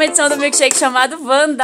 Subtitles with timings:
[0.00, 1.62] uma edição do Milkshake chamado Wanda.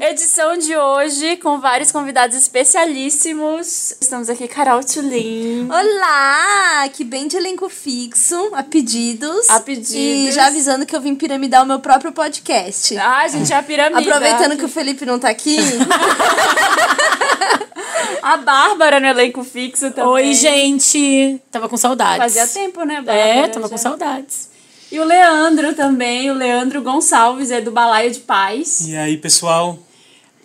[0.00, 3.94] Edição de hoje com vários convidados especialíssimos.
[4.00, 5.68] Estamos aqui, Carol Tulin.
[5.68, 6.88] Olá!
[6.88, 9.46] Que bem de elenco fixo, a pedidos.
[9.50, 9.92] A pedidos.
[9.92, 12.96] E já avisando que eu vim piramidar o meu próprio podcast.
[12.96, 14.00] Ah, gente é a piramida.
[14.00, 15.58] Aproveitando que o Felipe não tá aqui.
[18.22, 20.26] a Bárbara no elenco fixo também.
[20.28, 21.40] Oi, gente!
[21.50, 22.18] Tava com saudades.
[22.18, 23.18] Fazia tempo, né, Bárbara?
[23.18, 23.70] É, tava Já.
[23.70, 24.50] com saudades.
[24.90, 28.86] E o Leandro também, o Leandro Gonçalves, é do Balaio de Paz.
[28.86, 29.78] E aí, pessoal?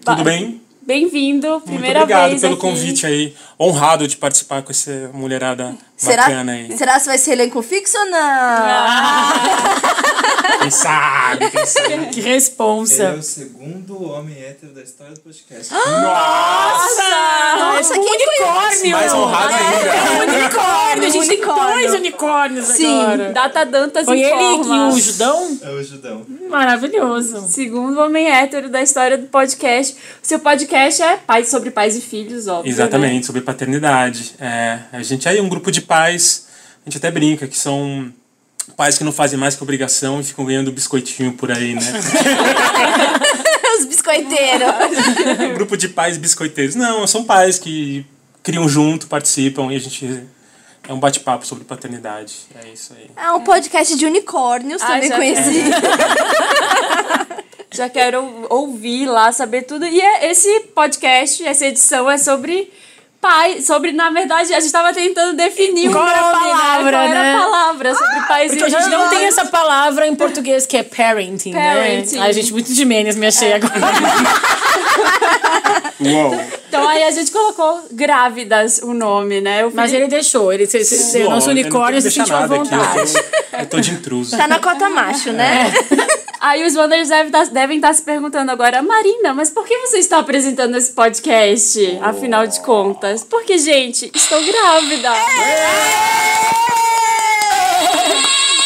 [0.03, 0.61] Tudo Ba- bem?
[0.83, 2.61] Bem-vindo, Muito primeira obrigado vez pelo aqui.
[2.61, 3.35] convite aí.
[3.59, 6.75] Honrado de participar com essa mulherada será, bacana aí.
[6.75, 8.17] será se vai ser elenco fixo ou não?
[8.19, 9.33] Ah.
[10.61, 12.05] Quem sabe, quem sabe.
[12.07, 13.13] Que Ele é responsa.
[13.13, 15.73] o segundo homem hétero da história do podcast.
[15.73, 17.03] Nossa!
[17.57, 18.91] Nossa, quem unicórnio!
[18.91, 19.89] Mais honrado ainda.
[19.89, 21.07] É um unicórnio!
[21.07, 23.01] A gente tem dois unicórnios Sim.
[23.01, 23.33] agora.
[23.33, 25.57] Data Dantas Foi ele e o Judão?
[25.63, 26.25] É o Judão.
[26.49, 27.47] Maravilhoso.
[27.47, 29.95] Segundo homem hétero da história do podcast.
[30.21, 32.63] O seu podcast é pais sobre pais e filhos, óbvio.
[32.65, 32.69] né?
[32.69, 34.35] Exatamente, sobre paternidade.
[34.39, 36.47] É, a gente é um grupo de pais,
[36.85, 38.11] a gente até brinca que são
[38.77, 41.81] pais que não fazem mais que obrigação e ficam ganhando biscoitinho por aí, né?
[43.79, 44.67] Os biscoiteiros.
[45.49, 46.75] um grupo de pais biscoiteiros.
[46.75, 48.05] Não, são pais que
[48.43, 50.23] criam junto, participam e a gente.
[50.87, 52.33] É um bate-papo sobre paternidade.
[52.63, 53.09] É isso aí.
[53.15, 55.61] É um podcast de unicórnios, Ah, também já conheci.
[57.73, 59.85] Já quero ouvir lá, saber tudo.
[59.85, 62.69] E é- esse podcast, essa edição é sobre
[63.21, 66.91] pai, sobre, na verdade, a gente estava tentando definir Qual o era a palavra, né?
[66.91, 67.35] Qual era né?
[67.35, 70.83] a palavra sobre pais Porque a gente não tem essa palavra em português que é
[70.83, 72.15] parenting, Parenting.
[72.17, 72.21] né?
[72.23, 73.73] Ai, gente, muito de menos me achei agora.
[76.01, 76.35] Uou!
[76.67, 79.65] Então aí a gente colocou grávidas o nome, né?
[79.65, 80.51] O Mas ele deixou.
[80.51, 83.13] Ele, se, se, Uou, nosso unicórnio se sentiu à nada aqui, vontade.
[83.15, 83.21] eu
[83.51, 84.35] tô- Eu tô de intruso.
[84.35, 85.71] Tá na cota macho, né?
[86.41, 89.99] Aí os Wanders devem tá- devem estar se perguntando agora, Marina, mas por que você
[89.99, 93.23] está apresentando esse podcast, afinal de contas?
[93.23, 95.09] Porque, gente, estou grávida.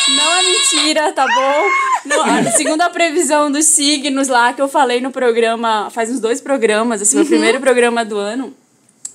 [0.07, 1.63] Não é mentira, tá bom?
[2.05, 6.21] Não, a- segundo a previsão dos signos lá que eu falei no programa, faz uns
[6.21, 8.55] dois programas, esse foi o primeiro programa do ano.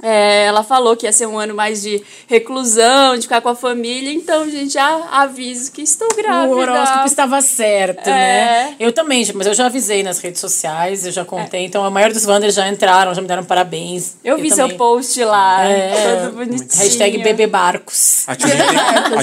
[0.03, 3.55] É, ela falou que ia ser um ano mais de reclusão, de ficar com a
[3.55, 4.13] família.
[4.13, 6.55] Então, gente, já aviso que estou grávida.
[6.55, 8.13] O horóscopo estava certo, É.
[8.13, 8.75] né?
[8.81, 11.65] Eu também, mas eu já avisei nas redes sociais, eu já contei.
[11.65, 14.15] Então a maioria dos Wanders já entraram, já me deram parabéns.
[14.25, 14.77] Eu vi seu também.
[14.79, 16.17] post lá, É.
[16.27, 16.69] todo bonitinho.
[16.83, 18.25] Hashtag bebê barcos.
[18.27, 18.51] A Tulin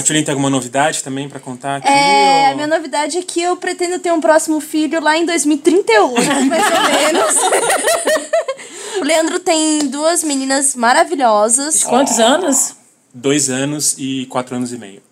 [0.04, 1.88] tem, tem alguma novidade também pra contar aqui?
[1.88, 5.24] É, ou- a minha novidade é que eu pretendo ter um próximo filho lá em
[5.24, 6.14] 2038,
[6.46, 7.36] mais ou menos.
[9.00, 11.82] o Leandro tem duas meninas maravilhosas.
[11.84, 12.74] Quantos anos?
[13.12, 15.02] Dois anos e quatro anos e meio.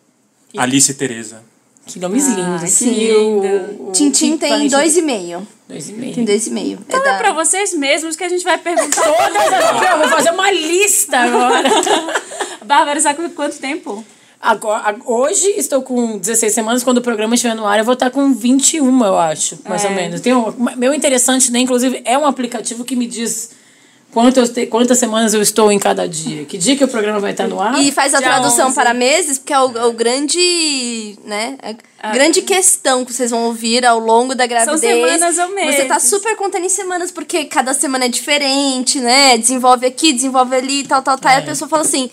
[0.56, 1.42] Alice e Tereza.
[1.86, 2.60] Que nomes lindos.
[2.60, 2.90] que assim.
[2.90, 3.22] lindo.
[3.84, 5.46] O- o- Tintim que tem dois e meio.
[5.68, 6.14] Dois e meio.
[6.14, 6.78] Tem dois e meio.
[6.78, 9.02] É Então é da- pra vocês mesmos que a gente vai perguntar.
[9.04, 9.90] Todas as...
[9.92, 11.68] Eu vou fazer uma lista agora.
[12.64, 14.04] Bárbara, sabe com quanto tempo?
[14.40, 17.94] Agora, ag- hoje estou com 16 semanas, quando o programa estiver no ar, eu vou
[17.94, 19.88] estar com 21, eu acho, mais É.
[19.88, 20.20] ou menos.
[20.20, 21.60] Tem um, meu interessante, né?
[21.60, 23.50] Inclusive, é um aplicativo que me diz
[24.52, 26.44] te- quantas semanas eu estou em cada dia.
[26.46, 27.78] Que dia que o programa vai estar no ar?
[27.80, 28.74] E faz a Dia tradução 11.
[28.74, 31.56] para meses, porque é o, é o grande, né?
[32.00, 34.80] A grande questão que vocês vão ouvir ao longo da gravidez.
[34.80, 35.76] semanas ou meses.
[35.76, 39.36] Você tá super contando em semanas, porque cada semana é diferente, né?
[39.36, 41.32] Desenvolve aqui, desenvolve ali, tal, tal, tal.
[41.32, 42.10] E a pessoa fala assim,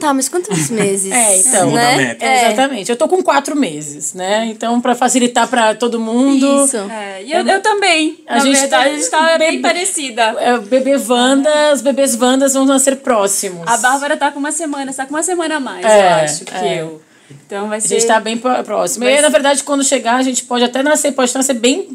[0.00, 1.10] tá, mas quantos meses?
[1.12, 1.70] É, então.
[1.70, 1.96] Muda a né?
[1.96, 2.24] meta.
[2.24, 2.90] É, exatamente.
[2.90, 4.46] Eu tô com quatro meses, né?
[4.50, 6.64] Então, para facilitar para todo mundo.
[6.64, 6.76] Isso.
[6.76, 8.18] É, e eu, eu também.
[8.26, 10.22] A Na gente verdade, tá- a gente tá bem parecida.
[10.38, 13.62] É, bebê Wanda, os bebês Wandas vão nascer próximos.
[13.66, 16.14] A Bárbara tá com uma semana, você tá com uma semana a mais, É, eu
[16.24, 16.80] acho, que é.
[16.82, 17.00] eu.
[17.46, 17.88] Então vai A ser.
[17.88, 19.04] gente tá bem pró- próximo.
[19.04, 21.88] Vai E, na verdade, quando chegar, a gente pode até nascer, pode nascer bem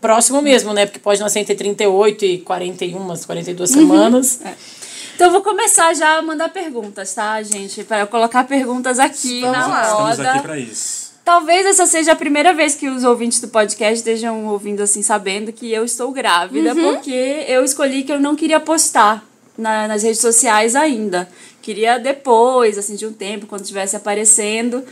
[0.00, 0.86] próximo mesmo, né?
[0.86, 4.40] Porque pode nascer entre 38 e 41, 42 semanas.
[5.22, 7.84] Então eu vou começar já a mandar perguntas, tá, gente?
[7.84, 9.82] Para eu colocar perguntas aqui Vamos na lá.
[9.82, 10.30] Estamos roda.
[10.32, 11.12] aqui pra isso.
[11.24, 15.52] Talvez essa seja a primeira vez que os ouvintes do podcast estejam ouvindo assim, sabendo
[15.52, 19.24] que eu estou grávida, porque eu escolhi que eu não queria postar
[19.56, 21.28] na- nas redes sociais ainda.
[21.62, 24.82] Queria depois, assim, de um tempo, quando estivesse aparecendo.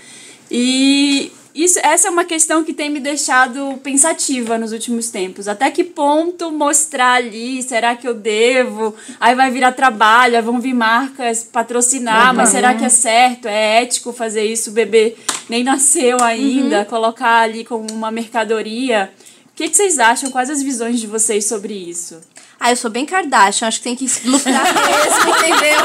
[0.48, 5.48] E isso, essa é uma questão que tem me deixado pensativa nos últimos tempos.
[5.48, 7.62] Até que ponto mostrar ali?
[7.62, 8.94] Será que eu devo?
[9.18, 13.48] Aí vai virar trabalho, vão vir marcas patrocinar, mas será que é certo?
[13.48, 14.70] É ético fazer isso?
[14.70, 15.16] O bebê
[15.48, 19.12] nem nasceu ainda, colocar ali como uma mercadoria.
[19.46, 20.30] O que, que vocês acham?
[20.30, 22.20] Quais as visões de vocês sobre isso?
[22.58, 25.80] Ah, eu sou bem Kardashian, acho que tem que lucrar mesmo, entendeu?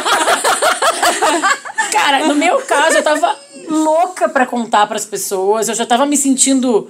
[1.92, 6.16] Cara, no meu caso, eu tava louca pra contar pras pessoas, eu já tava me
[6.18, 6.90] sentindo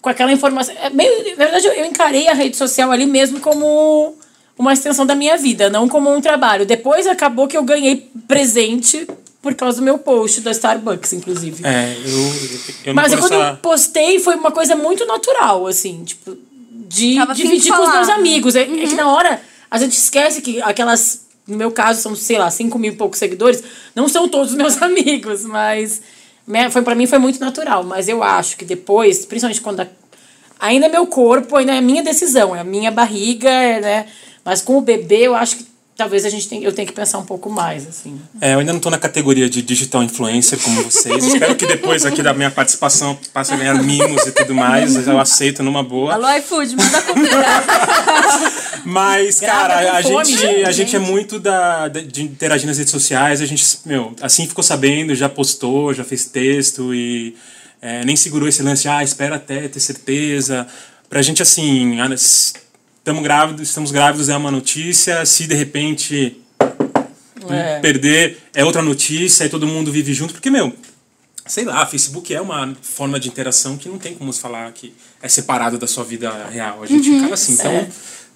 [0.00, 0.74] com aquela informação.
[0.80, 4.14] É meio, na verdade, eu- encarei a rede social ali mesmo como
[4.58, 6.66] uma extensão da minha vida, não como um trabalho.
[6.66, 9.06] Depois acabou que eu ganhei presente
[9.40, 11.64] por causa do meu post da Starbucks, inclusive.
[11.66, 12.10] É, eu,
[12.86, 13.50] eu não Mas quando essa...
[13.50, 16.36] eu postei, foi uma coisa muito natural, assim, tipo,
[16.88, 18.54] de Tava dividir com os meus amigos.
[18.54, 18.78] É, Uhum.
[18.82, 19.40] é que na hora
[19.70, 23.18] a gente esquece que aquelas, no meu caso, são, sei lá, 5 mil e poucos
[23.18, 23.62] seguidores,
[23.94, 26.02] não são todos os meus amigos, mas
[26.46, 27.84] né, foi, pra mim foi muito natural.
[27.84, 29.86] Mas eu acho que depois, principalmente quando a-
[30.58, 34.06] ainda é meu corpo, ainda é minha decisão, é a minha barriga, é, né?
[34.44, 35.66] Mas com o bebê, eu acho que
[35.96, 38.20] talvez a gente tenha, eu tenha que pensar um pouco mais, assim.
[38.40, 41.24] É, eu ainda não tô na categoria de digital influencer como vocês.
[41.24, 45.06] Espero que depois aqui da minha participação passe a ganhar mimos e tudo mais.
[45.06, 46.14] Eu aceito numa boa.
[46.14, 47.46] Alô, iFood, manda comida.
[48.84, 50.64] Mas, cara, com a fome, gente, gente.
[50.64, 53.40] a gente é muito da, de interagir nas redes sociais.
[53.40, 57.36] A gente, meu, assim ficou sabendo, já postou, já fez texto e
[57.80, 60.66] é, nem segurou esse lance, ah, espera até ter certeza.
[61.08, 62.00] Pra gente, assim,
[63.02, 65.26] estamos grávidos, estamos grávidos é uma notícia.
[65.26, 66.36] Se de repente
[67.50, 67.80] É.
[67.80, 70.72] perder é outra notícia e todo mundo vive junto, porque, meu,
[71.44, 74.94] sei lá, Facebook é uma forma de interação que não tem como se falar que
[75.20, 76.82] é separado da sua vida real.
[76.82, 77.54] A gente ficava assim.
[77.54, 77.88] Então,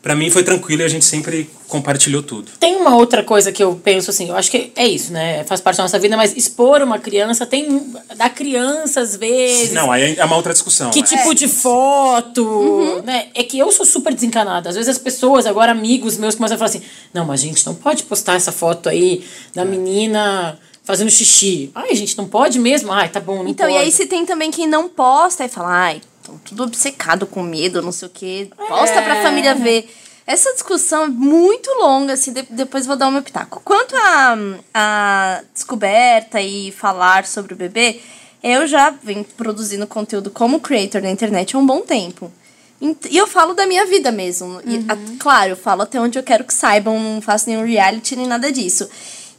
[0.02, 2.52] pra mim foi tranquilo e a gente sempre compartilhou tudo.
[2.60, 5.42] Tem uma outra coisa que eu penso assim, eu acho que é isso, né?
[5.44, 7.92] Faz parte da nossa vida, mas expor uma criança tem.
[8.16, 9.72] da criança, às vezes.
[9.72, 10.90] Não, aí é uma outra discussão.
[10.90, 11.06] Que né?
[11.06, 13.26] tipo de foto, né?
[13.34, 14.68] É que eu sou super desencanada.
[14.68, 16.82] Às vezes as pessoas, agora amigos meus, começam a falar assim:
[17.12, 21.70] não, mas a gente não pode postar essa foto aí da menina fazendo xixi.
[21.74, 22.92] Ai, gente, não pode mesmo?
[22.92, 23.76] Ai, tá bom, não Então, pode.
[23.76, 27.42] e aí se tem também quem não posta e fala, ai, estão tudo obcecado com
[27.42, 28.50] medo, não sei o quê.
[28.56, 29.88] Posta pra família ver.
[30.26, 33.60] Essa discussão é muito longa, assim, de- depois vou dar o meu pitaco.
[33.64, 34.36] Quanto a,
[34.74, 38.00] a descoberta e falar sobre o bebê,
[38.42, 42.32] eu já venho produzindo conteúdo como creator na internet há um bom tempo.
[43.08, 44.60] E eu falo da minha vida mesmo.
[44.66, 48.16] E, a- claro, eu falo até onde eu quero que saibam, não faço nenhum reality
[48.16, 48.88] nem nada disso.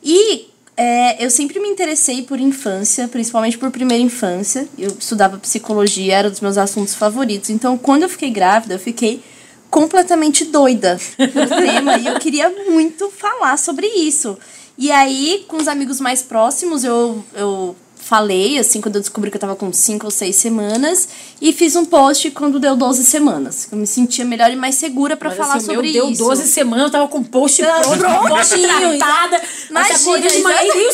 [0.01, 4.69] E é, eu sempre me interessei por infância, principalmente por primeira infância.
[4.77, 7.49] Eu estudava psicologia, era um dos meus assuntos favoritos.
[7.49, 9.23] Então, quando eu fiquei grávida, eu fiquei
[9.71, 14.37] completamente doida pelo tema e eu queria muito falar sobre isso.
[14.77, 17.75] E aí, com os amigos mais próximos, eu, eu
[18.07, 21.09] falei, assim, quando eu descobri que eu tava com 5 ou 6 semanas,
[21.41, 23.67] e fiz um post quando deu 12 semanas.
[23.69, 26.23] Eu me sentia melhor e mais segura pra Mas, falar assim, sobre meu deu isso.
[26.23, 29.41] 12 semanas, eu tava com post pronto, prontinho, tratada.
[29.69, 30.93] Imagina, Mas acordei de manhã e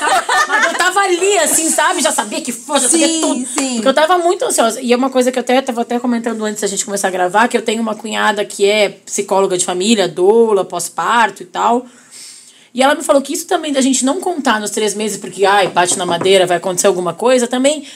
[0.00, 0.24] tá?
[0.48, 2.00] Mas eu tava ali, assim, sabe?
[2.02, 3.46] Já sabia que fosse, já sabia Sim, tudo.
[3.46, 3.74] sim.
[3.74, 4.80] Porque eu tava muito ansiosa.
[4.80, 7.10] E é uma coisa que eu até tava até comentando antes da gente começar a
[7.10, 11.84] gravar, que eu tenho uma cunhada que é psicóloga de família, doula, pós-parto e tal.
[12.72, 15.44] E ela me falou que isso também da gente não contar nos três meses, porque,
[15.44, 17.86] ai, bate na madeira, vai acontecer alguma coisa, também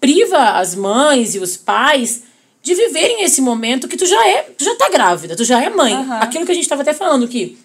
[0.00, 2.22] priva as mães e os pais
[2.62, 5.70] de viverem esse momento que tu já é, tu já tá grávida, tu já é
[5.70, 5.94] mãe.
[6.20, 7.58] Aquilo que a gente tava até falando que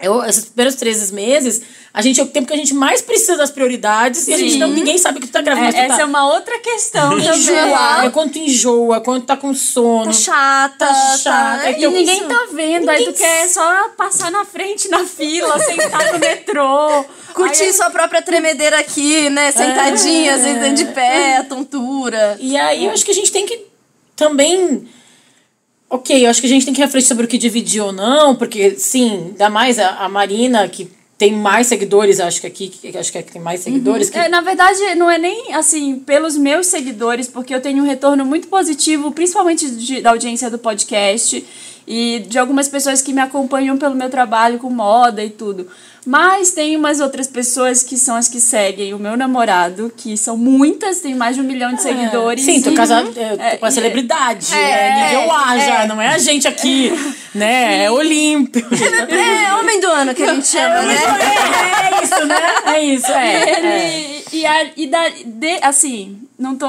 [0.00, 3.36] eu, esses primeiros três meses, a gente é o tempo que a gente mais precisa
[3.36, 5.66] das prioridades e a gente não, ninguém sabe que tu tá grávida.
[5.66, 6.02] mas tu É, essa tá.
[6.02, 7.28] é uma outra questão também.
[7.38, 10.06] Enjoa, é quando tu enjoa, quando tu tá com sono.
[10.06, 11.62] Tá chata, Tá chata.
[11.62, 14.88] tá- É que E ninguém tá vendo, aí tu Ninguém quer só passar na frente
[14.88, 17.04] na fila, sentar no metrô.
[17.32, 19.50] Curtir Aí- sua própria tremedeira aqui, né?
[19.52, 22.36] Sentadinha, às vezes dentro de pé, a tontura.
[22.40, 23.64] E aí eu acho que a gente tem que
[24.16, 24.86] também.
[25.94, 28.34] Ok, eu acho que a gente tem que refletir sobre o que dividir ou não,
[28.34, 32.98] porque sim, ainda mais a, a Marina, que tem mais seguidores, acho que aqui, que
[32.98, 34.10] acho que é que tem mais seguidores.
[34.10, 37.86] Que, É, na verdade, não é nem assim pelos meus seguidores, porque eu tenho um
[37.86, 41.44] retorno muito positivo, principalmente de- da audiência do podcast
[41.86, 45.68] e de algumas pessoas que me acompanham pelo meu trabalho com moda e tudo.
[46.06, 50.36] Mas tem umas outras pessoas que são as que seguem o meu namorado, que são
[50.36, 52.44] muitas, tem mais de um milhão de seguidores.
[52.44, 54.54] Sim, tô casado é, com a e- celebridade.
[54.54, 55.66] É, É, nível A é.
[55.66, 56.92] já, não é a gente aqui,
[57.34, 57.84] né?
[57.84, 58.64] É Olímpio.
[59.14, 60.94] É, homem do ano que a gente chama, né?
[60.94, 62.36] É, é isso, né?
[62.66, 63.34] É isso, é.
[63.50, 63.58] é.
[63.58, 66.66] Ele, e, a, e da, de, assim, não tô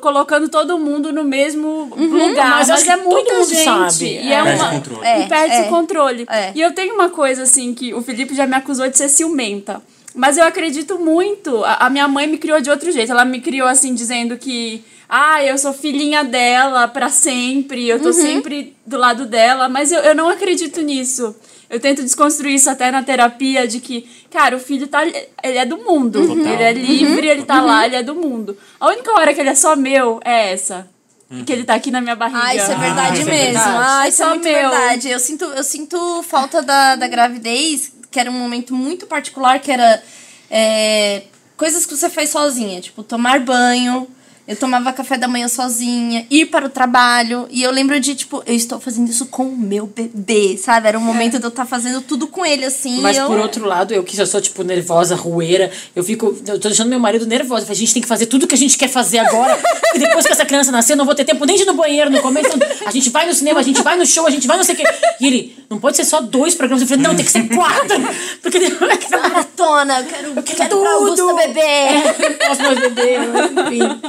[0.00, 3.64] colocando todo mundo no mesmo lugar, mas mas, é muita gente.
[3.64, 4.04] sabe.
[4.06, 4.42] E é, É.
[4.42, 5.06] Perde uma, o controle.
[5.06, 5.20] É.
[5.20, 6.26] e perde o controle.
[6.28, 6.52] É.
[6.54, 9.80] E eu tenho uma coisa, assim, que o Felipe já me acusou de ser ciumenta.
[10.14, 11.64] Mas eu acredito muito.
[11.64, 13.12] A, a minha mãe me criou de outro jeito.
[13.12, 14.82] Ela me criou, assim, dizendo que...
[15.08, 17.88] Ah, eu sou filhinha dela pra sempre.
[17.88, 18.12] Eu tô Uhum.
[18.12, 19.68] sempre do lado dela.
[19.68, 21.34] Mas eu, eu não acredito nisso.
[21.70, 25.06] Eu tento desconstruir isso até na terapia, de que, cara, o filho tá.
[25.06, 26.18] Ele é do mundo.
[26.20, 26.44] Uhum.
[26.46, 28.58] Ele é livre, ele tá lá, ele é do mundo.
[28.80, 30.88] A única hora que ele é só meu é essa.
[31.46, 32.40] Que ele tá aqui na minha barriga.
[32.42, 33.44] Ah, isso é verdade isso é mesmo.
[33.52, 33.76] verdade.
[33.86, 34.52] Ah, É isso é só muito meu.
[34.52, 35.08] verdade.
[35.10, 39.70] Eu sinto, eu sinto falta da, da gravidez, que era um momento muito particular, que
[39.70, 40.02] era
[40.50, 41.22] é,
[41.56, 44.08] coisas que você faz sozinha, tipo tomar banho.
[44.50, 47.46] Eu tomava café da manhã sozinha, ir para o trabalho.
[47.52, 50.88] E eu lembro de, tipo, eu estou fazendo isso com o meu bebê, sabe?
[50.88, 53.00] Era um momento de eu estar fazendo tudo com ele, assim.
[53.00, 53.28] Mas eu...
[53.28, 56.36] por outro lado, eu que já sou, tipo, nervosa, rueira, eu fico.
[56.44, 57.64] Eu tô deixando meu marido nervoso.
[57.64, 59.56] Eu a gente tem que fazer tudo que a gente quer fazer agora.
[59.94, 61.74] e depois que essa criança nascer, eu não vou ter tempo nem de ir no
[61.74, 62.48] banheiro no começo.
[62.52, 64.64] Então, a gente vai no cinema, a gente vai no show, a gente vai não
[64.64, 64.84] sei o quê.
[65.20, 66.82] E ele, não pode ser só dois programas.
[66.82, 67.96] Eu falei, não, tem que ser quatro.
[68.42, 68.58] Porque
[69.10, 70.80] Maratona, eu quero, eu quero, tudo.
[70.80, 71.60] pra Augusta bebê.
[71.60, 74.00] É, posso mais beber, enfim.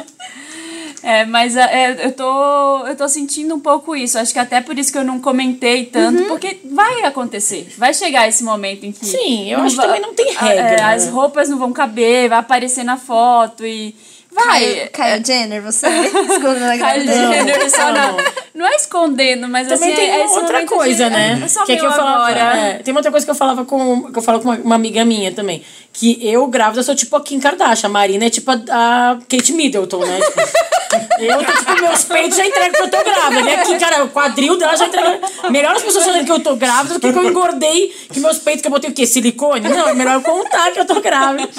[1.03, 4.19] É, mas é, eu, tô, eu tô sentindo um pouco isso.
[4.19, 7.67] Acho que até por isso que eu não comentei tanto, porque vai acontecer.
[7.77, 9.05] Vai chegar esse momento em que.
[9.05, 12.29] Sim, eu acho que também não tem a- regra, é, as roupas não vão caber,
[12.29, 13.95] vai aparecer na foto e.
[14.33, 14.63] Vai!
[14.63, 17.17] Caio, Caio Jenner, você escondendo a Kylie gravidez.
[17.17, 18.17] Jenner, só não,
[18.55, 18.65] Não.
[18.65, 21.41] é escondendo, mas Também assim, tem é outra coisa, de- né?
[21.43, 22.57] É só que é que eu falava, agora.
[22.57, 24.75] é, tem uma outra coisa que eu falava com que eu falo com uma, uma
[24.75, 28.49] amiga minha também, que eu grávida sou tipo a Kim Kardashian, a Marina é tipo
[28.51, 30.19] a, a Kate Middleton, né?
[30.21, 30.39] Tipo,
[31.19, 33.41] eu tô, tipo, meus peitos já entregam que eu tô grávida.
[33.43, 33.55] Né?
[33.55, 35.19] Aqui, cara, o quadril dela já entrega.
[35.49, 38.37] Melhor as pessoas saberem que eu tô grávida do que que eu engordei, que meus
[38.39, 39.05] peitos que eu botei o quê?
[39.05, 39.67] Silicone?
[39.69, 41.49] Não, é melhor eu contar que eu tô grávida.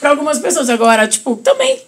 [0.00, 0.68] Pra algumas pessoas.
[0.70, 1.80] Agora, tipo, também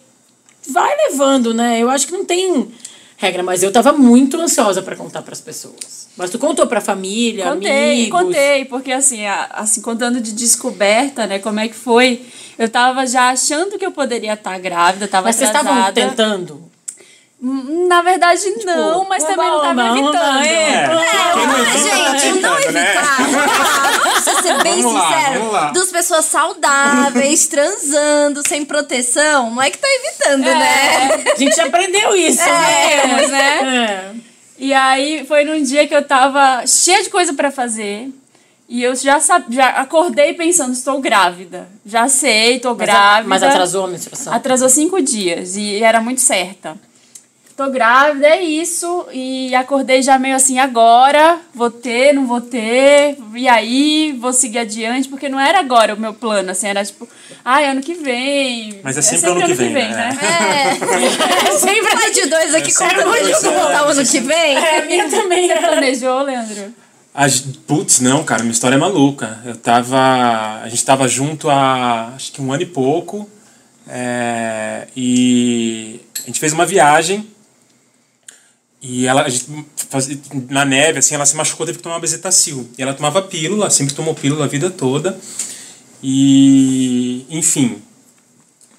[0.69, 1.81] vai levando, né?
[1.81, 2.69] Eu acho que não tem
[3.17, 6.05] regra, mas eu tava muito ansiosa pra contar pras pessoas.
[6.17, 8.21] Mas tu contou pra família, Contei, amigos?
[8.21, 12.23] contei, porque assim, a- assim, contando de descoberta, né, como é que foi,
[12.57, 15.93] eu tava já achando que eu poderia estar grávida, tava Mas vocês estavam atrasada.
[16.11, 16.71] tentando?
[17.47, 20.15] Na verdade, não, mas também não tava não, evitando.
[20.15, 20.85] não, É.
[20.87, 22.65] Ah, evita, tá gente, não né?
[22.65, 24.13] evitar.
[24.15, 25.53] Precisa ser bem Vamos sincero.
[25.53, 25.71] lá.
[25.73, 31.25] Duas pessoas saudáveis, transando, sem proteção, não é que tá evitando, né?
[31.35, 33.01] A gente já aprendeu isso, né?
[33.03, 34.15] Temos, né?
[34.17, 34.35] É.
[34.59, 38.09] E aí foi num dia que eu tava cheia de coisa pra fazer.
[38.67, 39.21] E eu já,
[39.51, 41.69] já acordei pensando, estou grávida.
[41.85, 43.29] Já sei, tô Mas, a- grávida.
[43.29, 44.33] mas atrasou a menstruação?
[44.33, 46.75] Atrasou cinco dias e era muito certa.
[47.57, 49.07] Tô grávida, é isso.
[49.13, 53.17] E acordei já meio assim, agora vou ter, não vou ter.
[53.33, 57.09] E aí vou seguir adiante, porque não era agora o meu plano, assim, era tipo,
[57.45, 58.81] ai, ano que vem.
[58.83, 60.19] Mas é sempre ano que vem, né?
[60.21, 60.75] É.
[61.55, 64.57] Sempre vai de dois aqui É contando sempre de dois, voltar o ano que vem.
[64.57, 65.47] É, a minha também.
[65.47, 66.75] Você planejou, Leandro?
[67.15, 67.27] A
[67.69, 69.39] Putz, não, cara, minha história é maluca.
[69.45, 70.61] Eu tava.
[70.61, 73.29] A gente tava junto há acho que um ano e pouco.
[73.89, 77.33] é, e a gente fez uma viagem.
[78.87, 79.47] E ela, a gente
[79.89, 80.11] faz-
[80.51, 82.69] na neve, assim, ela se machucou, teve que tomar bezetacil.
[82.77, 85.19] E ela tomava pílula, sempre tomou pílula a vida toda.
[86.03, 87.79] E, enfim,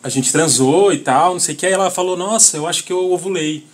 [0.04, 1.66] a gente transou e tal, não sei o que.
[1.66, 3.66] Aí ela falou, nossa, eu acho que eu ovulei.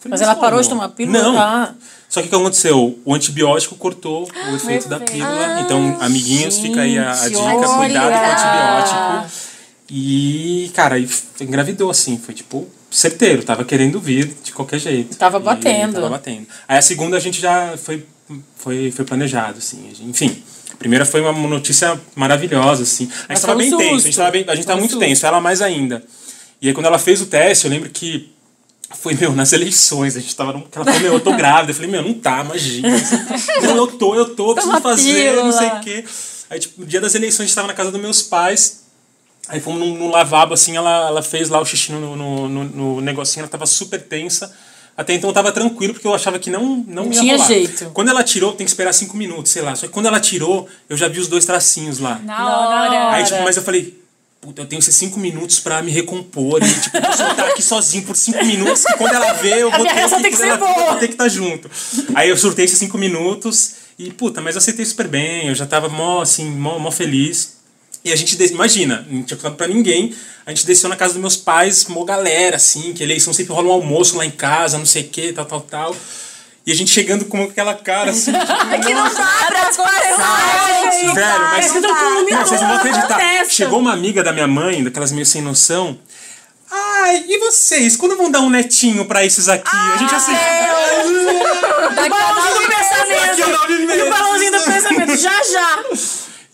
[0.00, 1.22] Falei, Mas ela parou de tomar pílula?
[1.22, 1.38] Não.
[1.38, 1.74] Ah.
[2.08, 2.98] Só que o que aconteceu?
[3.04, 5.60] O antibiótico cortou o efeito da pílula.
[5.60, 7.68] então, amiguinhos, fica aí a, a gente, dica, olha!
[7.68, 9.44] cuidado com o antibiótico.
[9.90, 12.16] E, cara, engravidou, assim.
[12.16, 13.42] Foi, tipo, certeiro.
[13.42, 15.16] Tava querendo vir de qualquer jeito.
[15.16, 15.94] Tava batendo.
[15.94, 16.46] Tava batendo.
[16.68, 18.04] Aí a segunda a gente já foi,
[18.56, 19.92] foi, foi planejado, assim.
[20.00, 23.10] Enfim, a primeira foi uma notícia maravilhosa, assim.
[23.28, 23.84] A gente tava bem tenso.
[23.84, 24.06] A susto.
[24.06, 25.04] gente tava, bem, a gente tava um muito susto.
[25.04, 25.26] tenso.
[25.26, 26.02] Ela mais ainda.
[26.62, 28.32] E aí, quando ela fez o teste, eu lembro que
[28.96, 30.52] foi, meu, nas eleições, a gente tava.
[30.52, 31.72] Ela falou, meu, eu tô grávida.
[31.72, 32.88] Eu falei, meu, não tá, imagina.
[33.62, 36.04] eu tô, eu tô, preciso Toma fazer, não sei o quê.
[36.48, 38.83] Aí, tipo, no dia das eleições, a gente tava na casa dos meus pais.
[39.48, 42.64] Aí fomos num, num lavabo, assim, ela, ela fez lá o xixi no, no, no,
[42.64, 44.50] no negocinho, ela tava super tensa.
[44.96, 47.48] Até então eu tava tranquilo, porque eu achava que não, não, Não ia tinha rolar.
[47.48, 47.90] jeito.
[47.92, 49.74] Quando ela tirou, tem que esperar cinco minutos, sei lá.
[49.74, 52.20] Só que quando ela tirou, eu já vi os dois tracinhos lá.
[52.24, 53.10] Na hora.
[53.12, 54.00] Aí, tipo, mas eu falei,
[54.40, 58.04] puta, eu tenho esses cinco minutos pra me recompor e, tipo, vou soltar aqui sozinho
[58.04, 60.46] por cinco minutos, que quando ela vê, eu vou ter reação que, tem que ser
[60.46, 60.90] ela eu boa.
[60.90, 61.68] vou ter que estar junto.
[62.14, 65.66] Aí eu surtei esses cinco minutos e, puta, mas eu aceitei super bem, eu já
[65.66, 67.53] tava mó, assim, mó, mó feliz.
[68.04, 71.20] E a gente, imagina, não tinha contado pra ninguém, a gente desceu na casa dos
[71.22, 74.84] meus pais, mó galera, assim, que eleição sempre rola um almoço lá em casa, não
[74.84, 75.96] sei o que, tal, tal, tal.
[76.66, 81.14] E a gente chegando com aquela cara, assim, tipo, Que não dá pra disfarçar.
[81.14, 83.46] Velho, mas não, vocês não vão acreditar.
[83.48, 85.98] Chegou uma amiga da minha mãe, daquelas meio sem noção.
[86.70, 87.96] Ai, e vocês?
[87.96, 89.70] Quando vão dar um netinho pra esses aqui?
[89.70, 90.32] a gente assim.
[90.32, 93.94] O balãozinho do pensamento.
[93.94, 95.16] E o balãozinho do pensamento.
[95.16, 95.84] Já, já.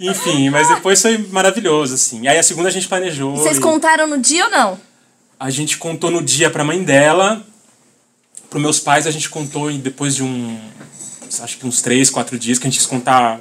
[0.01, 2.27] Enfim, mas depois foi maravilhoso, assim.
[2.27, 3.37] Aí a segunda a gente planejou.
[3.37, 4.81] Vocês e contaram no dia ou não?
[5.39, 7.45] A gente contou no dia pra mãe dela.
[8.49, 10.59] Pros meus pais a gente contou e depois de um.
[11.41, 13.41] Acho que uns três, quatro dias que a gente quis contar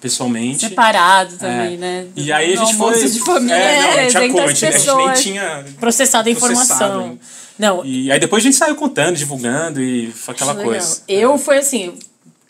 [0.00, 0.68] pessoalmente.
[0.68, 1.76] Separado também, É.
[1.76, 2.06] né?
[2.16, 3.08] E aí a gente foi.
[3.08, 5.70] de família, é, não, não tinha 300 como, a gente, a gente nem tinha Processada
[5.70, 7.00] a Processado informação.
[7.04, 7.20] ainda.
[7.58, 10.70] Não, E aí depois a gente saiu contando, divulgando e foi aquela Legal.
[10.72, 11.02] coisa.
[11.06, 11.92] Eu foi assim,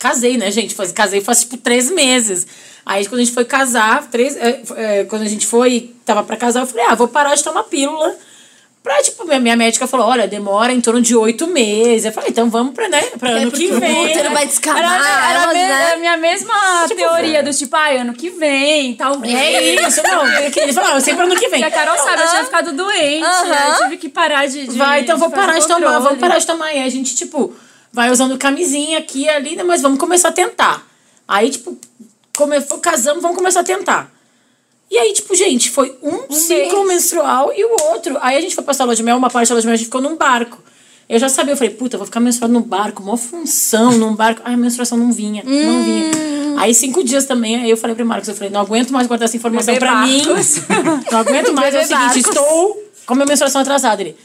[0.01, 0.73] casei, né, gente?
[0.73, 2.47] Faz, casei faz, tipo, três meses.
[2.83, 6.35] Aí, quando a gente foi casar, três, é, é, quando a gente foi, tava pra
[6.35, 8.15] casar, eu falei, ah, vou parar de tomar pílula.
[8.81, 12.03] Pra, tipo, minha, minha médica falou, olha, demora em torno de oito meses.
[12.05, 14.05] Eu falei, então vamos pra, né, pra ano que porque o vem.
[14.07, 14.33] útero né?
[14.33, 15.61] vai descamar, Era, era, me- né?
[15.83, 19.35] era a minha mesma teoria do tipo, ai, ano que vem, talvez.
[19.35, 20.25] É isso, não.
[20.27, 21.61] é que Ele falou, ah, sempre ano que vem.
[21.61, 23.23] E a Carol sabe, eu tinha ficado doente.
[23.23, 23.69] Aham.
[23.69, 24.65] Eu tive que parar de.
[24.65, 26.73] de Vai, então vou parar de tomar, vamos parar de tomar.
[26.73, 27.55] E a gente, tipo,
[27.91, 30.85] vai usando camisinha aqui e ali, né, mas vamos começar a tentar.
[31.27, 31.77] Aí, tipo,
[32.35, 34.11] come, casamos, vamos começar a tentar.
[34.89, 38.17] E aí, tipo, gente, foi um, ciclo menstrual e o outro.
[38.21, 39.77] Aí a gente foi pra lua de mel, uma parte da lua de mel a
[39.77, 40.61] gente ficou num barco.
[41.07, 44.13] Eu já sabia, eu falei, puta, eu vou ficar menstruando no barco, mó função num
[44.15, 44.41] barco.
[44.43, 46.11] Aí a menstruação não vinha, não vinha.
[46.57, 49.27] Aí cinco dias também, aí eu falei pro Marcos, eu falei, não aguento mais guardar
[49.27, 50.23] essa informação Beber pra mim.
[50.25, 50.61] barcos.
[51.11, 52.17] Não aguento mais, é o seguinte, barcos.
[52.17, 54.01] estou com a minha menstruação atrasada.
[54.01, 54.15] Ele,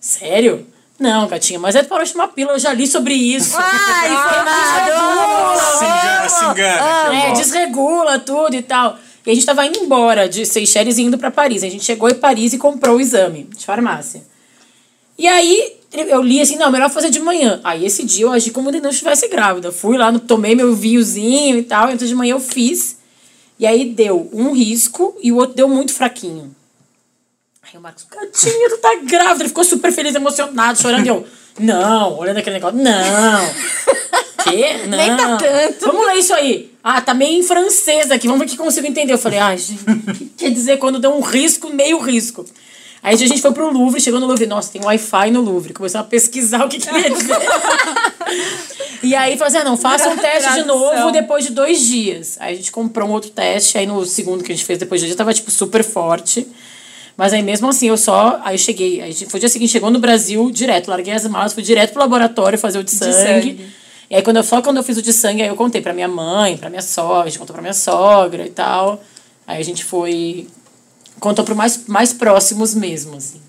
[0.00, 0.66] sério?
[0.98, 3.54] Não, gatinha, mas é para de tomar pílula, eu já li sobre isso.
[3.58, 5.60] Ai, informado!
[5.78, 7.06] Se engana, se engana.
[7.06, 7.42] eu É, gosto.
[7.42, 8.98] desregula tudo e tal.
[9.26, 11.62] E a gente tava indo embora de Seychelles e indo pra Paris.
[11.62, 14.22] A gente chegou em Paris e comprou o exame de farmácia.
[15.18, 17.60] E aí eu li assim, não, melhor fazer de manhã.
[17.64, 19.72] Aí esse dia eu agi como se não estivesse grávida.
[19.72, 21.90] Fui lá, tomei meu vinhozinho e tal.
[21.90, 22.98] Então de manhã eu fiz.
[23.58, 26.54] E aí deu um risco e o outro deu muito fraquinho.
[27.68, 29.42] Aí o Marcos, gatinha, tu tá grávida.
[29.42, 31.04] Ele ficou super feliz, emocionado, chorando.
[31.04, 31.26] E eu,
[31.58, 33.54] não, olhando aquele negócio, não.
[34.44, 34.86] Quê?
[34.86, 34.96] Não.
[34.98, 35.86] Nem tá tanto.
[35.86, 36.72] Vamos ler isso aí.
[36.82, 39.12] Ah, tá meio em francês aqui, vamos ver que consigo entender.
[39.12, 42.44] Eu falei, ai, gente, o que quer dizer quando deu um risco, meio risco?
[43.02, 45.72] Aí a gente foi pro Louvre, chegou no Louvre, nossa, tem Wi-Fi no Louvre.
[45.72, 47.36] Começou a pesquisar o que queria dizer.
[49.02, 52.36] e aí falou assim, ah, não, faça um teste de novo depois de dois dias.
[52.40, 55.00] Aí a gente comprou um outro teste, aí no segundo que a gente fez depois
[55.00, 56.46] de dois dias, tava, tipo, super forte.
[57.16, 58.40] Mas aí mesmo assim, eu só.
[58.44, 59.00] Aí eu cheguei.
[59.00, 62.00] Aí foi o dia seguinte, chegou no Brasil direto, larguei as malas, fui direto pro
[62.00, 63.12] laboratório fazer o de sangue.
[63.12, 63.66] sangue.
[64.10, 65.92] E aí quando eu, só quando eu fiz o de sangue, aí eu contei pra
[65.92, 69.02] minha mãe, pra minha sogra, a gente contou pra minha sogra e tal.
[69.46, 70.46] Aí a gente foi.
[71.18, 73.40] Contou pro mais, mais próximos mesmo, assim.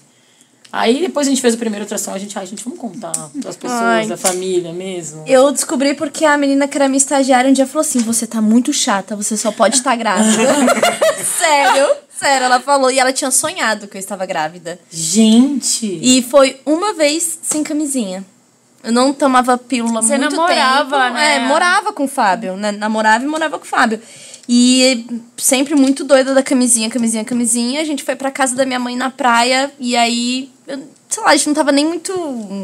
[0.72, 3.56] Aí depois a gente fez o primeiro ultrassom, a gente, ai, gente, vamos contar pras
[3.56, 4.06] pessoas, Ai.
[4.06, 5.24] da família mesmo.
[5.26, 8.42] Eu descobri porque a menina que era minha estagiária um dia falou assim: Você tá
[8.42, 10.44] muito chata, você só pode estar grávida.
[11.24, 11.88] sério,
[12.20, 12.90] sério, ela falou.
[12.92, 14.80] E ela tinha sonhado que eu estava grávida.
[14.92, 16.00] Gente!
[16.02, 18.26] E foi uma vez sem camisinha.
[18.84, 21.14] Eu não tomava pílula Você muito namorava, tempo.
[21.16, 21.36] né?
[21.36, 22.72] É, morava com o Fábio, né?
[22.72, 24.00] Namorava e morava com o Fábio.
[24.50, 27.82] E sempre muito doida da camisinha, camisinha, camisinha.
[27.82, 31.32] A gente foi pra casa da minha mãe na praia e aí, eu- sei lá,
[31.32, 32.14] a gente não tava nem muito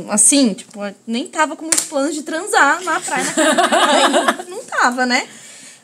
[0.09, 3.23] assim, tipo, nem tava com muitos planos de transar na praia.
[3.25, 4.35] Na casa da minha mãe.
[4.47, 5.27] não tava, né?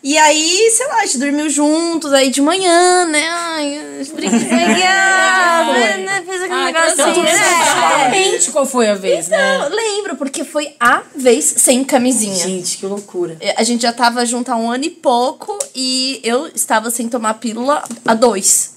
[0.01, 3.27] E aí, sei lá, a gente dormiu juntos, aí de manhã, né?
[3.29, 6.23] Ai, brincadeira, né?
[6.25, 7.97] Fez aquele Ah, negócio então assim, tudo né?
[7.97, 9.57] Realmente qual foi a vez, né?
[9.65, 12.35] Eu lembro, porque foi a vez sem camisinha.
[12.47, 13.37] Gente, que loucura.
[13.57, 17.33] A gente já tava junto há um ano e pouco e eu estava sem tomar
[17.35, 18.75] pílula há dois.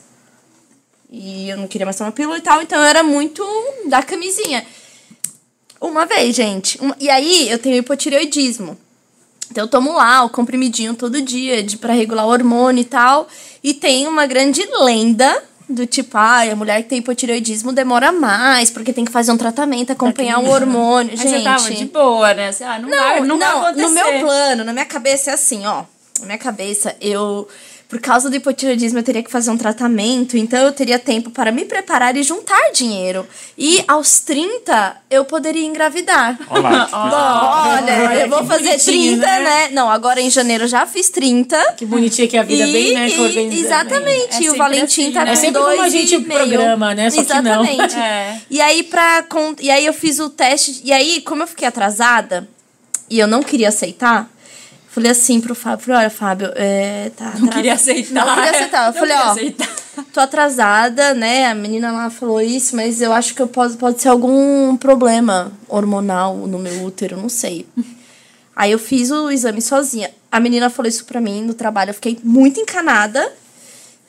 [1.08, 3.44] E eu não queria mais tomar pílula e tal, então eu era muito
[3.86, 4.66] da camisinha.
[5.80, 6.78] Uma vez, gente.
[6.80, 8.76] uma- E aí eu tenho hipotireoidismo.
[9.52, 13.28] Então eu tomo lá o comprimidinho todo dia de para regular o hormônio e tal.
[13.62, 18.70] E tem uma grande lenda do tipo, ai, a mulher que tem hipotireoidismo demora mais,
[18.70, 21.12] porque tem que fazer um tratamento, acompanhar o hormônio.
[21.16, 22.50] Mas gente, você tava de boa, né?
[22.62, 23.82] Ah, não, vai, não, vai acontecer.
[23.82, 25.84] no meu plano, na minha cabeça é assim, ó.
[26.20, 27.46] Na minha cabeça, eu.
[27.92, 31.52] Por causa do hipotireoidismo, eu teria que fazer um tratamento, então eu teria tempo para
[31.52, 33.26] me preparar e juntar dinheiro.
[33.58, 36.38] E aos 30, eu poderia engravidar.
[36.48, 36.86] Olha lá.
[36.86, 38.08] que coisa.
[38.08, 39.40] Olha, eu vou fazer bonitinho, 30, né?
[39.40, 39.68] né?
[39.72, 41.74] Não, agora em janeiro eu já fiz 30.
[41.76, 43.08] Que bonitinha que é a vida e, bem, né?
[43.10, 44.36] e- exatamente.
[44.36, 45.26] É e o Valentim assim, tá né?
[45.26, 47.10] com É sempre dois como a gente e programa, né?
[47.10, 47.62] Só que não.
[47.62, 47.94] Exatamente.
[47.94, 48.40] É.
[48.50, 51.68] E aí pra con- e aí eu fiz o teste e aí como eu fiquei
[51.68, 52.48] atrasada
[53.10, 54.30] e eu não queria aceitar,
[54.92, 58.26] falei assim pro Fábio, falei, olha Fábio, é, tá Não queria aceitar.
[58.26, 58.86] Não queria aceitar.
[58.86, 59.68] Eu Não falei, ó, aceitar.
[60.12, 61.46] tô atrasada, né?
[61.46, 65.50] A menina lá falou isso, mas eu acho que eu posso, pode ser algum problema
[65.68, 67.66] hormonal no meu útero, não sei.
[68.54, 70.10] Aí eu fiz o exame sozinha.
[70.30, 73.32] A menina falou isso pra mim no trabalho, eu fiquei muito encanada.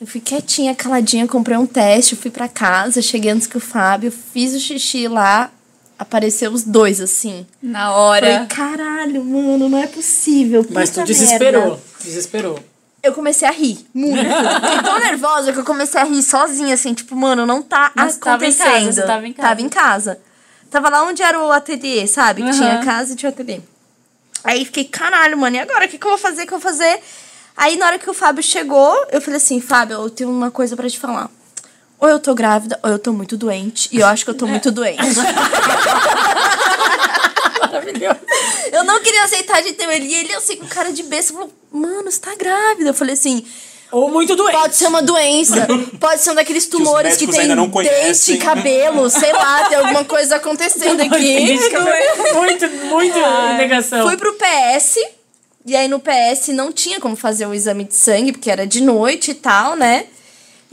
[0.02, 4.12] Eu fui quietinha, caladinha, comprei um teste, fui pra casa, cheguei antes que o Fábio,
[4.12, 5.50] fiz o xixi lá,
[5.98, 7.46] apareceu os dois assim.
[7.62, 8.46] Na Falei, hora.
[8.48, 10.66] caralho, mano, não é possível.
[10.70, 11.62] Mas tu desesperou.
[11.68, 12.60] merda." Desesperou.
[13.02, 14.18] Eu comecei a rir, muito.
[14.24, 18.16] Fiquei tão nervosa que eu comecei a rir sozinha, assim, tipo, mano, não tá Mas
[18.18, 18.94] tava em casa, acontecendo.
[18.94, 19.48] você tava em casa.
[19.50, 20.20] Tava em casa.
[20.72, 22.42] Tava lá onde era o ateliê, sabe?
[22.44, 22.58] Que Aham.
[22.58, 23.60] tinha a casa e tinha o ateliê.
[24.44, 25.86] Aí fiquei, caralho, mano, e agora?
[25.86, 26.44] O que, que eu vou fazer?
[26.44, 27.00] O que eu vou fazer?
[27.56, 30.76] Aí na hora que o Fábio chegou, eu falei assim, Fábio, eu tenho uma coisa
[30.76, 31.30] pra te falar.
[32.04, 33.88] Ou eu tô grávida, ou eu tô muito doente.
[33.89, 35.00] E eu acho que eu tô muito doente.
[37.62, 38.20] Maravilhoso.
[38.74, 40.08] Eu não queria aceitar de ter ele.
[40.08, 42.89] E ele, assim, com cara de besta, falou: Mano, você tá grávida.
[42.89, 43.46] Eu falei assim.
[43.89, 44.52] Ou muito doente.
[44.52, 45.66] Pode ser uma doença,
[45.98, 50.36] pode ser um daqueles tumores que, médicos tem dente, cabelo, sei lá, tem alguma coisa
[50.38, 51.58] acontecendo aqui.
[51.70, 53.20] que é muito, muito
[53.56, 54.08] negação.
[54.08, 54.98] Fui pro PS,
[55.66, 58.82] e aí no PS não tinha como fazer o exame de sangue, porque era de
[58.82, 60.08] noite e tal, né?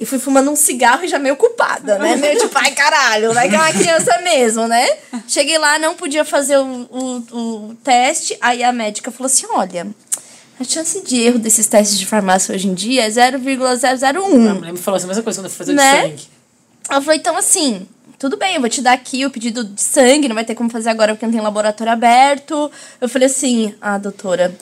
[0.01, 2.17] E fui fumando um cigarro e já meio culpada, né?
[2.17, 4.89] Meio tipo, ai caralho, vai que é uma criança mesmo, né?
[5.29, 9.87] Cheguei lá, não podia fazer o, o, o teste, aí a médica falou assim: olha.
[10.59, 14.51] A chance de erro desses testes de farmácia hoje em dia é 0,001.
[14.51, 16.03] A mulher me falou essa mesma coisa quando eu fui fazer Né?
[16.03, 16.29] de sangue.
[16.91, 20.29] Ela falou, então assim, tudo bem, eu vou te dar aqui o pedido de sangue,
[20.29, 22.71] não vai ter como fazer agora porque não tem laboratório aberto.
[23.01, 24.55] Eu falei assim, ah, doutora,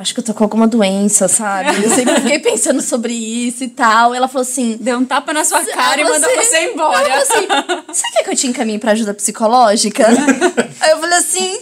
[0.00, 1.84] acho que eu tô com alguma doença, sabe?
[1.84, 4.14] Eu sempre fiquei pensando sobre isso e tal.
[4.14, 4.76] Ela falou assim.
[4.80, 7.06] Deu um tapa na sua cara e "Ah, mandou você embora.
[7.08, 10.06] Ela falou assim: você quer que eu te encaminhe pra ajuda psicológica?
[10.80, 11.60] Aí eu falei assim: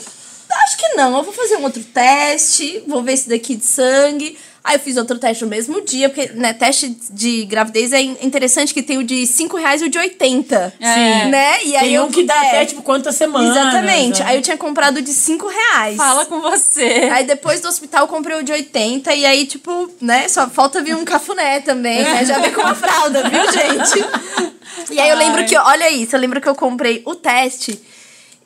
[0.65, 4.39] acho que não, eu vou fazer um outro teste, vou ver esse daqui de sangue.
[4.65, 8.17] Aí eu fiz outro teste no mesmo dia, porque, né, teste de gravidez é in-
[8.23, 10.75] interessante que tem o de 5 reais e o de 80.
[10.81, 11.25] É.
[11.27, 11.65] Né?
[11.65, 13.57] E aí Tem eu um que dá é, até, tipo, quantas semanas.
[13.57, 14.21] Exatamente.
[14.21, 14.27] né?
[14.29, 15.97] Aí eu tinha comprado o de 5 reais.
[15.97, 17.09] Fala com você.
[17.13, 20.83] Aí depois do hospital eu comprei o de 80 e aí, tipo, né, só falta
[20.83, 22.25] vir um cafuné também, né?
[22.25, 24.05] Já vem com uma fralda, viu, gente?
[24.91, 27.79] E aí eu lembro que, olha isso, eu lembro que eu comprei o teste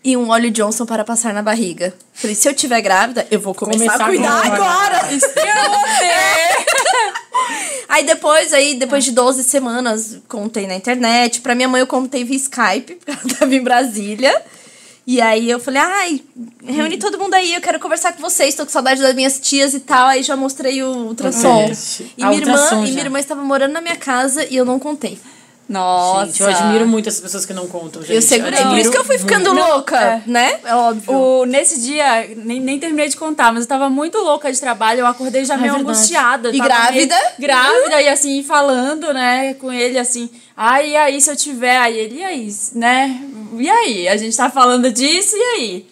[0.04, 1.94] e um óleo Johnson para passar na barriga.
[2.12, 4.96] Falei, se eu tiver grávida, eu vou começar, Começar a cuidar agora.
[4.96, 5.08] agora.
[7.88, 11.42] Aí depois, aí, depois de 12 semanas, contei na internet.
[11.42, 14.42] Pra minha mãe eu contei via Skype, porque ela tava em Brasília.
[15.06, 16.22] E aí eu falei, ai,
[16.64, 19.74] reúne todo mundo aí, eu quero conversar com vocês, tô com saudade das minhas tias
[19.74, 20.06] e tal.
[20.06, 21.70] Aí já mostrei o ultrassom.
[22.16, 25.18] E minha, irmã, e minha irmã estava morando na minha casa e eu não contei.
[25.68, 26.26] Nossa.
[26.26, 28.14] Gente, eu admiro muito essas pessoas que não contam, gente.
[28.14, 28.52] eu segurei.
[28.52, 29.66] Por admiro isso que eu fui ficando muito.
[29.66, 30.22] louca, é.
[30.26, 30.58] né?
[30.64, 31.12] É óbvio.
[31.14, 35.00] O, nesse dia, nem, nem terminei de contar, mas eu tava muito louca de trabalho.
[35.00, 35.96] Eu acordei já meio É verdade.
[35.96, 36.48] angustiada.
[36.50, 37.14] E grávida?
[37.16, 40.28] meio grávida, e assim, falando, né, com ele, assim.
[40.56, 41.78] Ai, e aí, se eu tiver?
[41.78, 43.22] Aí ele, e aí, né?
[43.58, 44.08] E aí?
[44.08, 45.91] A gente tá falando disso, e aí?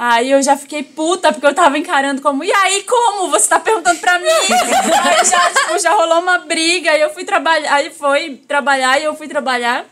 [0.00, 3.28] Aí eu já fiquei puta, porque eu tava encarando como, e aí, como?
[3.32, 4.26] Você tá perguntando pra mim?
[4.30, 9.04] aí já, tipo, já rolou uma briga, aí eu fui trabalhar, aí foi trabalhar, e
[9.04, 9.84] eu fui trabalhar.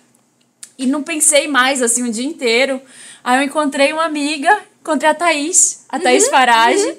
[0.78, 2.80] E não pensei mais, assim, o dia inteiro.
[3.24, 6.96] Aí eu encontrei uma amiga, encontrei a Thaís, a Uhum, Thaís Farage.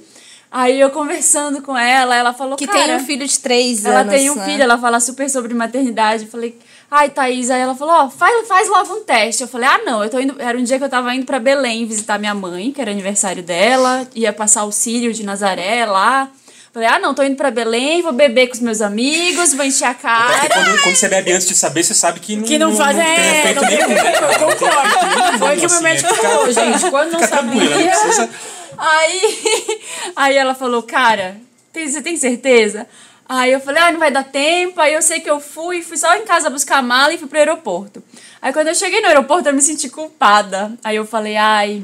[0.51, 4.13] Aí eu conversando com ela, ela falou, que tem um filho de três Ela anos.
[4.13, 4.43] tem um né?
[4.45, 6.23] filho, ela fala super sobre maternidade.
[6.25, 6.57] Eu falei,
[6.89, 7.49] ai, Thaís.
[7.49, 9.41] Aí ela falou, ó, faz, faz logo um teste.
[9.43, 10.35] Eu falei, ah, não, eu tô indo.
[10.41, 13.43] Era um dia que eu tava indo pra Belém visitar minha mãe, que era aniversário
[13.43, 16.29] dela, ia passar o Círio de Nazaré lá.
[16.73, 19.85] Falei, ah, não, tô indo pra Belém, vou beber com os meus amigos, vou encher
[19.85, 20.47] a cara.
[20.47, 23.05] Quando, quando você bebe antes de saber, você sabe que não, Que não faz- tem
[23.07, 23.89] é, efeito não tem nenhum.
[23.89, 23.95] né?
[23.95, 26.89] Não tem efeito nenhum, Foi o que o meu assim, médico é ficar- falou, gente.
[26.91, 27.69] Quando não não sabia.
[27.69, 28.29] precisa...
[28.77, 29.79] Aí,
[30.15, 31.37] aí ela falou, cara,
[31.73, 32.85] tem- você tem certeza?
[33.29, 34.79] Aí eu falei, ah, não vai dar tempo.
[34.79, 37.27] Aí eu sei que eu fui, fui só em casa buscar a mala e fui
[37.27, 38.03] pro aeroporto.
[38.41, 40.71] Aí quando eu cheguei no aeroporto, eu me senti culpada.
[40.83, 41.83] Aí eu falei, ai,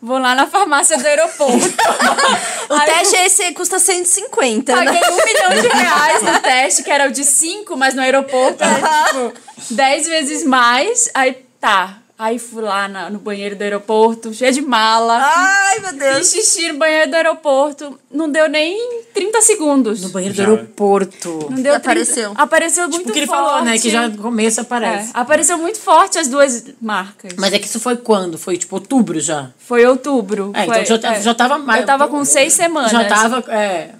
[0.00, 1.74] vou lá na farmácia do aeroporto.
[2.66, 4.84] O Aí teste esse custa 150, né?
[4.86, 8.64] Paguei um milhão de reais no teste, que era o de 5, mas no aeroporto
[8.64, 9.34] era tipo
[9.74, 11.10] 10 vezes mais.
[11.12, 11.98] Aí tá.
[12.16, 15.18] Aí fui lá na- no banheiro do aeroporto, cheia de mala.
[15.20, 16.30] Ai, meu Fiz Deus.
[16.30, 17.98] xixi no banheiro do aeroporto.
[18.08, 20.00] Não deu nem 30 segundos.
[20.00, 20.48] No banheiro do Já.
[20.48, 21.48] aeroporto.
[21.50, 22.26] Não deu E apareceu.
[22.30, 22.40] 30.
[22.42, 23.44] Apareceu muito Porque ele forte.
[23.44, 23.78] falou, né?
[23.78, 25.10] Que já no começo É, aparece.
[25.12, 27.32] apareceu muito forte as duas marcas.
[27.36, 28.38] Mas é que isso foi quando?
[28.38, 29.50] Foi tipo outubro já?
[29.58, 30.52] Foi outubro.
[30.54, 31.20] É, Foi- então já, tá- é.
[31.20, 31.80] já tava mais.
[31.80, 32.92] Eu tava com seis semanas.
[32.92, 33.44] Já tava.
[33.52, 33.90] É.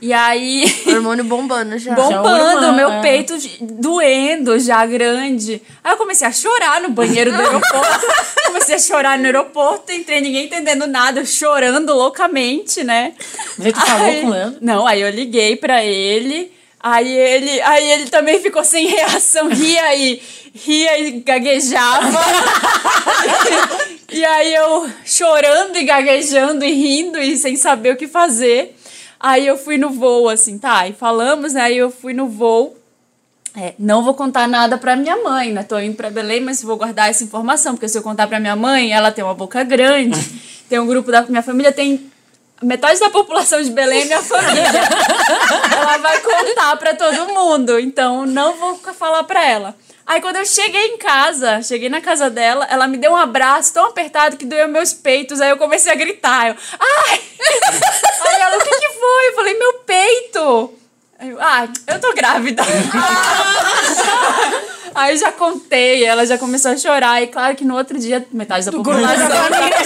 [0.00, 0.64] E aí.
[0.88, 1.94] Hormônio bombando já.
[1.94, 3.00] bombando, hormônio, meu é.
[3.02, 5.60] peito doendo já grande.
[5.84, 8.06] Aí eu comecei a chorar no banheiro do aeroporto.
[8.46, 13.12] comecei a chorar no aeroporto, entrei ninguém entendendo nada, chorando loucamente, né?
[13.62, 14.58] Aí tu falou com o Leandro?
[14.60, 16.52] Não, aí eu liguei pra ele.
[16.82, 20.22] Aí ele, aí ele também ficou sem reação, ria e
[20.54, 22.20] ria e gaguejava.
[24.10, 28.74] e aí eu chorando e gaguejando e rindo e sem saber o que fazer.
[29.20, 30.88] Aí eu fui no voo, assim, tá?
[30.88, 31.60] E falamos, né?
[31.60, 32.74] Aí eu fui no voo.
[33.54, 35.62] É, não vou contar nada pra minha mãe, né?
[35.62, 38.56] Tô indo pra Belém, mas vou guardar essa informação, porque se eu contar pra minha
[38.56, 40.18] mãe, ela tem uma boca grande.
[40.70, 42.10] tem um grupo da minha família, tem
[42.62, 44.64] metade da população de Belém é minha família.
[45.76, 49.74] ela vai contar pra todo mundo, então não vou falar pra ela.
[50.10, 53.72] Aí quando eu cheguei em casa, cheguei na casa dela, ela me deu um abraço
[53.72, 55.40] tão apertado que doeu meus peitos.
[55.40, 56.48] Aí eu comecei a gritar.
[56.48, 57.20] Eu, ai!
[58.26, 59.28] Aí ela, o que que foi?
[59.28, 60.74] Eu falei, meu peito!
[61.20, 62.62] Eu, ah, eu tô grávida.
[64.94, 67.22] Aí já contei, ela já começou a chorar.
[67.22, 69.84] E claro que no outro dia, metade da população já já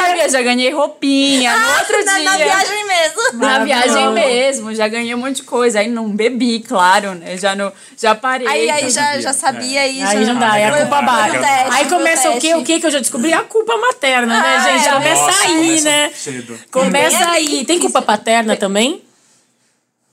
[0.00, 0.28] sabia.
[0.28, 1.56] Já ganhei roupinha.
[1.56, 2.24] No outro na, dia.
[2.30, 3.22] na viagem mesmo.
[3.34, 5.80] Na viagem mesmo, já ganhei um monte de coisa.
[5.80, 7.36] Aí não bebi, claro, né?
[7.36, 8.46] Já, não, já parei.
[8.46, 9.20] Aí, aí já, sabia.
[9.22, 10.32] já sabia e Aí já...
[10.32, 12.54] não dá, é a Foi- culpa no teste, Aí no começa o quê?
[12.54, 13.32] O quê que eu já descobri?
[13.32, 14.88] A culpa materna, né, Ah, gente?
[14.88, 14.92] é.
[14.92, 16.10] Começa Nossa, aí, começa né?
[16.14, 16.58] cedo.
[16.70, 17.64] Começa aí.
[17.64, 19.02] Tem culpa paterna também?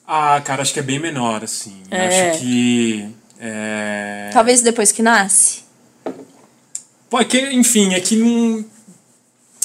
[0.08, 1.84] Ah, cara, acho que é bem menor, assim.
[1.92, 2.30] É.
[2.32, 3.08] Acho que.
[3.40, 4.30] É...
[4.34, 5.60] Talvez depois que nasce.
[7.10, 8.64] Pô, é que, enfim, é que não.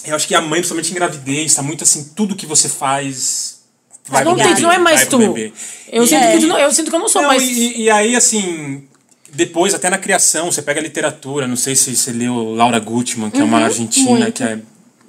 [0.04, 3.62] Eu acho que a mãe, principalmente em gravidez, tá muito assim, tudo que você faz.
[4.06, 5.18] Vai não, tem, bebê, não é mais tu.
[5.18, 5.52] bebê.
[5.90, 7.42] Eu, E- sinto que, não- eu sinto que eu não sou Não, mais.
[7.42, 8.86] e, e aí, assim,
[9.32, 13.30] depois, até na criação, você pega a literatura, não sei se você leu Laura Gutman,
[13.30, 14.32] que é uma argentina muito.
[14.32, 14.58] que é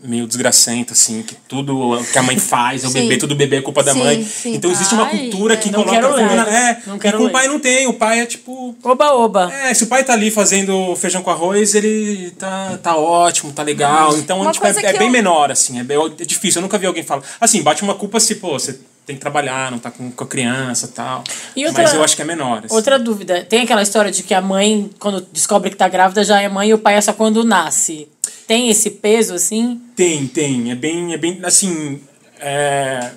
[0.06, 3.62] meio desgracenta, assim, que tudo que a mãe faz é o bebê, tudo bebê é
[3.62, 4.24] culpa da Sim, mãe.
[4.24, 4.54] sim.
[4.56, 6.36] Então existe uma cultura que não coloca quero tudo ler.
[6.36, 6.50] na.
[6.50, 8.76] É, Não e quero com o pai não tem, o pai é tipo.
[8.84, 9.52] Oba, oba.
[9.54, 13.64] É, se o pai tá ali fazendo feijão com arroz, ele tá, tá ótimo, tá
[13.64, 14.16] legal.
[14.18, 15.80] Então, Uma tipo, é, é que bem eu- menor, assim.
[15.80, 16.60] É, bem- é difícil.
[16.60, 17.24] Eu nunca vi alguém falar.
[17.40, 20.28] Assim, bate uma culpa se, pô, você tem que trabalhar, não tá com, com a
[20.28, 21.24] criança e tal.
[21.56, 22.64] E outra- Mas eu acho que é menor.
[22.66, 22.74] assim.
[22.76, 23.46] Outra dúvida.
[23.48, 26.70] Tem aquela história de que a mãe, quando descobre que tá grávida, já é mãe
[26.70, 28.08] e o pai é só quando nasce.
[28.48, 29.82] Tem esse peso, assim?
[29.96, 30.72] Tem, tem.
[30.72, 32.00] É bem, é bem assim.
[32.40, 33.12] é,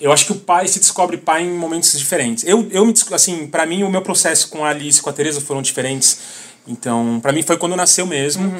[0.00, 2.44] Eu acho que o pai se descobre pai em momentos diferentes.
[2.44, 5.12] Eu, eu me assim, para mim o meu processo com a Alice e com a
[5.12, 6.18] Teresa foram diferentes.
[6.66, 8.52] Então, para mim foi quando nasceu mesmo.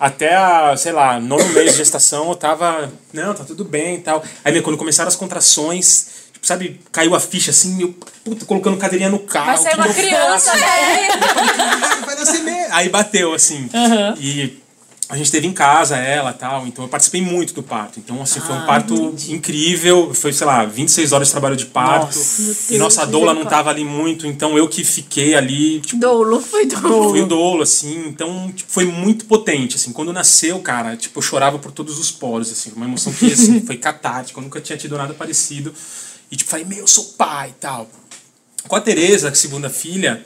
[0.00, 4.00] Até a, sei lá, nono mês de gestação, eu tava, não, tá tudo bem e
[4.00, 4.24] tal.
[4.44, 9.10] Aí quando começaram as contrações, tipo, sabe, caiu a ficha assim, eu, puta, colocando cadeirinha
[9.10, 9.46] no carro.
[9.46, 11.08] Vai sair que uma criança, né?
[12.04, 12.74] vai nascer mesmo.
[12.74, 13.68] Aí bateu, assim.
[14.18, 14.58] E
[15.12, 18.00] a gente teve em casa ela tal, então eu participei muito do parto.
[18.00, 20.14] Então, assim, foi um parto incrível.
[20.14, 22.16] Foi, sei lá, 26 horas de trabalho de parto.
[22.16, 22.72] Nossa.
[22.74, 26.64] e nossa doula não tava ali muito, então eu que fiquei ali, tipo, Dolo, foi
[26.64, 27.10] dolo.
[27.10, 28.08] fui o dolo, assim.
[28.08, 29.92] Então, tipo, foi muito potente, assim.
[29.92, 32.72] Quando nasceu, cara, tipo, eu chorava por todos os poros, assim.
[32.74, 34.40] Uma emoção que, assim, foi catártica.
[34.40, 35.74] Eu nunca tinha tido nada parecido.
[36.30, 37.86] E, tipo, falei, meu, eu sou pai e tal.
[38.66, 40.24] Com a Tereza, a segunda filha,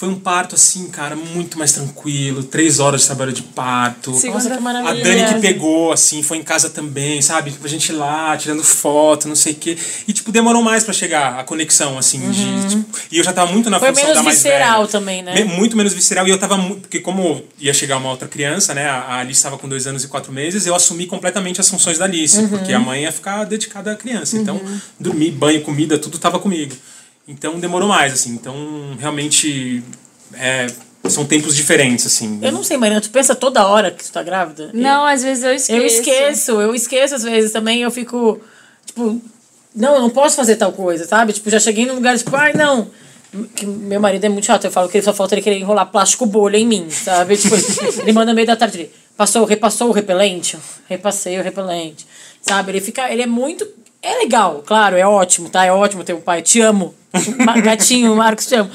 [0.00, 2.42] foi um parto, assim, cara, muito mais tranquilo.
[2.42, 4.14] Três horas de trabalho de parto.
[4.14, 5.04] Segunda- Nossa, que A maravilha.
[5.04, 7.52] Dani que pegou, assim, foi em casa também, sabe?
[7.62, 9.76] A gente lá, tirando foto, não sei o quê.
[10.08, 13.52] E, tipo, demorou mais pra chegar a conexão, assim, de, tipo, E eu já tava
[13.52, 13.80] muito na Uhum.
[13.80, 14.88] Foi função menos da mais visceral velha.
[14.90, 15.44] também, né?
[15.44, 16.26] Muito menos visceral.
[16.26, 16.80] E eu tava muito...
[16.80, 18.88] Porque como ia chegar uma outra criança, né?
[18.88, 21.98] A a Alice estava com dois anos e quatro meses, eu assumi completamente as funções
[21.98, 22.38] da Alice.
[22.38, 22.48] Uhum.
[22.48, 24.38] Porque a mãe ia ficar dedicada à criança.
[24.38, 24.58] Então,
[24.98, 26.74] dormir, banho, comida, tudo tava comigo.
[27.30, 28.32] Então, demorou mais, assim.
[28.32, 28.54] Então,
[28.98, 29.82] realmente...
[30.34, 30.66] é,
[31.08, 32.38] são tempos diferentes, assim.
[32.42, 34.70] Eu não sei, Marina, tu pensa toda hora que tu tá grávida?
[34.74, 35.80] Não, às vezes eu esqueço.
[35.80, 38.40] Eu esqueço, eu esqueço às vezes também, eu fico,
[38.84, 39.20] tipo,
[39.74, 41.32] não, eu não posso fazer tal coisa, sabe?
[41.32, 42.88] Tipo, já cheguei num lugar, tipo, ai, não.
[43.54, 46.26] Que meu marido é muito chato, eu falo que só falta ele querer enrolar plástico
[46.26, 47.36] bolha em mim, sabe?
[47.36, 47.54] Tipo,
[48.02, 50.58] ele manda no meio da tarde, ele, passou, repassou o repelente?
[50.88, 52.06] Repassei o repelente,
[52.42, 52.72] sabe?
[52.72, 53.66] Ele fica, ele é muito,
[54.02, 55.64] é legal, claro, é ótimo, tá?
[55.64, 56.94] É ótimo ter um pai, te amo.
[57.62, 58.70] Gatinho, Marcos, te amo.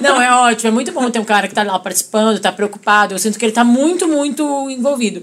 [0.00, 3.14] Não, é ótimo, é muito bom ter um cara que tá lá participando, tá preocupado.
[3.14, 5.22] Eu sinto que ele tá muito, muito envolvido.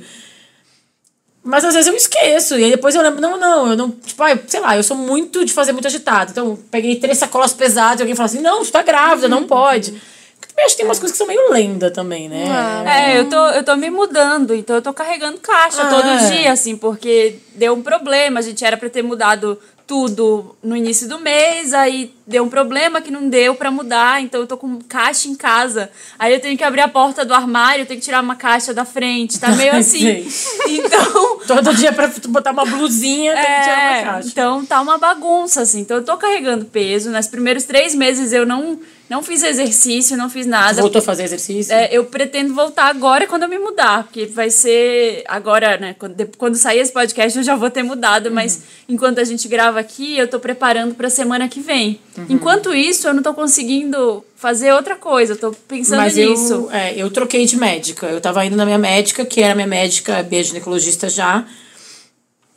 [1.43, 2.57] Mas às vezes eu esqueço.
[2.57, 3.91] E aí depois eu lembro, não, não, eu não.
[3.91, 6.31] Tipo, ai, sei lá, eu sou muito de fazer muito agitado.
[6.31, 9.91] Então, peguei três sacolas pesadas e alguém fala assim: não, tu tá grávida, não pode.
[10.39, 12.45] Porque também acho que tem umas coisas que são meio lenda também, né?
[12.85, 15.89] É, eu tô, eu tô me mudando, então eu tô carregando caixa Ah.
[15.89, 18.39] todo dia, assim, porque deu um problema.
[18.39, 19.57] A gente era pra ter mudado
[19.87, 24.39] tudo no início do mês, aí deu um problema que não deu pra mudar, então
[24.39, 25.89] eu tô com caixa em casa.
[26.17, 28.73] Aí eu tenho que abrir a porta do armário, eu tenho que tirar uma caixa
[28.73, 30.25] da frente, tá meio assim.
[30.67, 31.39] Então.
[31.47, 34.27] Todo dia pra tu botar uma blusinha, tem que tirar É, uma caixa.
[34.29, 35.81] então tá uma bagunça, assim.
[35.81, 37.09] Então eu tô carregando peso.
[37.09, 40.81] Nos primeiros três meses eu não, não fiz exercício, não fiz nada.
[40.81, 41.73] Voltou a fazer exercício?
[41.73, 45.95] É, eu pretendo voltar agora quando eu me mudar, porque vai ser agora, né?
[45.97, 48.61] Quando, quando sair esse podcast eu já vou ter mudado, mas Uhum.
[48.95, 51.99] enquanto a gente grava aqui, eu tô preparando pra semana que vem.
[52.19, 52.25] Uhum.
[52.29, 56.53] Enquanto isso, eu não tô conseguindo fazer outra coisa, eu tô pensando Mas nisso.
[56.53, 58.07] eu, é, eu troquei de médica.
[58.07, 61.45] Eu tava indo na minha médica, que era minha médica, bioginecologista já.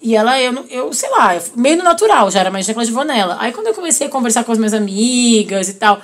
[0.01, 3.37] E ela, eu, eu sei lá, meio no natural, já era mais ginecologista nela.
[3.39, 6.03] Aí quando eu comecei a conversar com as minhas amigas e tal,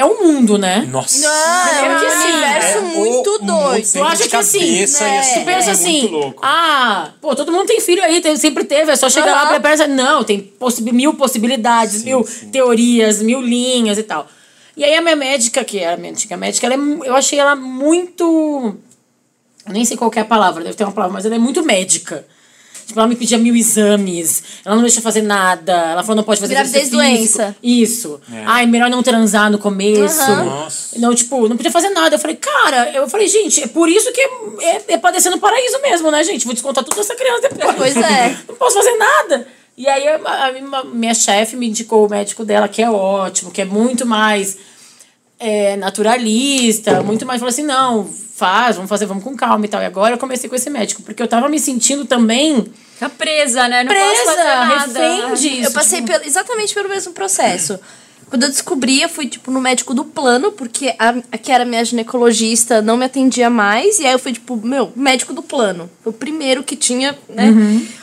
[0.00, 0.86] é um mundo, né?
[0.90, 1.26] Nossa.
[1.26, 3.92] é um que sim, universo É muito o doido.
[3.92, 4.82] Tu acha que assim, né?
[5.36, 6.10] e Tu pensa é assim,
[6.42, 9.60] ah, pô, todo mundo tem filho aí, tem- sempre teve, é só chegar lá Aham.
[9.60, 12.48] pra pensa, não, tem possi mil possibilidades, Sim, mil sim.
[12.50, 14.26] teorias, mil linhas e tal.
[14.76, 17.38] E aí a minha médica, que era a minha antiga médica, ela é, eu achei
[17.38, 18.74] ela muito.
[19.66, 21.38] Eu nem sei qual que é a palavra, deve ter uma palavra, mas ela é
[21.38, 22.26] muito médica.
[22.90, 26.40] Tipo, ela me pedia mil exames, ela não deixa fazer nada, ela falou não pode
[26.40, 27.56] fazer Gravidez exercício doença.
[27.62, 28.20] Isso.
[28.32, 28.42] É.
[28.46, 30.28] Ai, melhor não transar no começo.
[30.34, 30.98] Nossa.
[30.98, 32.14] Não, tipo, não podia fazer nada.
[32.16, 35.80] Eu falei, cara, eu falei, gente, é por isso que é, é, padecer no paraíso
[35.80, 36.44] mesmo, né, gente?
[36.44, 37.76] Vou descontar tudo dessa criança depois.
[37.76, 38.36] Pois é.
[38.48, 39.46] não posso fazer nada.
[39.76, 40.48] E aí a, a-
[40.80, 44.58] a minha chefe me indicou o médico dela, que é ótimo, que é muito mais
[45.40, 47.40] é, naturalista, muito mais.
[47.40, 49.80] Falou assim: não, faz, vamos fazer, vamos com calma e tal.
[49.82, 53.66] E agora eu comecei com esse médico, porque eu tava me sentindo também Fica presa,
[53.66, 53.82] né?
[53.82, 54.76] Não posso presa, fazer nada.
[54.86, 55.68] refém disso.
[55.68, 57.80] Eu passei tipo, pelo- exatamente pelo mesmo processo.
[58.28, 61.64] Quando eu descobri, eu fui, tipo, no médico do plano, porque a, a que era
[61.64, 63.98] minha ginecologista não me atendia mais.
[63.98, 65.90] E aí eu fui, tipo, meu, médico do plano.
[66.04, 67.52] Foi o primeiro que tinha, né?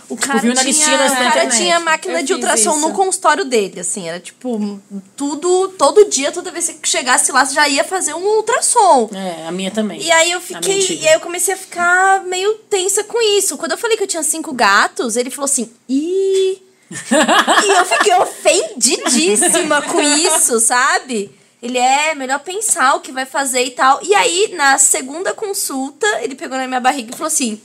[0.09, 1.57] O cara, viu na tinha, o cara internet.
[1.57, 2.79] tinha máquina Eu de ultrassom isso.
[2.79, 4.07] no consultório dele, assim.
[4.07, 4.79] Era, tipo,
[5.15, 9.09] tudo, todo dia, toda vez que chegasse lá, você já ia fazer um ultrassom.
[9.13, 10.01] É, a minha também.
[10.01, 10.97] E aí eu fiquei.
[11.01, 13.57] E aí eu comecei a ficar meio tensa com isso.
[13.57, 16.61] Quando eu falei que eu tinha cinco gatos, ele falou assim, ih.
[16.89, 21.29] e eu fiquei ofendidíssima com isso, sabe?
[21.61, 23.99] Ele é melhor pensar o que vai fazer e tal.
[24.03, 27.59] E aí, na segunda consulta, ele pegou na minha barriga e falou assim: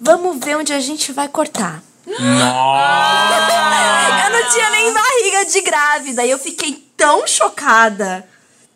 [0.00, 1.82] Vamos ver onde a gente vai cortar.
[2.06, 3.36] Nossa.
[4.24, 6.24] Eu não tinha nem barriga de grávida.
[6.24, 8.26] E eu fiquei tão chocada,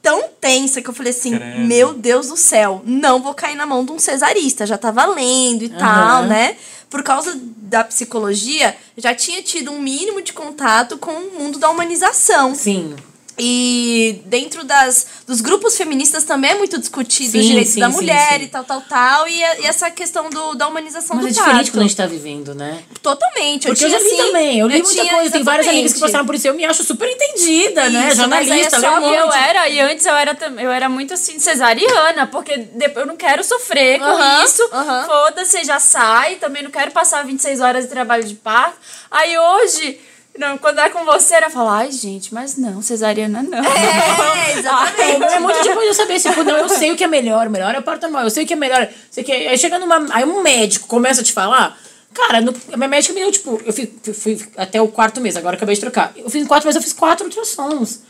[0.02, 1.60] tão tensa, que eu falei assim: Credo.
[1.60, 4.66] Meu Deus do céu, não vou cair na mão de um cesarista.
[4.66, 6.56] Já tava lendo e tal, né?
[6.88, 11.70] Por causa da psicologia, já tinha tido um mínimo de contato com o mundo da
[11.70, 12.54] humanização.
[12.54, 12.96] Sim.
[13.42, 17.88] E dentro das, dos grupos feministas também é muito discutido Sim, os direitos sim, da
[17.88, 18.44] mulher sim.
[18.44, 19.26] e tal, tal, tal.
[19.28, 21.70] E, a- e essa questão do, da humanização Mas do é diferente parto.
[21.72, 22.82] quando a gente tá vivendo, né?
[23.02, 23.66] Totalmente.
[23.66, 25.92] Porque eu, tinha, já li assim, também, eu li muita tinha- coisa, tem várias amigas
[25.92, 28.08] que passaram por isso, eu me acho super entendida, né?
[28.08, 31.14] Isso, Jornalista, mas aí é um eu era, e antes eu era, eu era muito
[31.14, 34.62] assim, cesariana, porque depois eu não quero sofrer com Aham, isso.
[34.72, 35.06] aham.
[35.06, 36.36] Foda-se, já sai.
[36.36, 38.76] Também não quero passar 26 horas de trabalho de parto.
[39.10, 39.98] Aí hoje,
[40.38, 43.58] não, quando é com você, eu falo, ai, gente, mas não, cesariana não.
[43.58, 45.34] É, exatamente.
[45.34, 47.50] É muito depois de eu saber, tipo, não, eu sei o que é melhor, o
[47.50, 48.88] melhor é o parto normal, eu sei o que é melhor.
[49.10, 50.06] Sei que aí chega numa.
[50.10, 51.78] Aí um médico começa a te falar.
[52.14, 55.20] Cara, no, a minha médica me deu, tipo, eu fui, fui, fui até o quarto
[55.20, 56.12] mês, agora acabei de trocar.
[56.16, 58.00] Eu fiz quatro meses, eu fiz quatro ultrassons.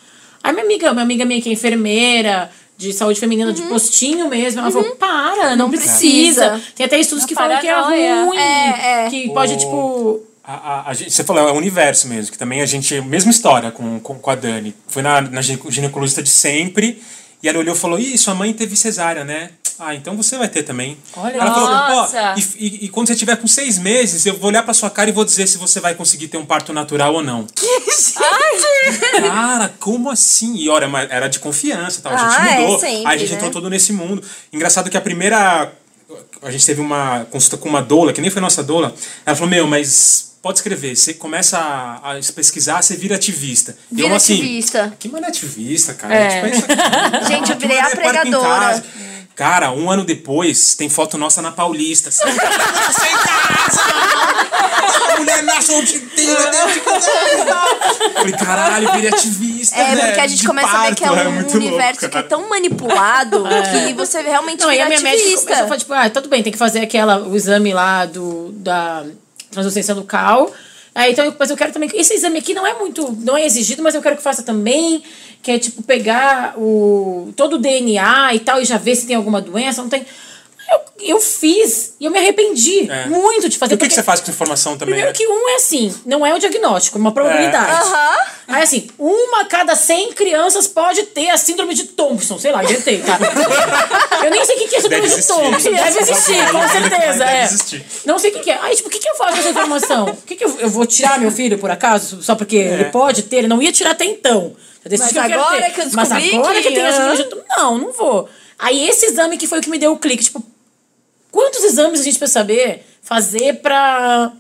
[0.43, 4.61] Aí minha amiga, minha amiga minha que é enfermeira, de saúde feminina, de postinho mesmo,
[4.61, 6.51] ela falou, para, não, precisa.
[6.53, 6.63] precisa.
[6.75, 7.81] Tem até estudos Não, que falam que é
[8.23, 8.39] ruim.
[8.39, 9.11] É, é.
[9.11, 10.30] Que pode, O- tipo.
[10.53, 13.01] A, a- a você falou, é o universo mesmo, que também a gente.
[13.03, 14.75] Mesma história com, com, com a Dani.
[14.89, 17.01] Foi na, na gine- ginecologista de sempre.
[17.43, 19.51] E ela olhou e falou: Ih, sua mãe teve cesárea, né?
[19.79, 20.99] Ah, então você vai ter também.
[21.17, 22.35] Olha ela falou: Nossa.
[22.35, 24.91] Ó, e, e, e quando você tiver com seis meses, eu vou olhar pra sua
[24.91, 27.47] cara e vou dizer se você vai conseguir ter um parto natural ou não.
[29.21, 30.57] Cara, como assim?
[30.57, 32.13] E olha, era de confiança, tal.
[32.13, 32.79] a gente Ah, é, mudou.
[32.81, 33.37] sempre, Aí a gente né?
[33.37, 34.23] entrou todo nesse mundo.
[34.53, 35.73] Engraçado que a primeira.
[36.43, 38.95] A gente teve uma consulta com uma doula, que nem foi nossa doula.
[39.25, 40.97] Ela falou: Meu, mas pode escrever.
[40.97, 43.77] Você começa a, a pesquisar, você vira ativista.
[43.91, 44.97] E Vira eu, assim, ativista.
[44.99, 46.15] Que mano é ativista, cara?
[46.15, 46.29] É.
[46.29, 47.27] Tipo, é isso aqui.
[47.33, 48.85] Gente, eu virei a é parto em pregadora.
[49.35, 52.11] Cara, um ano depois, tem foto nossa na Paulista.
[52.11, 53.81] Você em casa!
[54.87, 57.11] Essa mulher nasce o dia inteiro dentro de casa.
[58.15, 59.77] Falei, caralho, virei ativista.
[59.77, 62.01] É, velho, porque a gente de começa a ver que é parto, um muito universo
[62.03, 65.47] louco, que é tão manipulado que você realmente Não, e vira a minha médica ativista.
[65.47, 68.53] começou a falar, tipo, ah, tudo bem, tem que fazer aquela, o exame lá do,
[68.53, 69.07] da
[69.51, 70.53] translucência local.
[70.95, 71.91] Aí, então, mas eu quero também.
[71.95, 73.13] Esse exame aqui não é muito.
[73.21, 75.03] Não é exigido, mas eu quero que faça também.
[75.43, 79.17] Que é tipo pegar o, todo o DNA e tal, e já ver se tem
[79.17, 80.05] alguma doença, não tem.
[80.71, 80.81] Eu,
[81.17, 83.07] eu fiz e eu me arrependi É.
[83.07, 83.73] muito de fazer.
[83.73, 84.95] E o que, que você faz com essa informação também?
[84.95, 85.13] Primeiro né?
[85.17, 87.73] que um é assim, não é um diagnóstico, é uma probabilidade.
[87.87, 88.17] Aham.
[88.49, 92.63] Aí assim, uma a cada 100 crianças pode ter a síndrome de Thompson, sei lá,
[92.63, 93.19] inventei, tá?
[94.25, 95.33] Eu nem sei o que que é síndrome Deve de existir.
[95.35, 95.71] Thompson.
[95.71, 97.45] Deve existir, com certeza, Deve é.
[97.45, 97.87] existir.
[98.05, 98.59] Não sei o que que é.
[98.63, 100.05] Aí, tipo, o que que eu faço com essa informação?
[100.09, 102.23] O que que eu, eu vou tirar meu filho, por acaso?
[102.23, 103.37] Só porque ele pode ter?
[103.39, 104.55] Ele não ia tirar até então.
[104.89, 105.71] Mas que eu quero agora ter.
[105.73, 107.25] que eu Mas descobri agora que, que- eu tenho a síndrome de.
[107.25, 108.29] Thompson, não, não vou.
[108.59, 110.43] Aí esse exame que foi o que me deu o clique, tipo,
[111.31, 114.33] quantos exames a gente precisa saber fazer pra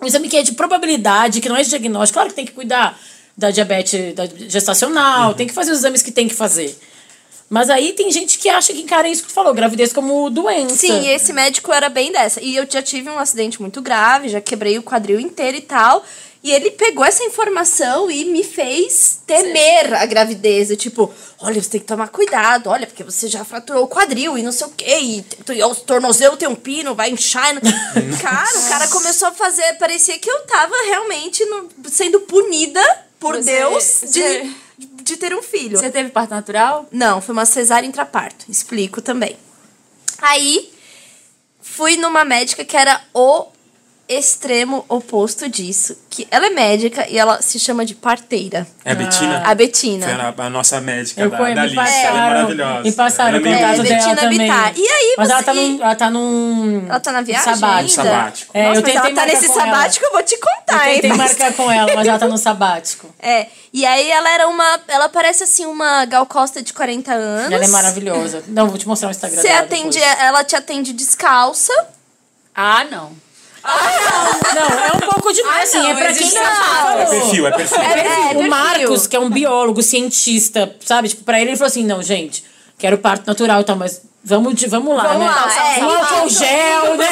[0.00, 2.14] um exame que é de probabilidade, que não é de diagnóstico.
[2.14, 2.98] Claro que tem que cuidar
[3.36, 6.76] da diabetes da gestacional, tem que fazer os exames que tem que fazer.
[7.48, 10.74] Mas aí tem gente que acha que encara isso que tu falou, gravidez como doença.
[10.74, 12.40] Sim, esse médico era bem dessa.
[12.42, 16.04] E eu já tive um acidente muito grave, já quebrei o quadril inteiro e tal.
[16.42, 20.70] E ele pegou essa informação e me fez temer a gravidez.
[20.70, 24.38] E, tipo, olha, você tem que tomar cuidado, olha, porque você já fraturou o quadril
[24.38, 24.98] e não sei o quê.
[25.00, 27.52] E e o tornozelo tem um pino, vai inchar.
[28.22, 29.72] cara, o cara começou a fazer.
[29.78, 32.80] Parecia que eu tava realmente no- sendo punida
[33.18, 34.54] por Você- Deus você- de,
[35.02, 35.76] de ter um filho.
[35.78, 36.86] Você teve parto natural?
[36.92, 38.44] Não, foi uma cesárea intraparto.
[38.48, 39.36] Explico também.
[40.18, 40.72] Aí,
[41.60, 43.02] fui numa médica que era
[44.08, 45.96] extremo oposto disso.
[46.08, 48.66] Que ela é médica e ela se chama de parteira.
[48.84, 49.42] É a Betina?
[49.44, 50.06] A Betina.
[50.06, 51.74] Foi a, a nossa médica Eu da, da me Alice.
[51.76, 52.80] Ela é passaram, maravilhosa.
[52.82, 54.38] me passaram ela é É, Betina também.
[54.38, 54.72] Bittar.
[54.78, 55.82] E aí, Mas ela você- tá num...
[55.82, 56.86] Ela tá num...
[56.88, 58.00] Ela tá na viagem sabático.
[58.00, 58.12] ainda?
[58.14, 58.50] Sabático.
[58.54, 59.70] É, Nossa, eu mas ela tá nesse com ela.
[59.72, 60.94] sabático, eu vou te Eu contar, hein?
[61.00, 63.14] tentei mas- marcar com ela, mas ela tá no sabático.
[63.26, 64.80] É, e aí ela era uma...
[64.88, 67.52] Ela parece, assim, uma Gal Costa de 40 anos.
[67.52, 68.42] Ela é maravilhosa.
[68.46, 69.98] Não, vou te mostrar o Instagram Você dela atende...
[69.98, 70.20] depois.
[70.20, 71.72] Ela te atende descalça.
[72.54, 73.12] Ah, não.
[74.54, 77.00] Não, é um pouco demais, Ah, assim, não, é pra quem essa falou.
[77.00, 77.78] É perfil, é perfil.
[77.78, 78.48] É, é, o perfil.
[78.50, 81.08] Marcos, que é um biólogo, cientista, sabe?
[81.08, 82.44] Tipo, pra ele, ele falou assim, não, gente,
[82.78, 85.26] quero parto natural e tal, mas vamos, de, vamos lá, Vamos né?
[85.26, 87.06] lá, é, um álcool gel, né?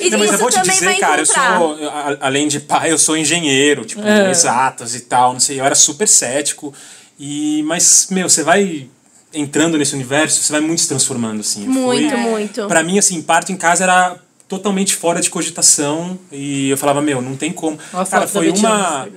[0.00, 1.58] E Não, mas eu vou te dizer, cara, eu encontrar.
[1.58, 1.90] sou, eu,
[2.20, 4.30] além de pai, eu sou engenheiro, tipo, É.
[4.30, 6.72] exatas e tal, não sei, eu era super cético,
[7.18, 8.88] e, mas, meu, você vai
[9.34, 11.66] entrando nesse universo, você vai muito se transformando, assim.
[11.66, 12.66] Muito, fui- muito.
[12.68, 14.16] Pra mim, assim, parto em casa era
[14.48, 17.78] totalmente fora de cogitação, e eu falava, meu, não tem como.
[17.92, 19.08] Uma Cara, da foi uma...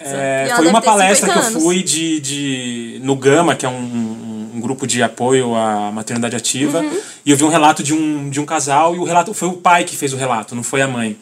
[0.00, 4.52] É, foi uma palestra que 50 eu fui de, de, no Gama, que é um,
[4.54, 7.00] um, grupo de apoio à maternidade ativa, Uhum.
[7.24, 9.54] e eu vi um relato de um, de um casal, e o relato foi o
[9.54, 11.16] pai que fez o relato, não foi a mãe.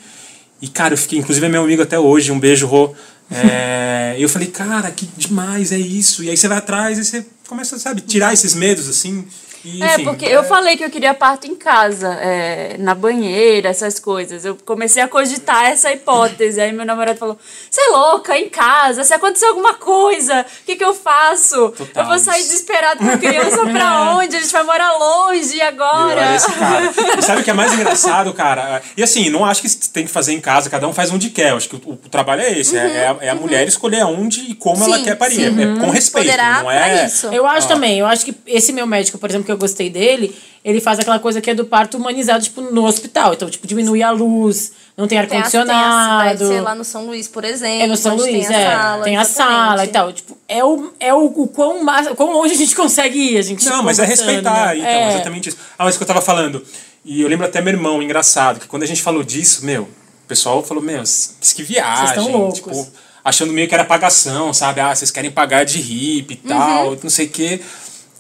[0.61, 2.95] E, cara, eu fiquei, inclusive é meu amigo até hoje, um beijo, Rô.
[3.31, 6.23] É, e eu falei, cara, que demais é isso.
[6.23, 9.27] E aí você vai atrás e você começa, sabe, tirar esses medos, assim.
[9.69, 13.69] E, É, enfim, porque eu falei que eu queria parto em casa, é, na banheira,
[13.69, 14.45] essas coisas.
[14.45, 16.61] Eu comecei a cogitar essa hipótese.
[16.61, 17.37] Aí meu namorado falou:
[17.69, 19.03] Você é louca, em casa?
[19.03, 21.71] Se acontecer alguma coisa, o que, que eu faço?
[21.71, 24.37] Total eu vou sair desesperado com a criança pra onde?
[24.37, 26.21] A gente vai morar longe agora.
[26.21, 26.93] era esse cara.
[27.19, 28.81] E sabe o que é mais engraçado, cara?
[28.97, 31.51] E assim, não acho que tem que fazer em casa, cada um faz onde quer.
[31.51, 32.77] Eu acho que o, o trabalho é esse.
[32.77, 35.35] é- é, a, é a mulher escolher aonde e como ela Sim, quer parir.
[35.35, 35.63] sim.
[35.77, 36.79] É com respeito, Poderá não é.
[36.97, 37.27] pra isso.
[37.29, 40.35] Eu acho também, eu acho que esse meu médico, por exemplo, que eu gostei dele,
[40.65, 43.35] ele faz aquela coisa que é do parto humanizado, tipo, no hospital.
[43.35, 46.49] Então, tipo, diminui a luz, não tem Tem as- tem ar-condicionado.
[46.49, 47.83] ser lá no São Luís, por exemplo.
[47.83, 48.71] É no São Luís, tem a é.
[48.77, 49.05] sala.
[49.05, 50.13] tem a sala e tal.
[50.13, 53.39] Tipo, é o, é o, o quão, mais, quão longe a gente consegue ir.
[53.39, 54.79] A gente Não, mas é respeitar, né?
[54.79, 55.09] então, É.
[55.15, 55.59] exatamente isso.
[55.79, 56.63] Ah, mas o que eu tava falando.
[57.05, 60.27] E eu lembro até meu irmão, engraçado, que quando a gente falou disso, meu, o
[60.27, 61.03] pessoal falou, meu,
[61.41, 62.07] que que viagem.
[62.09, 62.55] Vocês tão loucos.
[62.59, 62.89] Tipo,
[63.25, 64.81] achando meio que era pagação, sabe?
[64.81, 67.61] Ah, vocês querem pagar de hippie e tal, não sei o quê.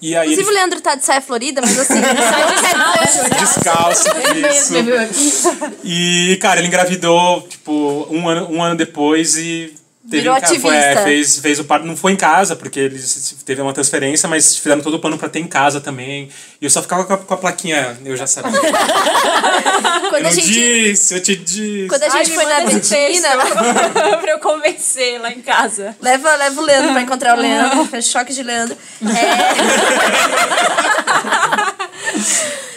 [0.01, 3.34] E aí Inclusive, o ele Leandro tá de saia florida, mas assim, não quer dizer...
[3.40, 4.09] descalço,
[4.53, 5.49] isso.
[5.82, 9.74] E, cara, ele engravidou, tipo, um ano, um ano depois e.
[10.09, 11.03] Teve Virou em ca- foi, é, ativista.
[11.05, 11.85] fez, fez o parto.
[11.85, 15.29] Não foi em casa, porque eles teve uma transferência, mas fizeram todo o plano pra
[15.29, 16.29] ter em casa também.
[16.61, 18.53] E eu só ficava com a, com a plaquinha, eu já sabia.
[20.09, 20.47] Quando eu a gente...
[20.47, 21.89] disse, eu te disse.
[21.89, 22.93] Quando a Ai, gente me foi na texto
[24.23, 25.97] pra eu convencer lá em casa.
[26.01, 27.85] leva, leva o Leandro pra encontrar o Leandro.
[27.87, 28.77] Fez choque de Leandro.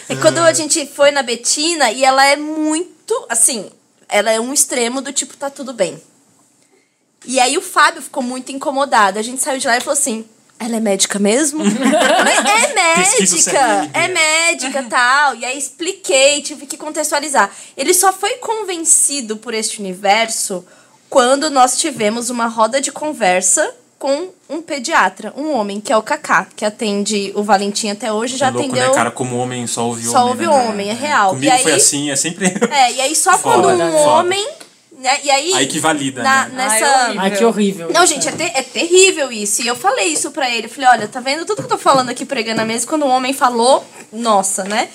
[0.08, 0.12] É...
[0.12, 3.70] e quando a gente foi na Betina, e ela é muito, assim,
[4.08, 6.00] ela é um extremo do tipo, tá tudo bem.
[7.26, 9.18] E aí o Fábio ficou muito incomodado.
[9.18, 10.24] A gente saiu de lá e falou assim:
[10.58, 11.62] ela é médica mesmo?
[11.70, 15.34] É médica, é médica tal.
[15.36, 17.50] E aí expliquei, tive que contextualizar.
[17.76, 20.64] Ele só foi convencido por este universo
[21.08, 26.02] quando nós tivemos uma roda de conversa com um pediatra, um homem, que é o
[26.02, 28.88] Kaká, que atende o Valentim até hoje, já É louco, atendeu.
[28.88, 29.10] né, cara?
[29.10, 30.30] Como homem só ouve Só homem.
[30.30, 31.30] ouve né, homem, é real.
[31.30, 32.46] Comigo E foi aí- assim, é sempre.
[32.70, 33.90] É, e aí só Foda, quando um né?
[33.92, 34.10] Foda.
[34.10, 34.48] homem.
[35.00, 35.54] Né, e aí.
[35.54, 36.54] Aí que valida, na- né?
[36.68, 36.84] Nessa.
[36.86, 37.20] Ai, horrível.
[37.22, 37.90] Ai, que horrível.
[37.92, 39.62] Não, gente, é, ter- é terrível isso.
[39.62, 40.66] E eu falei isso pra ele.
[40.66, 42.86] Eu falei, olha, tá vendo tudo que eu tô falando aqui pregando na mesa?
[42.86, 43.82] Quando um homem falou,
[44.12, 44.90] nossa, né?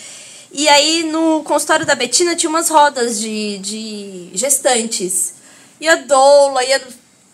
[0.51, 5.33] E aí, no consultório da Betina, tinha umas rodas de, de gestantes.
[5.81, 6.81] E a doula, e a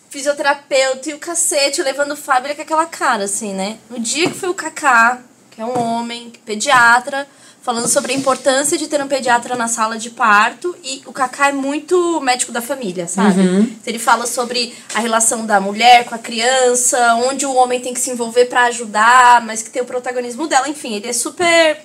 [0.10, 3.78] fisioterapeuta, e o cacete, levando o Fábio com aquela cara, assim, né?
[3.90, 5.20] No dia que foi o Kaká,
[5.52, 7.28] que é um homem, pediatra,
[7.62, 10.76] falando sobre a importância de ter um pediatra na sala de parto.
[10.84, 13.42] E o Kaká é muito médico da família, sabe?
[13.86, 18.00] Ele fala sobre a relação da mulher com a criança, onde o homem tem que
[18.00, 20.68] se envolver pra ajudar, mas que tem o protagonismo dela.
[20.68, 21.80] Enfim, ele é super.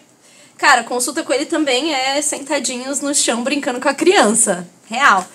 [0.56, 4.66] Cara, consulta com ele também é sentadinhos no chão brincando com a criança.
[4.88, 5.26] Real.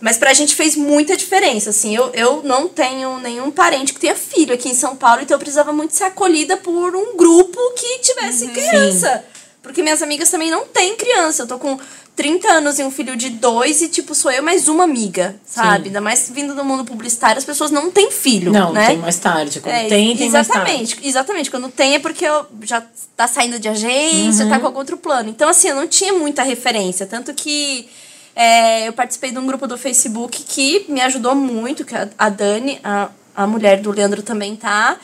[0.00, 1.94] Mas pra gente fez muita diferença, assim.
[1.94, 5.38] Eu, eu não tenho nenhum parente que tenha filho aqui em São Paulo, então eu
[5.38, 9.22] precisava muito ser acolhida por um grupo que tivesse criança.
[9.62, 11.42] Porque minhas amigas também não têm criança.
[11.42, 11.78] Eu tô com
[12.16, 15.86] 30 anos e um filho de dois e, tipo, sou eu mais uma amiga, sabe?
[15.88, 18.86] Ainda mais vindo do mundo publicitário, as pessoas não têm filho, Não, né?
[18.88, 19.60] tem mais tarde.
[19.60, 20.70] Quando É, tem, tem mais tarde.
[20.70, 21.50] exatamente, exatamente.
[21.50, 22.82] Quando tem é porque eu já
[23.16, 24.50] tá saindo de agência, Uhum.
[24.50, 25.28] tá com algum outro plano.
[25.30, 27.06] Então, assim, eu não tinha muita referência.
[27.06, 27.88] Tanto que
[28.34, 32.28] é, eu participei de um grupo do Facebook que me ajudou muito, que a a
[32.28, 34.98] Dani, a, a mulher do Leandro também tá.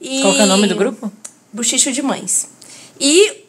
[0.00, 0.20] E...
[0.22, 1.12] Qual que é o nome do grupo?
[1.52, 2.48] Buchicho de Mães.
[3.00, 3.45] E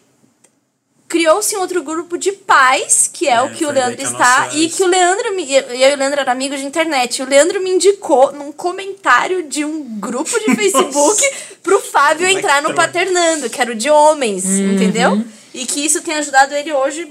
[1.07, 4.45] criou-se um outro grupo de pais, que é, É, o que o Leandro que está,
[4.45, 7.21] nossa- e que o Leandro, me, eu e o Leandro eram amigos de internet.
[7.21, 11.21] O Leandro me indicou num comentário de um grupo de Facebook
[11.63, 12.73] pro Fábio entrar no.
[12.73, 14.73] Paternando, que era o de homens, Uhum.
[14.73, 15.23] entendeu?
[15.53, 17.09] E que isso tem ajudado ele hoje,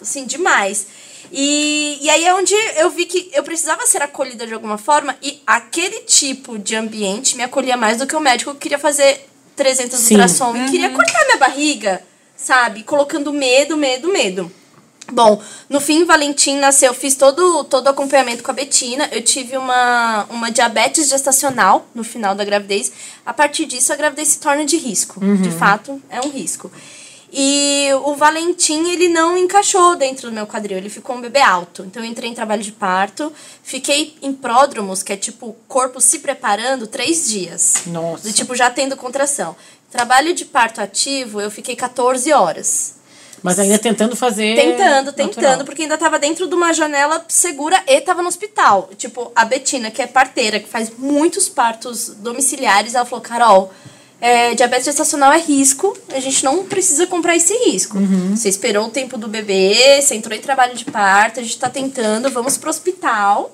[0.00, 0.86] assim, demais.
[1.32, 5.16] E, e aí é onde eu vi que eu precisava ser acolhida de alguma forma
[5.20, 9.26] e aquele tipo de ambiente me acolhia mais do que o médico que queria fazer
[9.56, 10.14] 300 Sim.
[10.14, 12.00] ultrassom e queria cortar minha barriga,
[12.36, 12.82] sabe?
[12.82, 14.52] Colocando medo, medo, medo.
[15.12, 19.08] Bom, no fim, Valentim nasceu, eu fiz todo, todo o acompanhamento com a Betina.
[19.12, 22.92] Eu tive uma, uma diabetes gestacional no final da gravidez.
[23.24, 25.20] A partir disso, a gravidez se torna de risco.
[25.36, 26.70] De fato, é um risco.
[27.32, 31.84] E o Valentim, ele não encaixou dentro do meu quadril, ele ficou um bebê alto.
[31.84, 33.32] Então eu entrei em trabalho de parto,
[33.62, 37.82] fiquei em pródromos, que é tipo o corpo se preparando, três dias.
[37.86, 38.22] Nossa.
[38.22, 39.56] Do tipo, já tendo contração.
[39.96, 42.96] Trabalho de parto ativo, eu fiquei 14 horas.
[43.42, 44.54] Mas ainda tentando fazer.
[44.54, 45.64] Tentando, tentando, natural.
[45.64, 48.90] porque ainda tava dentro de uma janela segura e tava no hospital.
[48.98, 53.72] Tipo, a Betina, que é parteira, que faz muitos partos domiciliares, ela falou, Carol,
[54.20, 57.98] é, diabetes gestacional é risco, a gente não precisa comprar esse risco.
[58.36, 61.70] Você esperou o tempo do bebê, você entrou em trabalho de parto, a gente tá
[61.70, 63.50] tentando, vamos pro hospital.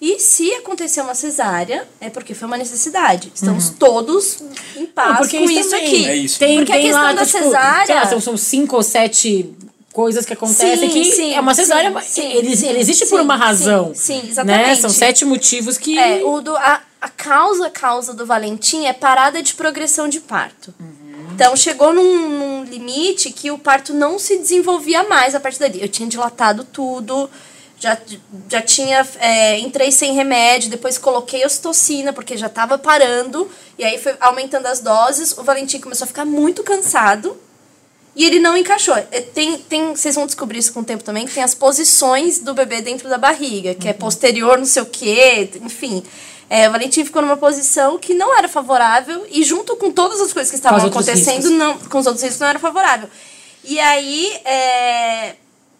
[0.00, 3.32] E se acontecer uma cesárea, é porque foi uma necessidade.
[3.34, 4.38] Estamos todos
[4.76, 6.06] em paz Não, porque com isso isso aqui.
[6.06, 6.38] É isso.
[6.38, 9.52] Tem, Porque a tem questão lá, da tipo, cesárea- lá, são, são cinco ou sete
[9.92, 13.10] coisas que acontecem Sim, que sim, é uma cesárea, sim, ele, sim, ele existe sim,
[13.10, 13.92] por uma razão.
[13.92, 14.28] sim, Né?
[14.30, 14.80] exatamente.
[14.80, 15.98] São sete motivos que.
[15.98, 20.72] É, o do, a, a causa causa do Valentim é parada de progressão de parto.
[21.34, 25.80] Então chegou num, num limite que o parto não se desenvolvia mais a partir dali.
[25.82, 27.28] Eu tinha dilatado tudo,
[27.80, 27.98] já,
[28.48, 29.06] já tinha.
[29.18, 34.66] É, entrei sem remédio, depois coloquei ocitocina, porque já tava parando, e aí foi aumentando
[34.66, 35.36] as doses.
[35.36, 37.36] O Valentim começou a ficar muito cansado.
[38.16, 38.96] E ele não encaixou.
[38.96, 42.40] É, Tem, tem, vocês vão descobrir isso com o tempo também, que tem as posições
[42.40, 46.02] do bebê dentro da barriga, que é posterior, não sei o quê, enfim.
[46.50, 50.32] É, o Valentim ficou numa posição que não era favorável e junto com todas as
[50.32, 51.52] coisas que estavam acontecendo, riscos.
[51.52, 53.08] não, com os outros riscos, não era favorável.
[53.62, 55.34] E aí, é,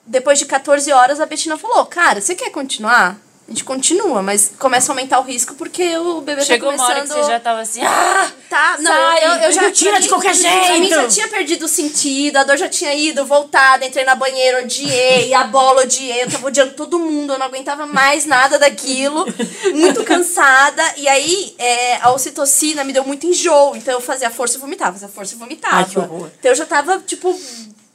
[0.09, 3.19] depois de 14 horas, a Betina falou, cara, você quer continuar?
[3.47, 6.85] A gente continua, mas começa a aumentar o risco porque o bebê Chegou tá uma
[6.85, 7.17] hora começando...
[7.17, 8.31] que você já tava assim, ah!
[8.47, 10.95] Tá, não, Sai, eu, eu já tira de qualquer Pra mim jeito.
[10.95, 15.33] já tinha perdido o sentido, a dor já tinha ido, voltado, entrei na banheira, odiei,
[15.33, 19.25] a bola odiei, eu tava odiando todo mundo, eu não aguentava mais nada daquilo,
[19.75, 20.83] muito cansada.
[20.99, 24.93] E aí é, a ocitocina me deu muito enjoo, então eu fazia força e vomitava,
[24.93, 25.77] fazia força e vomitava.
[25.77, 26.31] Ai, que horror.
[26.39, 27.35] Então eu já tava tipo,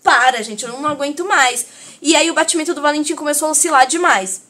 [0.04, 1.66] para, gente, eu não aguento mais.
[2.02, 4.42] E aí o batimento do Valentim começou a oscilar demais.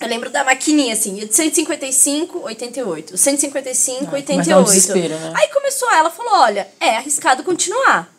[0.00, 3.16] Eu lembro da maquininha, assim, de 155, 88.
[3.16, 4.66] 155, Ah, 88.
[4.66, 5.32] mas dá um né?
[5.36, 8.12] Aí começou ela, falou, olha, é arriscado continuar.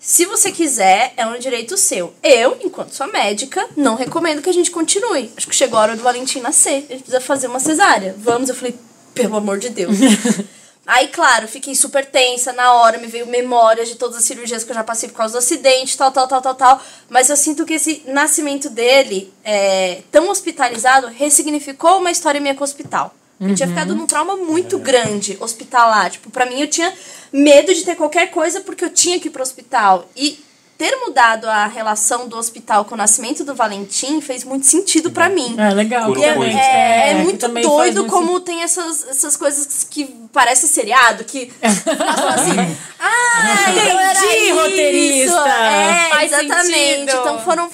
[0.00, 2.14] Se você quiser, é um direito seu.
[2.22, 5.30] Eu, enquanto sua médica, não recomendo que a gente continue.
[5.36, 6.86] Acho que chegou a hora do Valentim nascer.
[6.88, 8.14] Ele precisa fazer uma cesárea.
[8.16, 8.48] Vamos?
[8.48, 8.76] Eu falei,
[9.12, 9.96] pelo amor de Deus.
[10.90, 14.70] Aí, claro, fiquei super tensa na hora, me veio memórias de todas as cirurgias que
[14.70, 16.82] eu já passei por causa do acidente, tal, tal, tal, tal, tal.
[17.10, 22.62] Mas eu sinto que esse nascimento dele, é, tão hospitalizado, ressignificou uma história minha com
[22.62, 23.14] o hospital.
[23.38, 26.10] Eu tinha ficado num trauma muito grande hospitalar.
[26.10, 26.90] Tipo, pra mim eu tinha
[27.30, 30.08] medo de ter qualquer coisa porque eu tinha que ir pro hospital.
[30.16, 30.42] E
[30.78, 35.28] ter mudado a relação do hospital com o nascimento do Valentim fez muito sentido pra
[35.28, 35.56] mim.
[35.58, 36.16] É legal.
[36.16, 36.54] E é, coisas.
[36.54, 40.68] é- é que muito também faz doido muito como tem essas, essas coisas que parece
[40.68, 44.54] seriado, que assim, ah, então era Entendi, isso.
[44.60, 45.48] roteirista.
[45.48, 46.76] É, Faz exatamente.
[46.76, 47.10] sentido.
[47.18, 47.70] Então foram,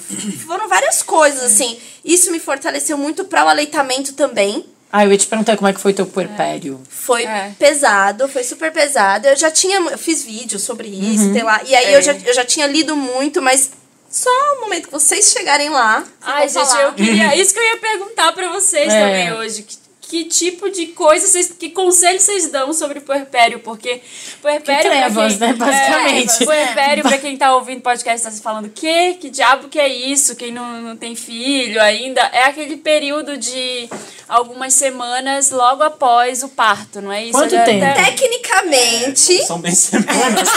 [0.47, 1.79] foram várias coisas, assim.
[2.03, 4.65] Isso me fortaleceu muito para o aleitamento também.
[4.97, 6.81] Ah, eu ia te perguntar como é que foi teu puerpério.
[6.89, 7.51] Foi É.
[7.59, 9.27] pesado, foi super pesado.
[9.27, 11.33] Eu já tinha, eu fiz vídeo sobre isso, Uhum.
[11.33, 11.59] sei lá.
[11.65, 11.97] E aí É.
[11.97, 13.71] eu, já, eu já tinha lido muito, mas
[14.09, 16.01] só o momento que vocês chegarem lá.
[16.21, 16.83] Ai, gente, falar.
[16.83, 17.35] eu queria.
[17.35, 19.01] Isso que eu ia perguntar pra vocês É.
[19.05, 19.63] também hoje.
[19.63, 19.75] Que,
[20.07, 21.51] que tipo de coisa vocês.
[21.57, 23.59] Que conselho vocês dão sobre puerpério?
[23.59, 24.01] Porque
[24.41, 24.81] puerpério.
[24.81, 26.43] Que pra trevas, quem, né, basicamente.
[26.43, 29.15] É, puerpério, pra quem tá ouvindo podcast, tá se falando, que?
[29.15, 30.35] Que diabo que é isso?
[30.35, 32.21] Quem não, não tem filho ainda?
[32.33, 33.89] É aquele período de
[34.27, 37.33] algumas semanas logo após o parto, não é isso?
[37.33, 37.83] Quanto tempo?
[37.85, 39.45] até- Tecnicamente.
[39.45, 40.49] São bem semanas.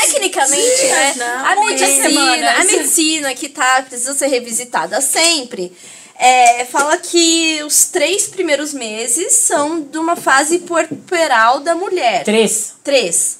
[0.00, 1.14] Tecnicamente, né?
[1.44, 2.60] A Muitas medicina, semanas.
[2.60, 5.72] a medicina que tá, precisa ser revisitada sempre,
[6.18, 12.24] é, fala que os três primeiros meses são de uma fase puerperal da mulher.
[12.24, 12.74] Três.
[12.82, 13.38] Três.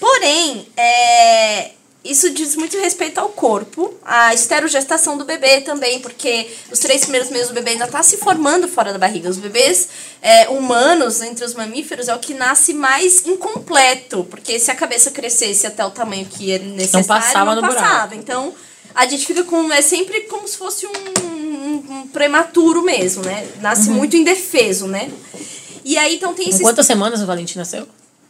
[0.00, 1.70] Porém, é,
[2.04, 7.30] isso diz muito respeito ao corpo, à esterogestação do bebê também, porque os três primeiros
[7.30, 9.30] meses do bebê ainda está se formando fora da barriga.
[9.30, 9.88] Os bebês
[10.20, 15.10] é, humanos, entre os mamíferos, é o que nasce mais incompleto, porque se a cabeça
[15.10, 18.06] crescesse até o tamanho que é necessário, passava não passava.
[18.08, 18.14] buraco.
[18.14, 18.54] Então,
[18.94, 19.70] a gente fica com.
[19.72, 20.90] É sempre como se fosse um,
[21.66, 23.46] um- um prematuro mesmo, né?
[23.60, 25.10] Nasce muito indefeso, né?
[25.84, 27.86] E aí, então, tem esses quantas semanas o Valentim nasceu?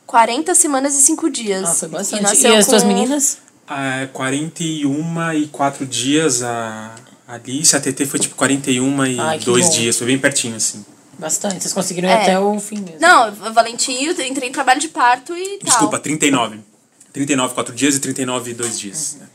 [0.07, 1.68] 40 semanas e 5 dias.
[1.68, 2.20] Ah, foi E bastante.
[2.20, 3.39] E, nasceu as tuas com- meninas?
[3.68, 6.95] Ah, 41 e 4 dias a
[7.26, 9.72] Alice, a TT foi tipo 41 e Ai, que 2 bom.
[9.72, 10.84] dias, foi bem pertinho assim.
[11.18, 11.62] Bastante.
[11.62, 12.22] Vocês conseguiram ir É.
[12.22, 13.01] até o fim mesmo.
[13.01, 15.64] Não, o Valentim, eu entrei em trabalho de parto e tal.
[15.70, 16.61] Desculpa, 39.
[17.12, 19.16] 39 4 dias e 39 2 dias.
[19.18, 19.26] né?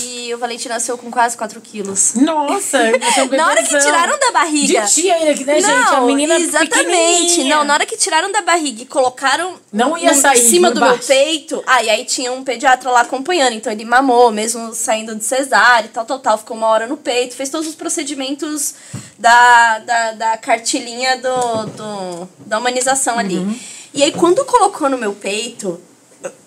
[0.00, 2.14] E o Valentim nasceu com quase 4 quilos.
[2.14, 2.78] Nossa,
[3.36, 4.80] Na hora que tiraram da barriga.
[4.82, 5.70] De tia ainda, que, né, gente?
[5.70, 7.44] A Não, menina exatamente.
[7.44, 10.70] Não, na hora que tiraram da barriga e colocaram Não ia no- sair em cima
[10.70, 10.94] do baixo.
[10.98, 11.62] meu peito.
[11.66, 13.52] Ah, e aí tinha um pediatra lá acompanhando.
[13.54, 16.38] Então ele mamou, mesmo saindo de cesárea e tal, tal, tal.
[16.38, 17.34] Ficou uma hora no peito.
[17.34, 18.74] Fez todos os procedimentos
[19.18, 23.36] da, da, da cartilinha do, do, da humanização ali.
[23.38, 23.58] Uhum.
[23.94, 25.80] E aí quando colocou no meu peito.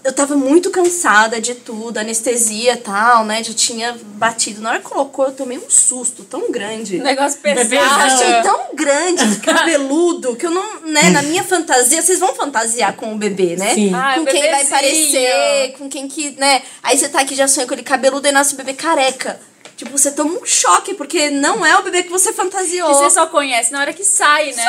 [0.04, 3.44] Eu- tava muito cansada de tudo, anestesia e tal, né?
[3.44, 4.62] Já tinha batido.
[4.62, 7.00] Na hora que colocou, eu tomei um susto tão grande.
[7.00, 7.78] Negócio Bebezão.
[7.78, 8.02] Eu pesado.
[8.02, 13.14] achei tão grande, cabeludo, que eu não, né, na minha fantasia, vocês vão fantasiar com
[13.14, 13.74] o bebê, né?
[13.74, 13.94] Sim.
[13.94, 16.62] Ai, com o quem vai parecer, com quem que, né?
[16.82, 19.40] Aí você tá aqui já sonha com ele cabeludo e nasce o bebê careca.
[19.78, 22.90] Tipo, você toma um choque, porque não é o bebê que você fantasiou.
[22.92, 24.64] E você só conhece na hora que sai, né?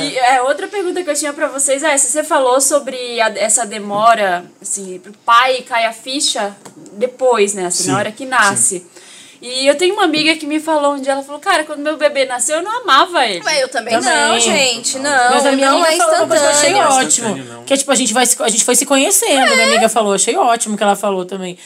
[0.00, 0.04] É.
[0.06, 3.32] E é, outra pergunta que eu tinha pra vocês é: se você falou sobre a-
[3.36, 6.56] essa demora, assim, pro pai cai a ficha
[6.92, 7.66] depois, né?
[7.66, 8.86] Assim, Sim, na hora que nasce.
[9.40, 11.96] E eu tenho uma amiga que me falou um dia, ela falou, cara, quando meu
[11.96, 13.44] bebê nasceu, eu não amava ele.
[13.44, 14.12] Ué, eu também, Também.
[14.12, 15.30] não, gente, não.
[15.30, 16.76] Mas a minha não amiga é falou que eu achei instantâneo.
[16.82, 17.28] É ótimo.
[17.28, 17.62] instantâneo.
[17.64, 20.14] Que é tipo, a gente, vai, a gente foi se conhecendo, minha amiga falou.
[20.14, 21.56] Achei ótimo que ela falou também.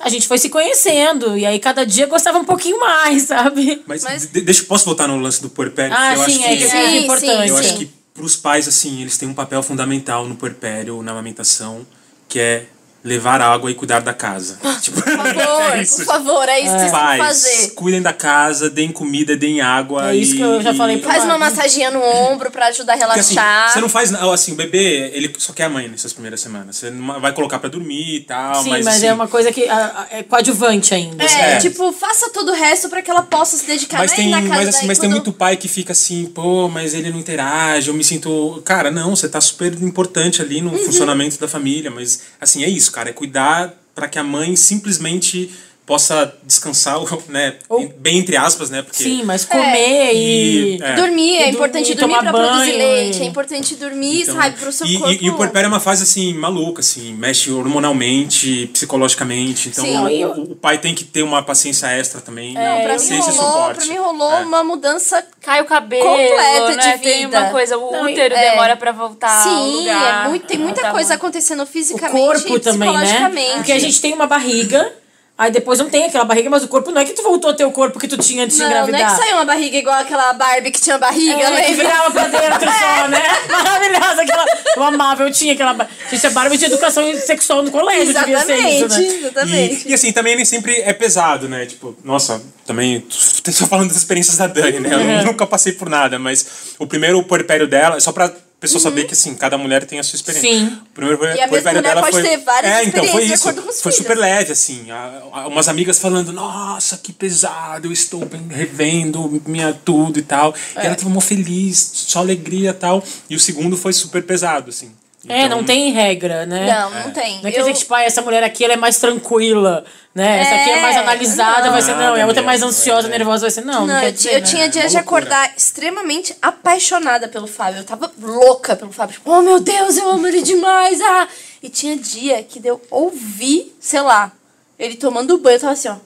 [0.00, 1.36] A gente foi se conhecendo.
[1.38, 3.82] E aí cada dia gostava um pouquinho mais, sabe?
[3.86, 5.96] Mas, Mas- de- deixa posso voltar no lance do puerpério?
[5.96, 7.48] Ah, eu sim, acho é que que Sim, é sim, importante.
[7.48, 7.60] eu sim.
[7.60, 11.86] acho que pros pais assim, eles têm um papel fundamental no puerpério, na amamentação,
[12.28, 12.66] que é
[13.04, 14.58] levar água e cuidar da casa.
[14.80, 15.96] tipo, Por favor, é isso.
[15.96, 17.70] por favor, é isso que vocês têm que Pais, fazer.
[17.74, 20.10] cuidem da casa, deem comida, deem água.
[20.10, 22.66] É isso e- que eu já falei pro Faz uma Mas- massaginha no ombro pra
[22.68, 23.72] ajudar a Porque, assim, relaxar.
[23.74, 24.14] você não faz.
[24.14, 26.76] Assim, o bebê, ele só quer a mãe nessas primeiras semanas.
[26.76, 28.62] Você não vai colocar pra dormir e tal.
[28.62, 31.22] Sim, mas, mas, assim, é uma coisa que a- a- é coadjuvante ainda.
[31.24, 31.56] É, É.
[31.58, 33.98] tipo, faça todo o resto pra que ela possa se dedicar.
[33.98, 36.68] Mas é tem, na casa mas, assim, mas tem muito pai que fica assim, pô,
[36.68, 38.62] mas ele não interage, eu me sinto.
[38.64, 40.78] Cara, não, você tá super importante ali no Uhum.
[40.78, 45.52] funcionamento da família, mas assim, é isso, cara, é cuidar pra que a mãe simplesmente
[45.86, 47.56] possa descansar, né?
[47.68, 48.82] Ou- Bem entre aspas, né?
[48.82, 50.76] Porque Sim, mas comer e.
[50.76, 50.94] E- é.
[50.94, 54.98] Dormir, é importante dormir, pra produzir leite, é importante dormir, Então, sabe, pro seu e,
[54.98, 55.12] corpo.
[55.12, 59.68] E, e o puerpério é uma fase assim, maluca, assim, mexe hormonalmente, psicologicamente.
[59.68, 62.54] Então Sim, o, eu- o- o pai tem que ter uma paciência extra também.
[62.54, 63.76] Não, pra, eu mim rolou, suporte.
[63.76, 64.40] pra mim rolou É.
[64.44, 65.24] uma mudança.
[65.40, 66.96] Cai o cabelo, Completa né?
[66.96, 67.40] de Tem vida.
[67.40, 68.50] uma coisa, o Não, útero é.
[68.50, 70.24] demora pra voltar ao Sim, lugar.
[70.24, 73.02] é muito, tem muita coisa acontecendo O fisicamente corpo e também, né?
[73.02, 73.54] psicologicamente.
[73.56, 74.90] Porque a gente tem uma barriga,
[75.36, 77.54] aí depois não tem aquela barriga, mas o corpo não é que tu voltou a
[77.54, 79.16] ter o corpo que tu tinha antes de Não, não é engravidar.
[79.16, 82.60] que saiu uma barriga igual aquela Barbie que tinha barriga, É, que virava pra dentro
[82.70, 83.20] só, né?
[83.50, 84.44] Maravilhosa aquela.
[84.76, 85.74] Eu amava, eu tinha aquela.
[85.74, 89.18] bar- Gente, a Barbie de educação sexual no colégio, devia ser isso, Exatamente, né?
[89.28, 89.88] exatamente.
[89.88, 91.66] E, e assim, também nem sempre é pesado, né?
[91.66, 95.20] Tipo, nossa, também só falando das experiências da Dani, né?
[95.20, 98.32] Eu nunca passei por nada, mas o primeiro puerpério dela, só pra
[98.64, 100.50] pessoa saber que assim, cada mulher tem a sua experiência.
[100.50, 100.66] Sim.
[100.66, 101.28] O primeiro Uhum.
[101.36, 103.42] E a mesma mulher dela pode foi ter várias É, então foi isso.
[103.52, 103.54] Foi
[103.92, 103.94] filhos.
[103.96, 104.90] super leve assim.
[104.90, 110.54] A- umas amigas falando: "Nossa, que pesado, eu estou revendo minha tudo e tal".
[110.76, 110.82] É.
[110.82, 113.02] E ela tava mó feliz, só alegria e tal.
[113.30, 114.90] E o segundo foi super pesado assim.
[115.28, 116.66] É, Então, não tem regra, né?
[116.72, 117.40] Não, não tem.
[117.40, 120.40] Não é quer Eu- que, tipo, ah, essa mulher aqui ela é mais tranquila, né?
[120.42, 121.72] Essa aqui é mais É, analisada, não.
[121.72, 122.16] vai ser não.
[122.16, 123.10] E a outra é mais Nada ansiosa, é.
[123.10, 123.86] nervosa, vai ser não.
[123.86, 124.46] Não, Não, quer eu, dizer, eu né?
[124.46, 127.80] tinha dias de acordar extremamente apaixonada pelo Fábio.
[127.80, 129.14] Eu tava louca pelo Fábio.
[129.14, 131.00] Tipo, oh meu Deus, eu amo ele demais.
[131.00, 131.26] Ah!
[131.62, 134.30] E tinha dia que deu ouvir, sei lá,
[134.78, 135.56] ele tomando banho.
[135.56, 135.96] Eu tava assim, ó.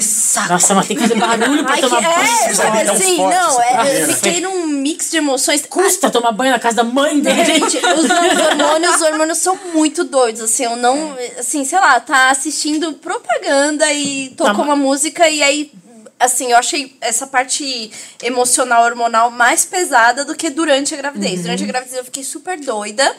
[0.00, 0.48] Saco.
[0.54, 2.14] Nossa, mas tem que fazer barulho pra Ai, tomar banho.
[2.22, 3.16] é, sabe tão assim?
[3.16, 5.64] forte Não, é, eu fiquei num mix de emoções.
[5.68, 7.44] Custa tomar banho na casa da mãe dele.
[7.44, 12.00] Gente, os, os hormônios, os hormônios são muito doidos, assim, eu não, assim, sei lá,
[12.00, 15.70] tá assistindo propaganda e tocou Tá, uma música e aí,
[16.18, 17.90] assim, eu achei essa parte
[18.22, 21.42] emocional, hormonal mais pesada do que durante a gravidez.
[21.42, 23.14] Durante a gravidez eu fiquei super doida.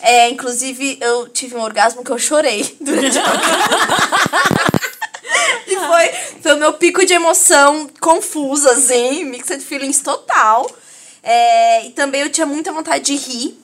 [0.00, 3.22] É, inclusive, eu tive um orgasmo que eu chorei durante a
[5.66, 6.08] E foi,
[6.42, 10.70] foi o meu pico de emoção confusa, assim, mixed feelings total.
[11.22, 13.58] É, e também eu tinha muita vontade de rir.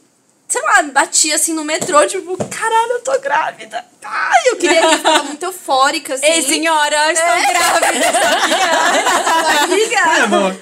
[0.47, 3.85] sei lá, batia assim no metrô, tipo, caralho, eu tô grávida.
[4.05, 6.27] Ai, eu queria ir, tava muito eufórica, assim.
[6.27, 7.53] Ei, senhora, estou É.
[7.53, 8.13] grávida.
[10.25, 10.55] Amor.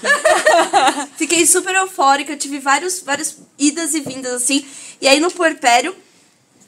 [1.16, 4.64] Fiquei super eufórica, eu tive vários, várias idas e vindas, assim.
[5.00, 5.94] E aí no puerpério,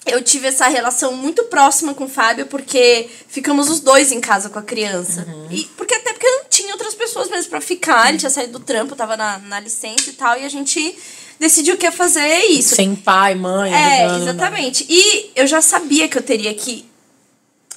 [0.07, 4.50] eu tive essa relação muito próxima com o Fábio, porque ficamos os dois em casa
[4.50, 5.26] com a criança.
[5.50, 8.64] E porque até porque não tinha outras pessoas mesmo pra ficar, ele tinha saído do
[8.64, 10.96] trampo, tava na, na licença e tal, e a gente
[11.38, 12.74] decidiu que ia fazer isso.
[12.74, 13.72] Sem pai, mãe.
[13.72, 14.86] É, ajudando, exatamente.
[14.88, 16.84] E eu já sabia que eu teria que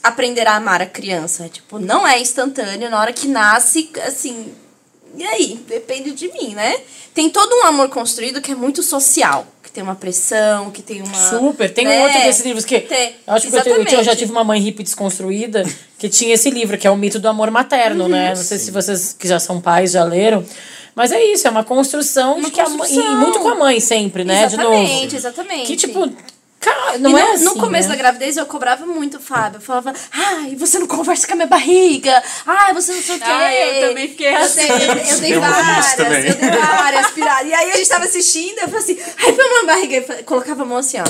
[0.04, 1.50] aprender a amar a criança.
[1.50, 4.54] Tipo, não é instantâneo, na hora que nasce, assim.
[5.16, 5.60] E aí?
[5.68, 6.82] Depende de mim, né?
[7.14, 9.48] Tem todo um amor construído que é muito social.
[9.68, 11.14] Que tem uma pressão, que tem uma.
[11.14, 11.70] Super.
[11.74, 12.04] Tem um né?
[12.04, 12.80] outro desses livros que.
[12.80, 13.16] Tem.
[13.28, 13.96] Eu acho que eu, eu, Exatamente.
[13.96, 15.66] eu já tive uma mãe hippie desconstruída
[16.00, 18.10] que tinha esse livro, que é o mito do amor materno, Uhum.
[18.10, 18.30] né?
[18.30, 20.46] Não sei se vocês que já são pais já leram.
[20.96, 22.78] Mas é isso, é uma construção de que a mãe.
[22.78, 23.12] construção.
[23.12, 24.46] E muito com a mãe sempre, né?
[24.46, 25.16] Exatamente, de novo.
[25.18, 25.66] exatamente.
[25.68, 26.10] Que tipo.
[26.60, 27.44] Cara, não no, é assim.
[27.44, 27.96] no começo né?
[27.96, 29.58] da gravidez eu cobrava muito o Fábio.
[29.58, 32.22] Eu falava, ai, você não conversa com a minha barriga.
[32.46, 33.26] Ai, você não sei o quê.
[33.26, 34.68] Ai, eu também fiquei Eu assim.
[34.68, 36.06] Eu, eu dei Eu várias, eu
[36.36, 37.48] dei várias piradas.
[37.48, 39.96] E aí a gente tava assistindo, eu falei assim, ai, põe a mão na barriga.
[39.96, 41.06] Eu colocava a mão assim, ó.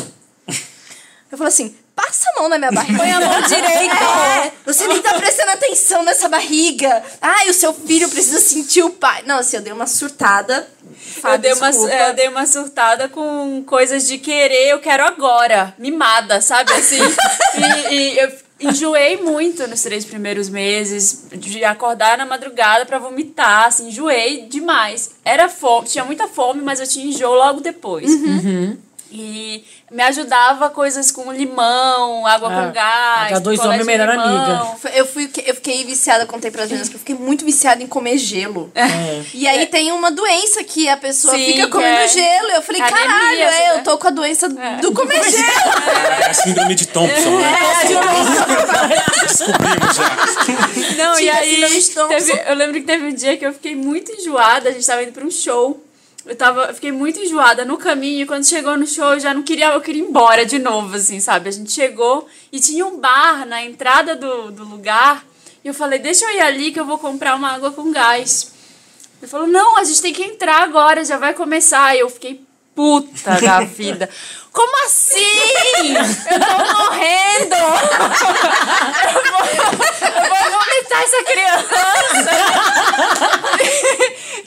[1.31, 2.99] Eu falei assim, passa a mão na minha barriga.
[2.99, 3.97] Põe a mão direita.
[4.37, 7.03] É, você nem tá prestando atenção nessa barriga.
[7.21, 9.23] Ai, o seu filho precisa sentir o pai.
[9.25, 10.67] Não, assim, eu dei uma surtada.
[10.83, 15.73] Eu Fábio, dei, uma, eu dei uma surtada com coisas de querer, eu quero agora.
[15.77, 16.71] Mimada, sabe?
[16.73, 16.99] Assim.
[17.89, 23.65] e, e eu enjoei muito nos três primeiros meses, de acordar na madrugada pra vomitar,
[23.65, 25.11] assim, enjoei demais.
[25.25, 28.09] Era fome, tinha muita fome, mas eu tinha enjoo logo depois.
[28.09, 28.77] Uhum.
[29.11, 33.31] E me ajudava coisas com limão, água Ah, com gás.
[33.39, 34.25] H2O, picolé minha de melhor limão.
[34.25, 34.89] amiga.
[34.93, 38.17] Eu, fui, eu fiquei viciada, contei pras meninas que eu fiquei muito viciada em comer
[38.17, 38.69] gelo.
[39.33, 42.47] E aí tem uma doença que a pessoa Sim, fica comendo é gelo.
[42.51, 43.79] Eu falei, anemia, caralho, é, né?
[43.79, 45.45] eu tô com a doença do comer gelo.
[46.21, 47.57] É a síndrome de Thompson, né?
[49.23, 50.97] Descobrimos já.
[50.97, 52.07] Não, e Tinha aí de Thompson.
[52.07, 55.03] teve- eu lembro que teve um dia que eu fiquei muito enjoada, a gente tava
[55.03, 55.83] indo pra um show.
[56.27, 59.33] Eu tava, eu fiquei muito enjoada no caminho, e quando chegou no show, eu já
[59.33, 61.49] não queria, eu queria ir embora de novo, assim, sabe?
[61.49, 65.25] A gente chegou e tinha um bar na entrada do, do lugar,
[65.63, 68.53] e eu falei, deixa eu ir ali que eu vou comprar uma água com gás.
[69.21, 71.95] Ele falou, não, a gente tem que entrar agora, já vai começar.
[71.95, 72.41] E eu fiquei
[72.75, 74.09] puta da vida.
[74.57, 75.93] Como assim?
[76.33, 77.55] Eu tô morrendo!
[79.13, 81.77] Eu vou, eu vou vomitar essa criança!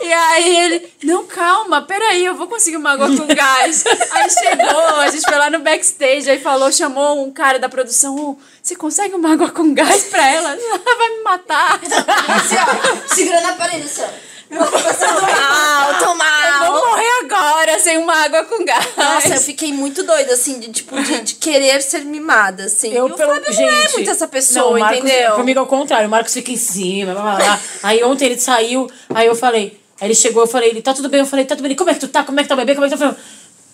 [0.03, 3.85] E aí ele, não, calma, peraí, eu vou conseguir uma água com gás.
[4.11, 8.17] Aí chegou, a gente foi lá no backstage, aí falou, chamou um cara da produção,
[8.17, 10.51] "Ô, você consegue uma água com gás pra ela?
[10.59, 11.79] Ela vai me matar.
[11.85, 14.30] Assim, ó, segurando a parede, assim, ó.
[14.51, 16.73] Tô mal, tô Eu mal.
[16.73, 18.85] vou morrer agora sem uma água com gás.
[18.97, 22.93] Nossa, eu fiquei muito doida, assim, de, tipo, de, de querer ser mimada, assim.
[22.93, 25.33] Eu, e o pelo, Fábio gente, não é muito essa não, pessoa, o Marcos, entendeu?
[25.37, 27.61] Comigo é o contrário, o Marcos fica em cima, blá, blá, blá.
[27.85, 31.09] Aí ontem ele saiu, aí eu falei, aí ele chegou, eu falei, ele tá tudo
[31.09, 32.25] bem, eu falei, tá tudo bem, como é que tu tá?
[32.25, 32.75] Como é que tá o bebê?
[32.75, 33.05] Como é que tá?
[33.05, 33.25] Eu falei,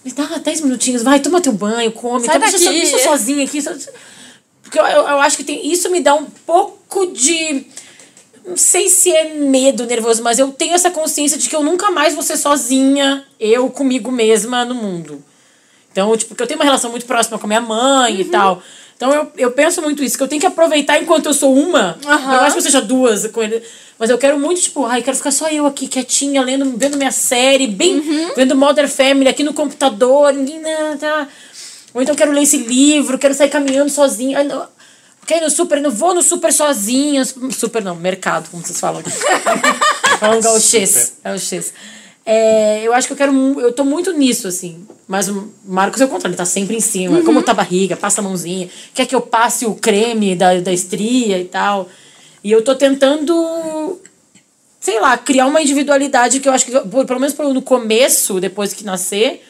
[0.04, 2.80] Me dá 10 minutinhos, vai, toma teu banho, come, Sai tá, deixa, eu- daqui.
[2.80, 3.62] deixa eu sozinha aqui.
[4.62, 7.66] Porque eu, eu, eu acho que tem, isso me dá um pouco de.
[8.46, 11.90] Não sei se é medo nervoso, mas eu tenho essa consciência de que eu nunca
[11.90, 15.22] mais vou ser sozinha, eu comigo mesma no mundo.
[15.90, 18.62] Então, tipo, porque eu tenho uma relação muito próxima com a minha mãe e tal.
[18.96, 21.98] Então eu, eu penso muito isso, que eu tenho que aproveitar enquanto eu sou uma.
[22.06, 22.34] Aham.
[22.34, 23.62] Eu acho que eu seja duas com ele.
[23.98, 27.10] Mas eu quero muito, tipo, ai, quero ficar só eu aqui, quietinha, lendo, vendo minha
[27.10, 28.00] série, bem,
[28.36, 30.60] vendo Modern Family aqui no computador, ninguém.
[30.60, 31.26] né, Tá.
[31.94, 34.68] Ou então eu quero ler esse livro, quero sair caminhando sozinha.
[35.26, 37.24] Quero ir no super, não vou no super sozinha.
[37.24, 39.10] Super não, mercado, como vocês falam aqui.
[40.20, 41.14] Falam gauchês.
[41.24, 41.72] Gauchês.
[42.24, 43.32] É, eu acho que eu quero.
[43.60, 44.86] Eu tô muito nisso, assim.
[45.06, 47.22] Mas o Marcos é o contrário, ele tá sempre em cima.
[47.22, 48.68] Como tá a barriga, passa a mãozinha.
[48.94, 51.88] Quer que eu passe o creme da, da estria e tal.
[52.42, 54.00] E eu tô tentando.
[54.80, 58.72] Sei lá, criar uma individualidade que eu acho que, por- pelo menos no começo, depois
[58.72, 59.42] que nascer,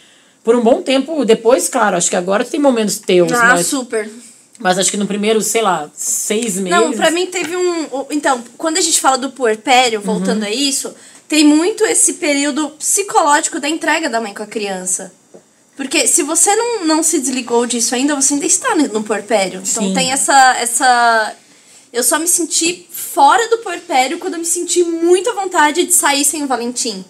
[0.43, 4.11] por um bom tempo depois, claro, acho que agora tem momentos teus, Ah, mas, super.
[4.59, 6.70] Mas acho que no primeiro, sei lá, seis meses.
[6.70, 7.86] Não, pra mim teve um.
[8.11, 10.48] Então, quando a gente fala do puerpério, voltando Uhum.
[10.48, 10.94] a isso,
[11.28, 15.12] tem muito esse período psicológico da entrega da mãe com a criança.
[15.76, 19.61] Porque se você não, não se desligou disso ainda, você ainda está no puerpério.
[19.62, 19.92] Então Sim.
[19.94, 21.34] tem essa, essa.
[21.92, 25.92] Eu só me senti fora do puerpério quando eu me senti muito à vontade de
[25.92, 27.04] sair sem o Valentim.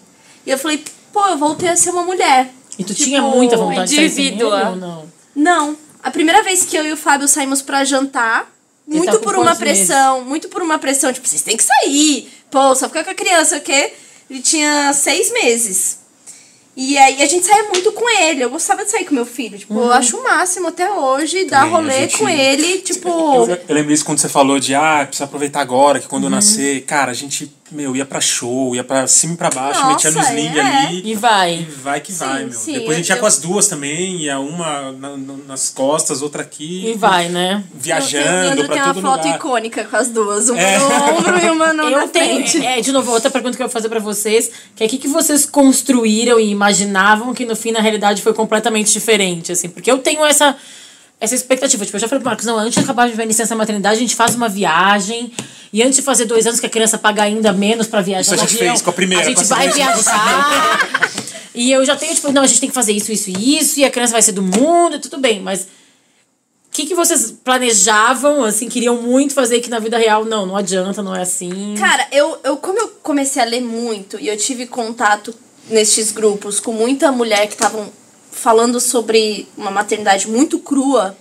[0.45, 0.83] E eu falei,
[1.13, 2.51] pô, eu voltei a ser uma mulher.
[2.77, 5.11] E tu Tipo, tinha muita vontade de sair sem ele ou não?
[5.35, 5.77] Não.
[6.07, 8.49] A primeira vez que eu e o Fábio saímos pra jantar,
[8.87, 9.87] Ele muito tá por uma quantos meses?
[9.87, 12.29] pressão, muito por uma pressão, tipo, vocês têm que sair.
[12.49, 13.93] Pô, só ficar com a criança, o quê?
[14.29, 15.99] Ele tinha seis meses.
[16.79, 18.43] E aí a gente saía muito com ele.
[18.43, 19.57] Eu gostava de sair com meu filho.
[19.57, 22.77] Tipo, eu acho o máximo até hoje dar Também, rolê gente- com ele.
[22.79, 23.09] Tipo.
[23.49, 26.29] Eu, eu lembro isso quando você falou de, ah, precisa aproveitar agora, que quando eu
[26.29, 26.83] nascer.
[26.85, 30.11] Cara, a gente, meu, ia pra show, ia pra cima e pra baixo, Nossa, metia
[30.11, 30.61] no sling é.
[30.61, 31.01] ali.
[31.11, 31.55] E vai.
[31.55, 32.53] E vai que Sim, vai, meu.
[32.53, 35.69] sim, Depois a gente eu- ia com as duas também, ia uma na- na- nas
[35.69, 36.91] costas, outra aqui.
[36.91, 37.63] E vai, né?
[37.73, 39.35] Viajando eu, pra tenho uma todo foto lugar.
[39.37, 40.49] icônica com as duas.
[40.49, 40.79] Uma É.
[40.79, 40.85] no
[41.17, 42.65] ombro e uma no, Eu na tenho, frente.
[42.65, 44.97] é, de novo, outra pergunta que eu vou fazer pra vocês, que é o que,
[44.97, 49.89] que vocês construíram e imaginavam que no fim, na realidade, foi completamente diferente, assim, porque
[49.91, 50.55] eu tenho essa,
[51.19, 53.25] essa expectativa, tipo, eu já falei pro Marcos, não, antes de acabar de ver a
[53.25, 55.31] licença maternidade, a gente faz uma viagem,
[55.73, 58.33] e antes de fazer dois anos que a criança paga ainda menos pra viajar Isso
[58.35, 60.79] a gente avião, fez com a primeira, a gente vai viajar,
[61.55, 63.79] e eu já tenho, tipo, não, a gente tem que fazer isso, isso e isso,
[63.79, 65.67] e a criança vai ser do mundo, e tudo bem, mas...
[66.67, 70.55] O que, que vocês planejavam, assim, queriam muito fazer que na vida real, não, não
[70.55, 71.73] adianta, não é assim?
[71.75, 75.33] Cara, eu, eu, como eu comecei a ler muito e eu tive contato
[75.69, 77.91] nestes grupos com muita mulher que estavam
[78.37, 81.17] falando sobre uma maternidade muito crua,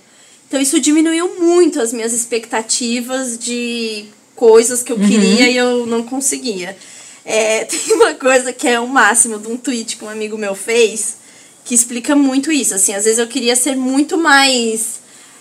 [0.46, 4.04] então isso diminuiu muito as minhas expectativas de
[4.34, 6.76] coisas que eu queria e eu não conseguia.
[7.24, 10.54] É, tem uma coisa que é o máximo de um tweet que um amigo meu
[10.54, 11.16] fez
[11.64, 12.74] que explica muito isso.
[12.74, 15.00] Assim, às vezes eu queria ser muito mais.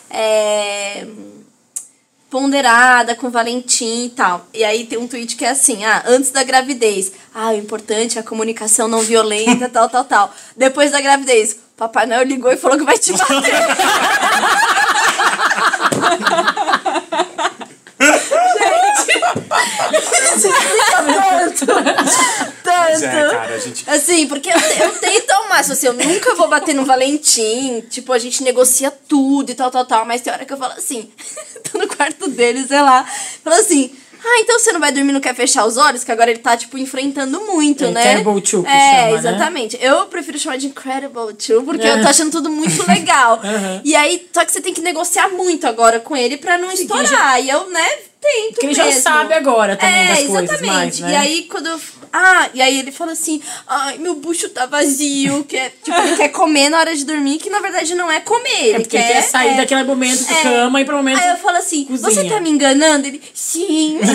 [0.10, 1.06] é,
[2.36, 4.46] ponderada com Valentim e tal.
[4.54, 8.18] E aí tem um tweet que é assim: ah, antes da gravidez, ah, o importante
[8.18, 10.36] é a comunicação não violenta, tal, tal, tal.
[10.56, 13.54] Depois da gravidez, Papai Noel ligou e falou que vai te bater.
[22.64, 23.06] Tanto.
[23.06, 23.90] é, cara, a gente.
[23.90, 28.14] Assim, porque eu, eu tento ao máximo, assim, eu nunca vou bater no Valentim, tipo,
[28.14, 31.12] a gente negocia tudo e tal, tal, tal, mas tem hora que eu falo assim,
[31.72, 33.06] tô no quarto dele, sei lá,
[33.44, 33.96] falo assim,
[34.26, 36.04] ah, então você não vai dormir, não quer fechar os olhos?
[36.04, 38.24] Que agora ele tá, tipo, enfrentando muito, É, né?
[38.24, 39.14] Two que É, chama, né?
[39.14, 39.78] exatamente.
[39.82, 43.40] Eu prefiro chamar de Incredible Two, porque eu tô achando tudo muito legal.
[43.84, 47.40] E aí, só que você tem que negociar muito agora com ele pra não estourar.
[47.44, 47.88] E eu, né,
[48.26, 49.02] tento Porque ele já mesmo.
[49.02, 50.74] sabe agora também é, das coisas exatamente.
[50.74, 51.12] mais, né?
[51.12, 51.80] E aí, quando eu...
[52.12, 56.16] Ah, e aí ele fala assim, ai, meu bucho tá vazio, que é, tipo, ele
[56.16, 58.98] quer comer na hora de dormir, que na verdade não é comer, É ele porque
[58.98, 59.04] quer...
[59.04, 60.42] ele quer sair é, daquele momento de é.
[60.42, 61.20] cama e pro momento.
[61.20, 62.10] Aí eu falo assim, cozinha.
[62.10, 63.08] você tá me enganando?
[63.08, 64.00] Ele, sim.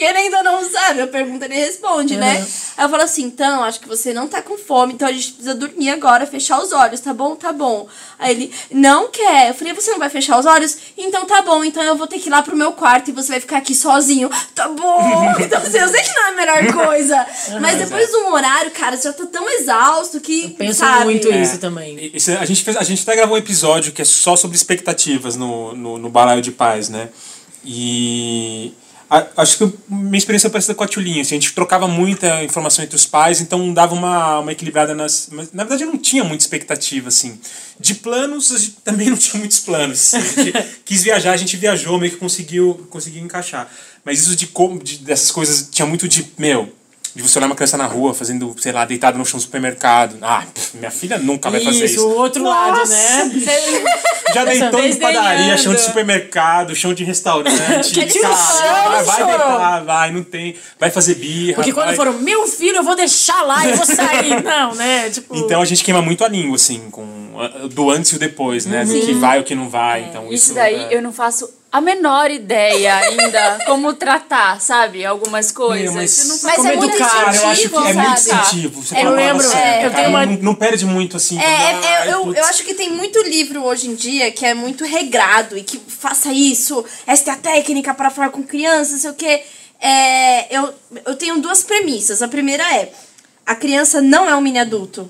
[0.00, 2.42] que ele ainda não sabe, eu pergunto, ele responde, né?
[2.74, 5.32] Aí eu falo assim, então, acho que você não tá com fome, então a gente
[5.32, 7.36] precisa dormir agora, fechar os olhos, tá bom?
[7.36, 7.86] Tá bom.
[8.18, 9.50] Aí ele, não quer.
[9.50, 10.74] Eu falei, você não vai fechar os olhos?
[10.96, 13.32] Então tá bom, então eu vou ter que ir lá pro meu quarto e você
[13.32, 14.30] vai ficar aqui sozinho.
[14.54, 15.34] Tá bom.
[15.38, 17.26] Então assim, eu sei que não é a melhor coisa.
[17.60, 21.04] Mas depois de um horário, cara, você já tá tão exausto que, Penso sabe?
[21.04, 21.42] muito É.
[21.42, 21.98] isso também.
[21.98, 24.56] E- isso- a, gente fez, a gente até gravou um episódio que é só sobre
[24.56, 27.10] expectativas no, no, no Balaio de Paz, né?
[27.64, 28.72] E
[29.10, 31.20] a- acho que minha experiência é parecida com a Tchulinha.
[31.22, 35.28] Assim, a gente trocava muita informação entre os pais, então dava uma, uma equilibrada nas.
[35.32, 37.38] Mas, na verdade, eu não tinha muita expectativa, assim.
[37.78, 40.14] De planos, a gente também não tinha muitos planos.
[40.14, 40.16] assim.
[40.40, 43.68] A gente quis viajar, a gente viajou, meio que conseguiu, conseguiu encaixar.
[44.04, 44.48] Mas isso de,
[44.82, 46.26] de dessas coisas tinha muito de.
[46.38, 46.72] Meu,
[47.14, 50.16] de você olhar uma criança na rua fazendo, sei lá, deitada no chão do supermercado.
[50.22, 52.06] Ah, pff, minha filha nunca vai fazer isso.
[52.06, 53.30] o outro lado, né?
[54.32, 57.50] Já deitou em padaria, chão de supermercado, chão de restaurante.
[58.10, 59.26] Que cara, vai, vai chão.
[59.26, 60.56] deitar, vai, não tem.
[60.78, 61.54] Vai fazer birra.
[61.56, 61.96] Porque quando vai.
[61.96, 64.42] foram, meu filho, eu vou deixar lá e vou sair.
[64.42, 65.10] Não, né?
[65.10, 65.36] Tipo.
[65.36, 67.30] Então a gente queima muito a língua, assim, com
[67.70, 68.84] do antes e o depois, né?
[68.84, 70.04] Do que vai e o que não vai.
[70.04, 75.04] Então, isso, Isso daí é- eu não faço a menor ideia ainda como tratar, sabe?
[75.04, 75.84] Algumas coisas.
[75.86, 76.98] Meu, mas- Eu não Mas faço é muito.
[76.98, 77.94] Cara, eu acho que é sabe?
[77.94, 78.82] muito incentivo.
[78.82, 81.38] Você Eu lembro, "Nossa, é, eu tenho uma- não, não perde muito, assim.
[81.38, 82.38] É, é, ai, eu, putz.
[82.38, 85.78] eu acho que tem muito livro hoje em dia que é muito regrado e que
[85.78, 89.42] faça isso, esta é a técnica para falar com crianças, não sei o quê.
[89.80, 90.74] É, eu,
[91.06, 92.20] eu tenho duas premissas.
[92.20, 92.92] A primeira é:
[93.46, 95.08] a criança não é um mini adulto.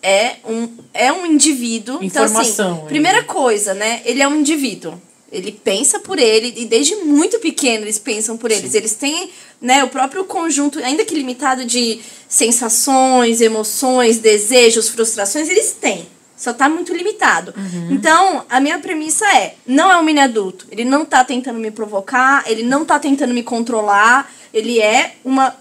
[0.00, 1.98] É um, é um indivíduo.
[2.00, 2.86] então, Informação, assim, é.
[2.88, 4.00] primeira coisa, né?
[4.04, 4.94] Ele é um indivíduo.
[5.30, 8.74] Ele pensa por ele, e desde muito pequeno eles pensam por eles.
[8.74, 15.72] Eles têm né, o próprio conjunto, ainda que limitado, de sensações, emoções, desejos, frustrações, eles
[15.72, 16.06] têm.
[16.34, 17.52] Só tá muito limitado.
[17.90, 20.66] Então, a minha premissa é: não é um mini adulto.
[20.70, 24.32] Ele não tá tentando me provocar, ele não tá tentando me controlar.
[24.54, 25.54] Ele é uma,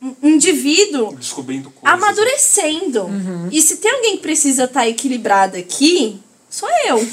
[0.00, 2.02] um indivíduo Descobrindo coisas.
[2.02, 3.06] amadurecendo.
[3.52, 6.18] E se tem alguém que precisa estar equilibrado aqui,
[6.48, 7.06] sou eu.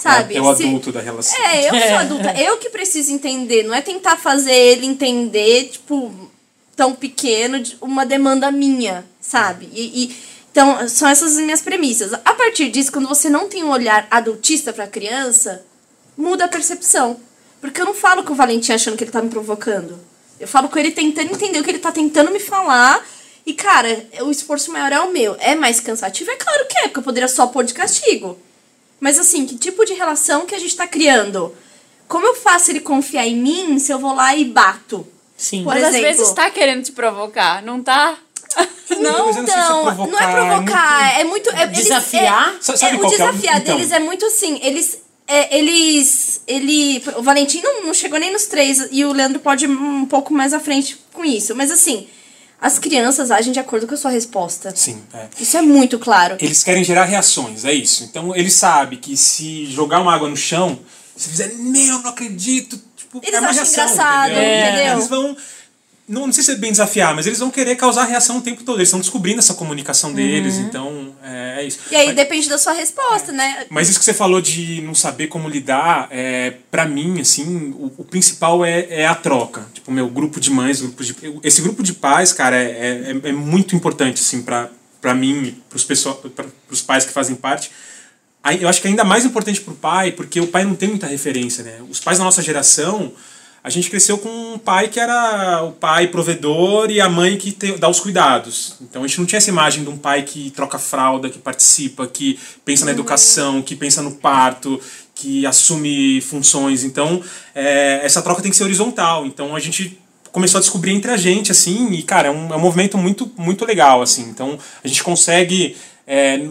[0.00, 0.34] Sabe?
[0.34, 1.44] É, é o Se- adulto da relação.
[1.44, 2.40] é, eu sou adulta.
[2.40, 3.64] Eu que preciso entender.
[3.64, 6.30] Não é tentar fazer ele entender, tipo,
[6.76, 9.68] tão pequeno, de- uma demanda minha, sabe?
[9.72, 10.16] E, e-
[10.52, 12.12] então, são essas as minhas premissas.
[12.24, 15.64] A partir disso, quando você não tem um olhar adultista pra criança,
[16.16, 17.18] muda a percepção.
[17.60, 19.98] Porque eu não falo com o Valentim achando que ele tá me provocando.
[20.38, 23.04] Eu falo com ele tentando entender o que ele tá tentando me falar
[23.44, 25.34] E, cara, o esforço maior é o meu.
[25.40, 26.30] É mais cansativo?
[26.30, 28.38] É claro que é, porque eu poderia só pôr de castigo.
[29.00, 31.54] Mas, assim, que tipo de relação que a gente tá criando?
[32.08, 35.06] Como eu faço ele confiar em mim se eu vou lá e bato?
[35.36, 35.62] Sim.
[35.62, 36.06] Por Mas às exemplo.
[36.16, 38.16] vezes tá querendo te provocar, não tá?
[38.98, 41.50] Não, eu não se é então, provocar, não é provocar, é muito.
[41.50, 42.54] é- eles- Desafiar?
[42.54, 43.76] é- Sa- sabe é, qual o que é o- desafiar então.
[43.76, 44.98] deles é muito assim, eles.
[45.28, 46.40] é, eles.
[46.48, 47.02] Ele.
[47.16, 50.32] O Valentim não, não chegou nem nos três, e o Leandro pode ir um pouco
[50.32, 51.54] mais à frente com isso.
[51.54, 52.08] Mas assim,
[52.60, 54.74] as crianças agem de acordo com a sua resposta.
[54.74, 55.28] Sim, é.
[55.40, 56.36] Isso é muito claro.
[56.40, 58.04] Eles querem gerar reações, é isso.
[58.04, 60.78] Então ele sabe que se jogar uma água no chão,
[61.16, 64.92] se fizer, meu, não acredito, tipo, Eles é uma acham reação, engraçado, entendeu?
[64.94, 65.36] Eles vão.
[66.08, 68.64] Não, não sei se é bem desafiar, mas eles vão querer causar reação o tempo
[68.64, 68.78] todo.
[68.78, 71.78] Eles estão descobrindo essa comunicação deles, então é, é isso.
[71.90, 73.66] E aí Mas- depende da sua resposta, né?
[73.68, 77.92] Mas isso que você falou de não saber como lidar, é, para mim, assim, o,
[77.98, 79.66] o principal é, é a troca.
[79.74, 83.32] Tipo, meu grupo de mães, grupo de, esse grupo de pais, cara, é, é, é
[83.32, 84.70] muito importante, assim, pra,
[85.02, 87.70] pra mim, pros, pessoa, pra, pros pais que fazem parte.
[88.42, 90.88] Aí, eu acho que é ainda mais importante pro pai, porque o pai não tem
[90.88, 91.80] muita referência, né?
[91.90, 93.12] Os pais da nossa geração,
[93.68, 97.52] a gente cresceu com um pai que era o pai provedor e a mãe que
[97.52, 98.76] te, dá os cuidados.
[98.80, 102.06] Então a gente não tinha essa imagem de um pai que troca fralda, que participa,
[102.06, 104.80] que pensa na educação, que pensa no parto,
[105.14, 106.82] que assume funções.
[106.82, 107.22] Então
[107.54, 109.26] é, essa troca tem que ser horizontal.
[109.26, 109.98] Então a gente
[110.32, 113.30] começou a descobrir entre a gente, assim, e cara, é um, é um movimento muito,
[113.36, 114.22] muito legal, assim.
[114.30, 115.76] Então a gente consegue.
[116.06, 116.48] é,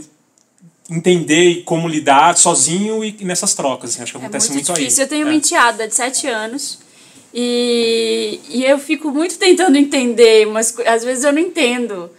[0.89, 3.89] entender como lidar sozinho e nessas trocas.
[3.91, 5.01] Assim, acho que É acontece muito muito, difícil.
[5.01, 5.05] aí.
[5.05, 5.25] Eu tenho É.
[5.25, 6.79] uma enteada de 7 anos
[7.39, 12.09] e, e eu fico muito tentando entender, mas às vezes eu não entendo.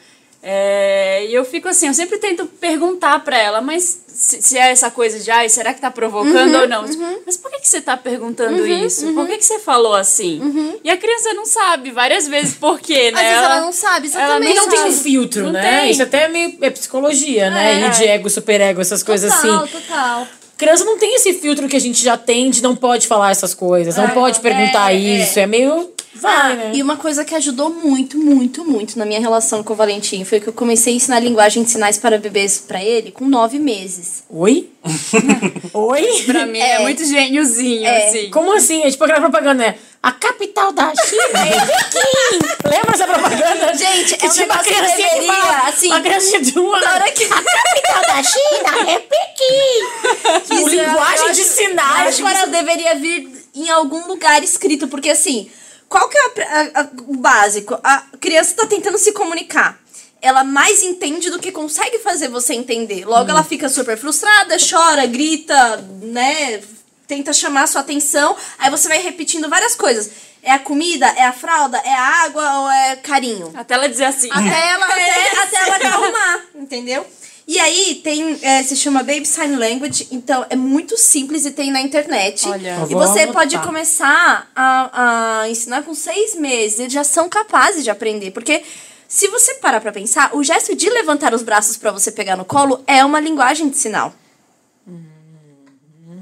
[0.41, 4.71] É, e eu fico assim, eu sempre tento perguntar pra ela, mas se, se é
[4.71, 6.85] essa coisa de, ai, será que tá provocando Uhum, ou não?
[7.27, 9.13] Mas por que, que você tá perguntando isso?
[9.13, 10.79] Por que, que você falou assim?
[10.85, 13.21] E a criança não sabe várias vezes por quê, né?
[13.21, 14.53] Às vezes ela não sabe, ela exatamente.
[14.53, 15.03] E não tem um sabe.
[15.03, 15.81] filtro, Não né?
[15.81, 15.91] tem.
[15.91, 17.83] Isso até é meio é psicologia, né?
[17.83, 17.87] É.
[17.89, 19.73] E de ego, superego, essas coisas Total, assim.
[19.73, 20.29] total.
[20.59, 23.55] Criança não tem esse filtro que a gente já tem de não pode falar essas
[23.55, 24.99] coisas, não pode perguntar é, é.
[24.99, 25.39] isso.
[25.39, 25.91] É meio.
[26.15, 26.73] Vai, Ah, né?
[26.75, 30.41] E uma coisa que ajudou muito, muito, muito na minha relação com o Valentim foi
[30.41, 34.25] que eu comecei a ensinar linguagem de sinais para bebês para ele com nove meses.
[34.29, 34.69] Oi?
[35.73, 36.23] Oi?
[36.27, 36.79] Pra mim é, É.
[36.81, 38.09] muito gêniozinho, É.
[38.09, 38.31] assim.
[38.31, 38.83] Como assim?
[38.83, 39.75] É tipo aquela propaganda, né?
[40.03, 42.39] A capital da China é Pequim!
[42.65, 43.75] Lembra essa propaganda?
[43.77, 46.77] Gente, é um uma que criancinha deveria, assim, Uma criança de uma...
[46.79, 50.55] hora que- A capital da China é Pequim!
[50.55, 52.09] Isso, eu linguagem acho- de Eu sinais.
[52.09, 55.51] acho que isso deveria vir em algum lugar escrito, porque assim,
[55.89, 56.31] qual que é a-
[56.79, 57.79] a- a- o básico?
[57.83, 59.79] A criança tá tentando se comunicar.
[60.23, 63.05] Ela mais entende do que consegue fazer você entender.
[63.05, 66.61] Logo, ela fica super frustrada, chora, grita, né?
[67.09, 68.37] Tenta chamar a sua atenção.
[68.59, 70.11] Aí você vai repetindo várias coisas.
[70.43, 71.07] É a comida?
[71.07, 71.79] É a fralda?
[71.79, 73.51] É a água ou é carinho?
[73.55, 74.29] Até ela dizer assim.
[74.31, 77.07] Até ela, até, até ela acalmar, entendeu?
[77.47, 81.73] E aí tem, é, se chama Baby Sign Language, então é muito simples e tem
[81.73, 82.47] na internet.
[82.47, 82.77] Olha.
[82.91, 83.63] E você pode anotar.
[83.63, 88.63] começar a, a ensinar com seis meses, eles já são capazes de aprender, porque
[89.09, 92.45] se você parar pra pensar, o gesto de levantar os braços pra você pegar no
[92.45, 94.13] colo é uma linguagem de sinal.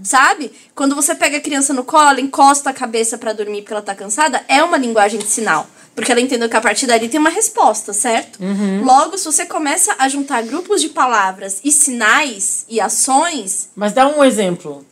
[0.07, 0.53] Sabe?
[0.75, 3.83] Quando você pega a criança no colo, ela encosta a cabeça pra dormir porque ela
[3.83, 5.67] tá cansada, é uma linguagem de sinal.
[5.97, 8.39] Porque ela entendeu que a partir dali tem uma resposta, certo?
[8.85, 14.07] Logo, se você começa a juntar grupos de palavras e sinais e ações, Mas dá
[14.07, 14.87] um exemplo.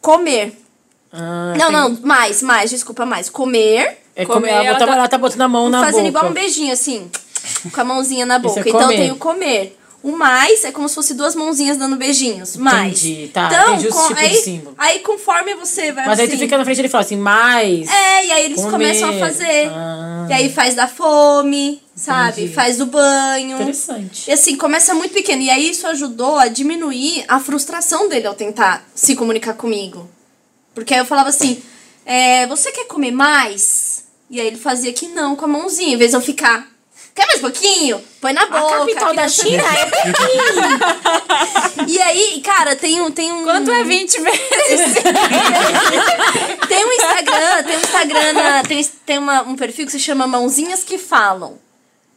[0.00, 0.56] comer.
[1.12, 3.28] Ah, não, tem- não, mais, mais, desculpa, mais.
[3.28, 6.08] Comer, É Comer, comer, ela, ela tá, ela tá botando a mão na fazendo boca.
[6.08, 7.10] igual um beijinho, assim,
[7.72, 8.60] com a mãozinha na boca.
[8.60, 9.78] é então tem o comer.
[10.02, 12.56] O mais é como se fosse duas mãozinhas dando beijinhos.
[12.56, 13.02] Mais.
[13.04, 16.36] Entendi, tá, Então, entendi com- tipos de aí, aí conforme você vai Mas aí assim,
[16.36, 17.88] tu fica na frente e ele fala assim, mais.
[17.90, 18.70] É, e aí eles Comer.
[18.70, 19.68] começam a fazer.
[19.68, 20.26] Ah.
[20.30, 22.42] E aí faz da fome, sabe?
[22.42, 22.54] Entendi.
[22.54, 23.56] Faz do banho.
[23.56, 24.28] Interessante.
[24.28, 25.42] E assim, começa muito pequeno.
[25.42, 30.08] E aí isso ajudou a diminuir a frustração dele ao tentar se comunicar comigo.
[30.74, 31.60] Porque aí eu falava assim:
[32.04, 34.04] é, você quer comer mais?
[34.30, 36.68] E aí ele fazia que não com a mãozinha, em vez de eu ficar.
[37.16, 38.00] Quer mais pouquinho?
[38.20, 38.74] Põe na boca.
[38.74, 40.12] A capital da China quê." é Pequim.
[41.88, 43.10] E aí, cara, tem um.
[43.10, 44.94] Tem um Quanto é 20 vezes?
[46.68, 50.26] Tem um Instagram, tem um Instagram, na- tem, tem uma, um perfil que se chama
[50.26, 51.58] Mãozinhas que Falam.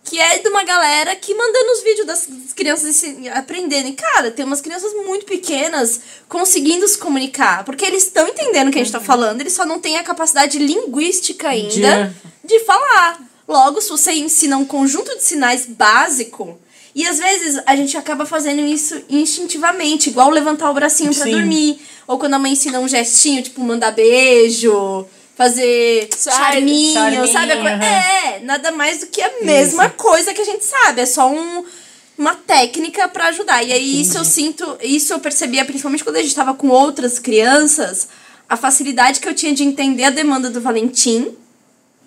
[0.03, 3.03] Que é de uma galera que mandando os vídeos das crianças
[3.35, 3.93] aprenderem.
[3.93, 7.63] Cara, tem umas crianças muito pequenas conseguindo se comunicar.
[7.63, 10.03] Porque eles estão entendendo o que a gente tá falando, eles só não têm a
[10.03, 13.19] capacidade linguística ainda de falar.
[13.49, 16.59] Logo, se você ensina um conjunto de sinais básico.
[16.93, 21.31] E às vezes a gente acaba fazendo isso instintivamente, igual levantar o bracinho pra Sim.
[21.31, 21.79] dormir.
[22.05, 25.03] Ou quando a mãe ensina um gestinho, tipo mandar beijo,
[25.35, 27.53] fazer Char- charminho, charminho, sabe?
[27.53, 27.83] Aham.
[27.83, 31.01] É, nada mais do que a mesma coisa que a gente sabe.
[31.01, 31.65] É só um,
[32.19, 33.63] uma técnica pra ajudar.
[33.63, 37.17] E aí isso eu sinto, isso eu percebia principalmente quando a gente tava com outras
[37.17, 38.09] crianças,
[38.47, 41.35] a facilidade que eu tinha de entender a demanda do Valentim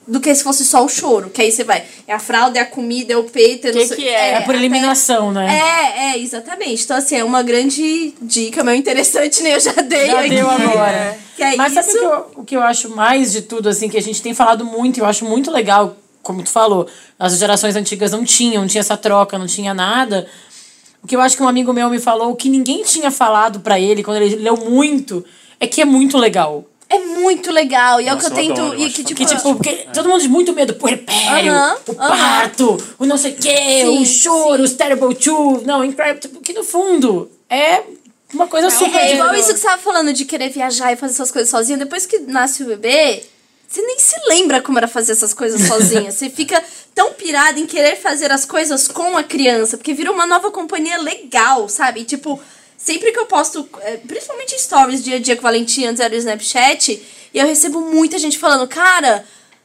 [0.07, 1.31] do que se fosse só o choro.
[1.31, 3.81] Que aí você vai, é a fralda, é a comida, é o peito, é não
[3.81, 4.31] Que sei- que é?
[4.35, 5.47] É por até- eliminação, né?
[5.49, 6.83] é, é, exatamente.
[6.85, 9.55] Então, assim, é uma grande dica, meu interessante, né?
[9.57, 10.31] Eu já dei Já aqui.
[10.31, 11.19] deu agora.
[11.37, 11.83] Que é Mas isso.
[11.83, 14.21] sabe o que, eu, o que eu acho mais de tudo, assim, que a gente
[14.21, 16.87] tem falado muito, e eu acho muito legal, como tu falou,
[17.19, 20.27] as gerações antigas não tinham, não tinha essa troca, não tinha nada.
[21.03, 23.81] O que eu acho que um amigo meu me falou, que ninguém tinha falado pra
[23.81, 25.25] ele quando ele leu muito,
[25.59, 26.65] é que é muito legal.
[26.95, 28.01] É muito legal.
[28.01, 28.53] E é o que eu eu tento.
[28.61, 31.93] adoro, e que, tipo, Que, tipo, porque todo mundo tem muito medo, puerpério, Aham, o
[31.93, 32.09] aham.
[32.09, 36.41] parto, o não sei o quê, Sim, o choro, os terrible two, não, incredible, tipo,
[36.41, 37.83] que no fundo é
[38.35, 38.99] uma coisa super...
[38.99, 41.79] É igual isso que você tava falando de querer viajar e fazer essas coisas sozinha.
[41.79, 43.23] Depois que nasce o bebê,
[43.69, 46.11] você nem se lembra como era fazer essas coisas sozinha.
[46.13, 46.63] você fica
[46.95, 50.99] tão pirada em querer fazer as coisas com a criança, porque vira uma nova companhia
[50.99, 52.01] legal, sabe?
[52.01, 52.39] E, tipo,
[52.83, 56.15] sempre que eu posto, é, principalmente stories dia a dia com o Valentim, antes era
[56.15, 57.03] o Snapchat,
[57.33, 59.25] e eu recebo muita gente falando, cara.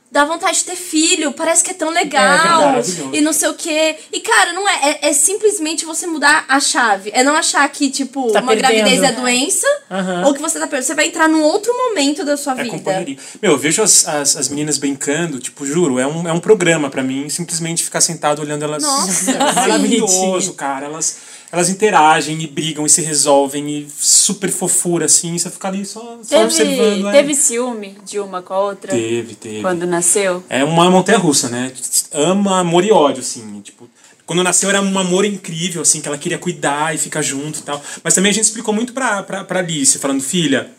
[0.09, 2.61] Dá vontade de ter filho, parece que é tão legal.
[2.61, 3.09] maravilhoso.
[3.11, 3.97] e não sei o quê.
[4.09, 5.09] E, cara, não é, é.
[5.09, 7.11] é simplesmente você mudar a chave.
[7.13, 8.72] É não achar que, tipo, Tá uma perdendo.
[8.72, 10.26] gravidez é doença Aham.
[10.28, 10.88] ou que você tá perdendo.
[10.88, 13.05] Você vai entrar num outro momento da sua É vida.
[13.41, 16.89] Meu, eu vejo as, as, as meninas brincando, tipo, juro, é um, é um programa
[16.89, 18.82] pra mim, simplesmente ficar sentado olhando elas.
[18.82, 20.86] Nossa, é maravilhoso, cara.
[20.86, 21.18] Elas,
[21.51, 25.85] elas interagem e brigam e se resolvem e super fofura, assim, e você fica ali
[25.85, 26.77] só, só observando.
[26.77, 27.11] Teve, é.
[27.11, 29.61] teve ciúme de uma com a outra Teve, teve.
[29.61, 30.43] quando nasceu?
[30.49, 31.71] É uma montanha russa, né?
[32.11, 33.61] Ama amor e ódio, assim.
[33.61, 33.89] Tipo,
[34.25, 37.63] quando nasceu era um amor incrível, assim, que ela queria cuidar e ficar junto e
[37.63, 37.81] tal.
[38.03, 40.69] Mas também a gente explicou muito pra, pra, pra Alice, falando, filha.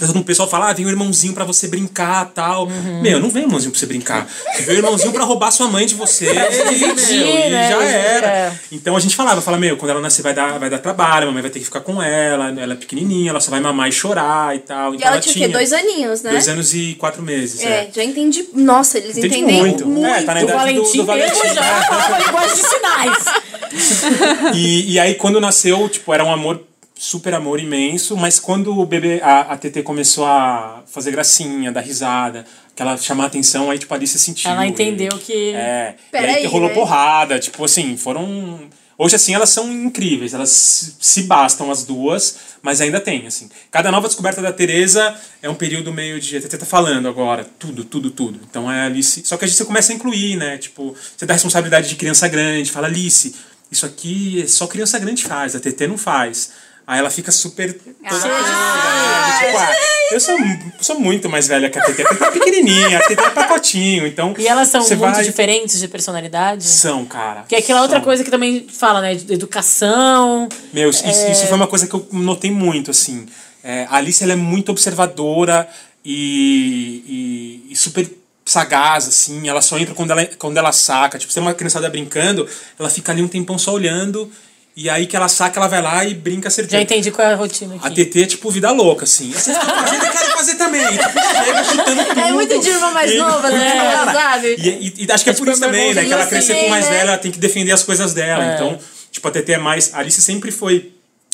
[0.00, 2.66] O pessoal fala, ah, vem um irmãozinho pra você brincar tal.
[3.02, 4.26] Meu, não vem um irmãozinho pra você brincar.
[4.60, 6.26] Vem um irmãozinho pra roubar sua mãe de você.
[6.26, 7.68] e, meu, e né?
[7.70, 8.26] já era.
[8.26, 8.52] É.
[8.72, 11.26] Então a gente falava, fala, meu, quando ela nascer vai dar, vai dar trabalho, a
[11.26, 13.92] mamãe vai ter que ficar com ela, ela é pequenininha, ela só vai mamar e
[13.92, 14.94] chorar e tal.
[14.94, 15.48] E Então ela tinha o quê?
[15.52, 16.30] Dois aninhos, né?
[16.30, 17.62] Dois anos e quatro meses.
[17.62, 18.48] É, já entendi.
[18.54, 19.86] Nossa, eles Entendi entendem muito.
[19.86, 20.06] muito.
[20.06, 21.40] É, tá na O idade do, Valentim, do Valentim.
[21.40, 21.82] mesmo já né?
[21.88, 23.24] fala linguagem de sinais.
[24.54, 26.60] E, e aí, quando nasceu, tipo, era um amor,
[27.02, 31.80] super amor imenso, mas quando o bebê, a, a TT começou a fazer gracinha, dar
[31.80, 32.44] risada,
[32.76, 34.48] que ela chamar atenção, aí, tipo, ali se sentiu.
[34.52, 36.74] Ela entendeu e- que- É, e Peraí, aí rolou né?
[36.74, 38.60] porrada, tipo assim, foram...
[38.96, 43.48] Hoje, assim, elas são incríveis, elas se- se bastam as duas, mas ainda tem, assim.
[43.68, 46.36] Cada nova descoberta da Tereza é um período meio de...
[46.36, 48.38] A TT tá falando agora, tudo, tudo, tudo.
[48.48, 49.22] Então, é Alice...
[49.24, 50.56] Só que a gente começa a incluir, né?
[50.56, 53.34] Tipo, você dá responsabilidade de criança grande, fala, Alice,
[53.72, 56.52] isso aqui só criança grande faz, a TT não faz.
[56.86, 57.72] Aí ela fica super.
[57.72, 59.72] Toda ah, tipo, ah,
[60.10, 60.36] eu sou,
[60.80, 62.02] sou muito mais velha que a TT.
[62.02, 64.06] A TT é pequenininha, a TT é pacotinho.
[64.06, 66.64] Então, E elas são muito vai- diferentes de personalidade.
[66.64, 67.44] São, cara.
[67.48, 68.04] Que é aquela outra são.
[68.04, 69.14] coisa que também fala, né?
[69.14, 70.48] De educação.
[70.72, 73.26] Meu, isso, isso foi uma coisa que eu notei muito, assim.
[73.64, 75.68] É, a Alice, ela é muito observadora
[76.04, 78.10] e, e, e super
[78.44, 79.48] sagaz, assim.
[79.48, 81.18] Ela só entra quando ela, quando ela saca.
[81.18, 84.30] Tipo, se tem uma criançada brincando, ela fica ali um tempão só olhando.
[84.74, 86.78] E aí que ela saca, ela vai lá e brinca certeza.
[86.78, 88.06] Já entendi qual é a rotina A aqui.
[88.06, 89.30] TT é tipo vida louca, assim.
[89.30, 90.82] Vocês estão fazendo, eu quero fazer também.
[90.82, 92.20] E, tipo, chega chutando tudo.
[92.20, 93.72] É muito de irmã mais E- nova, né?
[93.74, 94.56] Cara, Sabe?
[94.58, 96.04] E, e- e acho que é, por tipo, isso também, né?
[96.06, 96.90] Que ela crescer com mais né?
[96.90, 98.44] velha, ela tem que defender as coisas dela.
[98.44, 98.54] É.
[98.54, 98.78] Então,
[99.10, 99.92] tipo, a TT é mais.
[99.92, 100.90] A Alice sempre foi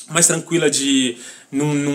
[0.08, 1.16] mais tranquila de
[1.52, 1.92] não, não,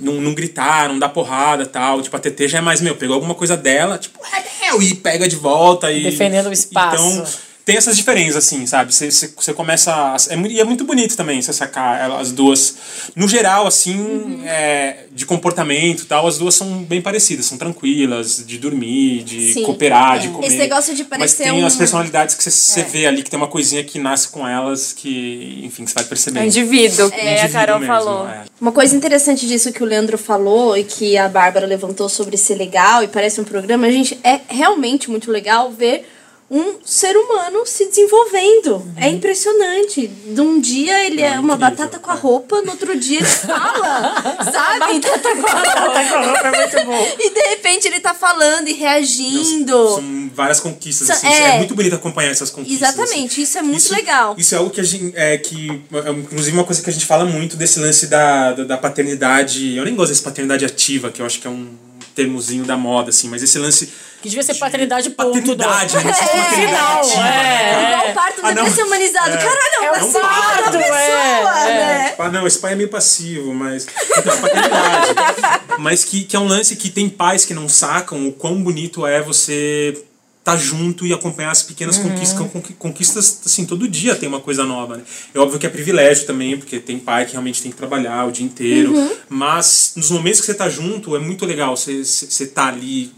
[0.00, 2.02] não, não gritar, não dar porrada tal.
[2.02, 4.96] Tipo, a TT já é mais, meu, pegou alguma coisa dela, tipo, é meu, e
[4.96, 5.92] pega de volta.
[5.92, 6.96] E, Defendendo o espaço.
[6.96, 7.26] Então,
[7.70, 8.92] tem essas diferenças, assim, sabe?
[8.92, 9.92] Você, você, você começa.
[9.94, 12.74] A, é, e é muito bonito também você sacar as duas.
[13.14, 14.42] No geral, assim, Uhum.
[14.44, 19.52] é, de comportamento e tal, as duas são bem parecidas, são tranquilas, de dormir, de
[19.52, 20.18] Sim, cooperar, é.
[20.18, 20.46] de comer.
[20.48, 22.84] Esse negócio de Mas parecer tem as um- personalidades que você, você É.
[22.84, 26.06] vê ali, que tem uma coisinha que nasce com elas, que, enfim, você vai É
[26.08, 26.46] percebendo.
[26.46, 28.28] indivíduo, que nem a Indivíduo Carol mesmo, falou.
[28.28, 28.42] é.
[28.60, 32.56] Uma coisa interessante disso que o Leandro falou e que a Bárbara levantou sobre ser
[32.56, 36.04] legal e parece um programa, gente, é realmente muito legal ver
[36.50, 38.84] um ser humano se desenvolvendo.
[38.96, 40.08] É impressionante.
[40.08, 42.18] De um dia ele é, uma incrível, batata com a é.
[42.18, 45.00] roupa, no outro dia ele fala, sabe?
[45.00, 45.34] batata
[46.08, 47.16] com a roupa é muito bom.
[47.20, 49.94] E de repente ele tá falando e reagindo.
[49.94, 51.28] São várias conquistas, assim.
[51.28, 51.50] é.
[51.50, 51.58] É.
[51.58, 52.88] muito bonito acompanhar essas conquistas.
[52.88, 53.42] Exatamente, assim.
[53.42, 54.34] isso é muito legal.
[54.36, 55.12] Isso é algo que a gente.
[55.14, 58.64] É, que, é, inclusive, uma coisa que a gente fala muito desse lance da, da,
[58.64, 59.76] da paternidade.
[59.76, 63.10] Eu nem gosto desse paternidade ativa, que eu acho que é um termozinho da moda,
[63.10, 63.92] assim, mas esse lance.
[64.22, 65.32] Que devia ser paternidade ponto.
[65.32, 66.12] Paternidade, né?
[66.12, 67.16] Tipo, Final, paternidade, é.
[67.16, 67.92] né?
[67.92, 68.74] Igual o parto Ah, deve não.
[68.76, 69.30] ser humanizado.
[69.30, 72.14] Caralho, é É um parto da parto, pessoa, é, né?
[72.18, 73.86] Ah, não, esse pai é meio passivo, mas.
[74.18, 75.14] Então, paternidade.
[75.78, 79.06] mas que, que é um lance que tem pais que não sacam o quão bonito
[79.06, 80.02] é você
[80.40, 84.64] estar junto e acompanhar as pequenas conquistas, conqui- conquistas, assim, todo dia tem uma coisa
[84.64, 85.02] nova, né?
[85.34, 88.32] É óbvio que é privilégio também, porque tem pai que realmente tem que trabalhar o
[88.32, 88.92] dia inteiro,
[89.28, 93.12] mas nos momentos que você tá junto, é muito legal você, você, você tá ali,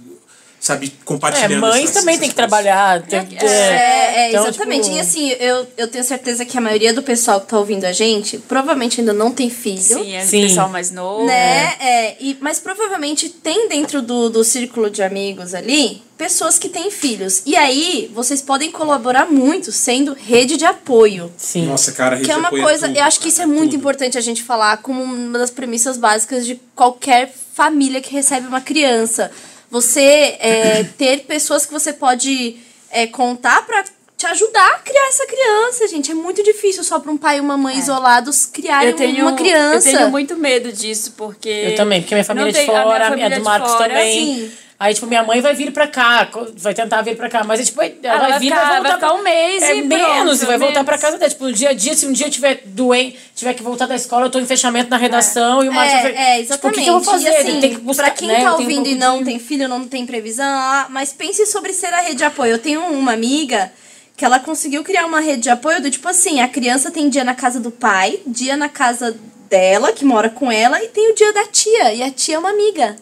[0.63, 1.61] sabe, É, compartilhando.
[1.61, 3.03] mães essas- também essas tem que trabalhar.
[3.03, 4.85] Tem, É, é, Então, exatamente.
[4.85, 7.85] tipo- E assim, eu, eu tenho certeza que a maioria do pessoal que tá ouvindo
[7.85, 9.81] a gente provavelmente ainda não tem filho.
[9.83, 10.43] Sim, é Sim.
[10.43, 11.27] pessoal mais novo.
[11.27, 11.75] Né?
[11.81, 16.89] É, e, mas provavelmente tem dentro do, do círculo de amigos ali pessoas que têm
[16.89, 17.43] filhos.
[17.45, 21.33] E aí, vocês podem colaborar muito sendo rede de apoio.
[21.37, 21.67] Sim.
[21.67, 23.77] Nossa, cara, Que é uma coisa, tudo, eu acho que isso é muito tudo.
[23.81, 28.61] importante a gente falar como uma das premissas básicas de qualquer família que recebe uma
[28.61, 29.33] criança.
[29.73, 32.57] Você é, ter pessoas que você pode
[32.91, 33.83] é, contar pra
[34.19, 36.11] te ajudar a criar essa criança, gente.
[36.11, 39.33] É muito difícil só pra um pai e uma mãe isolados criarem Eu tenho, uma
[39.35, 39.89] criança.
[39.91, 41.49] eu tenho muito medo disso, porque.
[41.49, 43.45] Eu também, porque minha família é de tem- a minha fora, a, minha família do
[43.45, 44.27] Marcos fora, também.
[44.37, 44.53] sim.
[44.83, 47.45] Aí, tipo, minha mãe vai vir pra cá, vai tentar vir pra cá.
[47.45, 49.63] Mas, é, tipo, ela, Ela vai vai vir ficar- vai voltar vai ficar um mês
[49.63, 50.07] é, e menos,
[50.39, 50.87] pronto, e vai voltar menos.
[50.87, 51.31] pra casa dela.
[51.31, 53.95] Tipo, no dia a dia, se um dia eu tiver doente, tiver que voltar da
[53.95, 56.13] escola, eu tô em fechamento na redação e o Marcos vai...
[56.13, 56.49] É, é, exatamente.
[56.57, 57.29] Tipo, o que, que eu vou fazer?
[57.31, 58.35] E, assim, tem que buscar, pra quem né?
[58.35, 61.47] tá tenho um ouvindo e não de- tem filho, não tem previsão, ah, mas pense
[61.47, 62.51] sobre ser a rede de apoio.
[62.51, 63.73] Eu tenho uma amiga
[64.17, 67.23] que ela conseguiu criar uma rede de apoio do tipo assim, a criança tem dia
[67.23, 69.17] na casa do pai, dia na casa
[69.49, 72.39] dela, que mora com ela, e tem o dia da tia, e a tia é
[72.41, 72.97] uma amiga.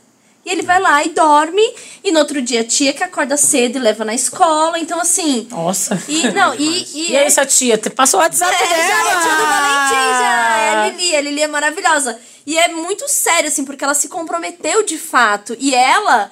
[0.45, 1.63] E ele vai lá e dorme,
[2.03, 5.47] e no outro dia a tia que acorda cedo e leva na escola, então assim...
[5.51, 6.03] Nossa.
[6.09, 7.77] E, não, e, e, E aí, essa tia?
[7.77, 8.83] Te passa o WhatsApp é, dela?
[8.83, 10.59] já é tia do Valentim, já.
[10.59, 12.19] É a Lili, a Lili é maravilhosa.
[12.47, 15.55] E é muito sério, assim, porque ela se comprometeu de fato.
[15.61, 16.31] E ela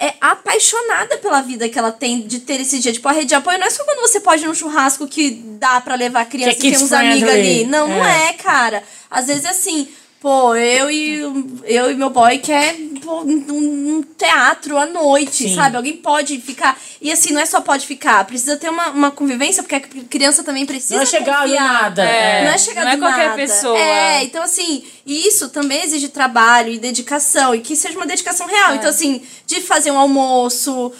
[0.00, 2.92] é apaixonada pela vida que ela tem de ter esse dia.
[2.92, 5.30] Tipo, a rede de apoio não é só quando você pode ir num churrasco que
[5.30, 7.64] dá pra levar a criança Que é e tem uns amigos ali.
[7.66, 8.30] Não, não É.
[8.30, 8.82] é, cara.
[9.10, 9.88] Às vezes é assim.
[10.24, 11.18] Pô, eu e,
[11.64, 12.74] eu e meu boy quer
[13.04, 15.54] pô, um, teatro à noite, Sim.
[15.54, 15.76] sabe?
[15.76, 16.80] Alguém pode ficar.
[16.98, 20.42] E assim, não é só pode ficar, precisa ter uma, uma convivência, porque a criança
[20.42, 20.94] também precisa.
[20.94, 21.72] Não é chegar do confiar.
[21.82, 22.04] nada.
[22.08, 22.40] É.
[22.40, 22.44] É.
[22.44, 23.36] Não é chegar Não é do qualquer nada.
[23.36, 23.78] pessoa.
[23.78, 28.72] É, então assim, isso também exige trabalho e dedicação, e que seja uma dedicação real.
[28.72, 28.76] É.
[28.76, 30.90] Então, assim, de fazer um almoço,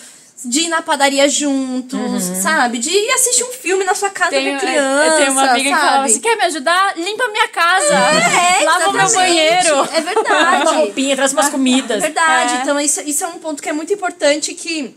[0.44, 1.98] de ir na padaria juntos,
[2.28, 2.42] Uhum.
[2.42, 2.78] sabe?
[2.78, 5.06] De ir assistir um filme na sua casa Tenho, com a criança.
[5.06, 6.10] eu tenho uma amiga que falava sabe?
[6.10, 6.96] assim: quer me ajudar?
[6.98, 7.94] Limpa minha casa.
[7.94, 9.68] É, Lava o meu banheiro.
[9.68, 10.74] É Uma verdade.
[10.76, 11.98] roupinha, traz umas comidas.
[11.98, 12.54] É verdade.
[12.54, 12.62] É.
[12.62, 14.94] Então, isso, isso é um ponto que é muito importante que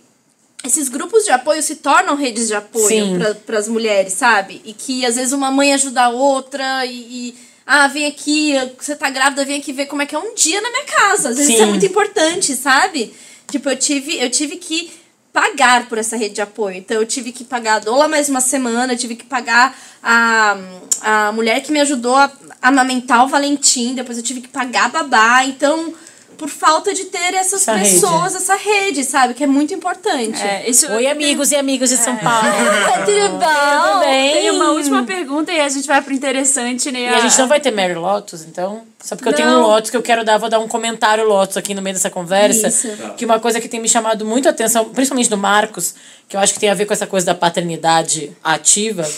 [0.64, 2.56] esses grupos de apoio se tornam redes de Sim.
[2.56, 4.61] apoio para as mulheres, sabe?
[4.65, 6.91] E que às vezes uma mãe ajuda a outra e,
[7.30, 10.34] e, ah, vem aqui, você tá grávida, vem aqui ver como é que é um
[10.34, 11.30] dia na minha casa.
[11.30, 11.69] Às vezes isso é Sim.
[11.72, 13.14] muito importante, sabe?
[13.49, 14.91] Tipo, eu tive, eu tive que
[15.38, 16.77] pagar por essa rede de apoio.
[16.77, 20.57] Então eu tive que pagar a doula mais uma semana, eu tive que pagar a,
[20.99, 24.89] a mulher que me ajudou a amamentar o Valentim, depois eu tive que pagar a
[24.89, 25.45] babá.
[25.45, 25.93] Então,
[26.38, 27.95] por falta de ter essas Essa rede.
[27.95, 29.34] pessoas, essa rede, sabe?
[29.34, 30.41] Que é muito importante.
[30.41, 32.47] É, isso, Oi, amigos e amigas de São Paulo.
[33.05, 33.39] Tudo bom?
[33.39, 34.34] Tudo bem?
[34.34, 37.01] Tem uma última pergunta e a gente vai pro interessante, né?
[37.01, 38.84] E a gente não vai ter Mary Lotus, então.
[39.03, 39.61] Só porque eu tenho um Não.
[39.61, 42.68] Lotus que eu quero dar, vou dar um comentário Lotus aqui no meio dessa conversa.
[42.68, 42.89] Isso.
[43.15, 45.95] Que uma coisa que tem me chamado muito a atenção, principalmente do Marcos,
[46.27, 49.09] que eu acho que tem a ver com essa coisa da paternidade ativa,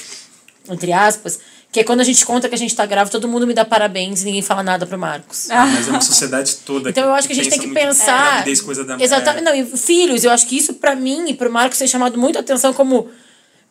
[0.70, 1.40] entre aspas,
[1.72, 3.64] que é quando a gente conta que a gente tá grávida, todo mundo me dá
[3.64, 5.48] parabéns e ninguém fala nada pro Marcos.
[5.50, 6.90] Mas é uma sociedade toda.
[6.90, 8.32] Então eu acho que a gente tem que pensar.
[8.32, 9.44] Gravidez, coisa da Exatamente.
[9.44, 12.38] Não, e filhos, eu acho que isso pra mim e pro Marcos tem chamado muito
[12.38, 13.08] a atenção como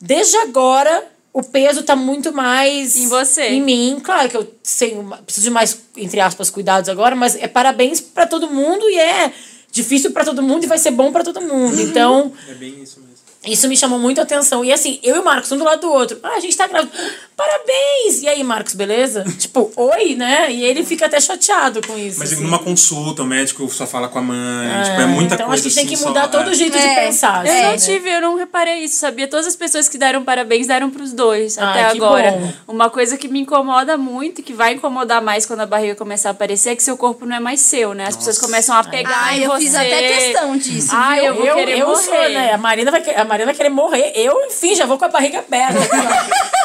[0.01, 3.49] desde agora o peso tá muito mais Em você.
[3.49, 4.01] Em mim.
[4.03, 4.45] Claro que eu
[4.79, 8.99] tenho, preciso de mais entre aspas cuidados agora, mas é parabéns pra todo mundo e
[8.99, 9.33] é
[9.73, 11.81] difícil pra todo mundo e vai ser bom pra todo mundo.
[11.81, 13.08] Então, É bem isso mesmo.
[13.53, 14.65] Isso me chamou muito a atenção.
[14.65, 16.19] E assim, eu e o Marcos, um do lado do outro.
[16.23, 16.93] Ah, a gente tá grávido.
[17.37, 18.23] Parabéns!
[18.23, 19.25] E aí, Marcos, beleza?
[19.39, 20.51] tipo, oi, né?
[20.51, 22.19] E ele fica até chateado com isso.
[22.19, 22.43] Mas assim.
[22.43, 24.69] numa consulta, o médico só fala com a mãe.
[24.85, 26.55] tipo, é muita então coisa acho que tem assim, que só- mudar todo o é.
[26.55, 27.05] jeito de É.
[27.07, 27.47] pensar.
[27.47, 27.77] Eu assim, não né?
[27.79, 29.29] tive, eu não reparei isso, sabia?
[29.29, 32.33] Todas as pessoas que deram parabéns deram pros dois Ai, até que agora.
[32.33, 32.53] bom.
[32.75, 36.33] Uma coisa que me incomoda muito, que vai incomodar mais quando a barriga começar a
[36.33, 38.07] aparecer, é que seu corpo não é mais seu, né?
[38.09, 39.61] As pessoas começam a pegar Ai, em eu você.
[39.63, 41.25] fiz até questão disso, viu?
[41.25, 42.03] eu vou Eu, querer eu morrer.
[42.03, 42.53] sou, né?
[42.53, 43.11] A Marina, vai, que-
[43.43, 44.13] a Marina vai querer morrer.
[44.15, 45.79] Eu, enfim, já vou com a barriga aberta.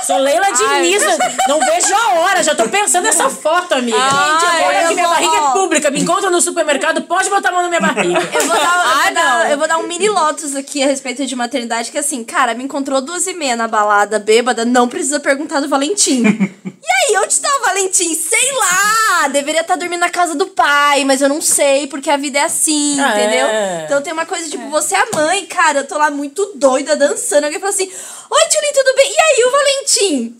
[0.05, 1.03] sou Leila Diniz.
[1.47, 2.41] Não vejo a hora.
[2.43, 3.97] Já tô pensando nessa foto, amiga.
[3.99, 5.91] Ai, Gente, agora eu que minha vou- barriga é pública.
[5.91, 8.19] Me encontra no supermercado, pode botar a mão na minha barriga.
[8.33, 11.25] Eu vou, dar, eu, vou dar, eu vou dar um mini lotus aqui a respeito
[11.25, 15.19] de maternidade, que assim, cara, me encontrou duas e meia na balada, bêbada, não precisa
[15.19, 16.23] perguntar do Valentim.
[16.25, 18.13] e aí, onde tá o Valentim?
[18.15, 19.27] Sei lá!
[19.29, 22.43] Deveria estar dormindo na casa do pai, mas eu não sei, porque a vida é
[22.43, 23.47] assim, Ah, entendeu?
[23.47, 23.83] é.
[23.85, 26.62] Então tem uma coisa, tipo, você é a mãe, cara, eu tô lá muito doida,
[26.95, 27.45] dançando.
[27.45, 29.11] Alguém fala assim, oi, Tchulin, tudo bem?
[29.11, 30.37] E aí, o Valentim?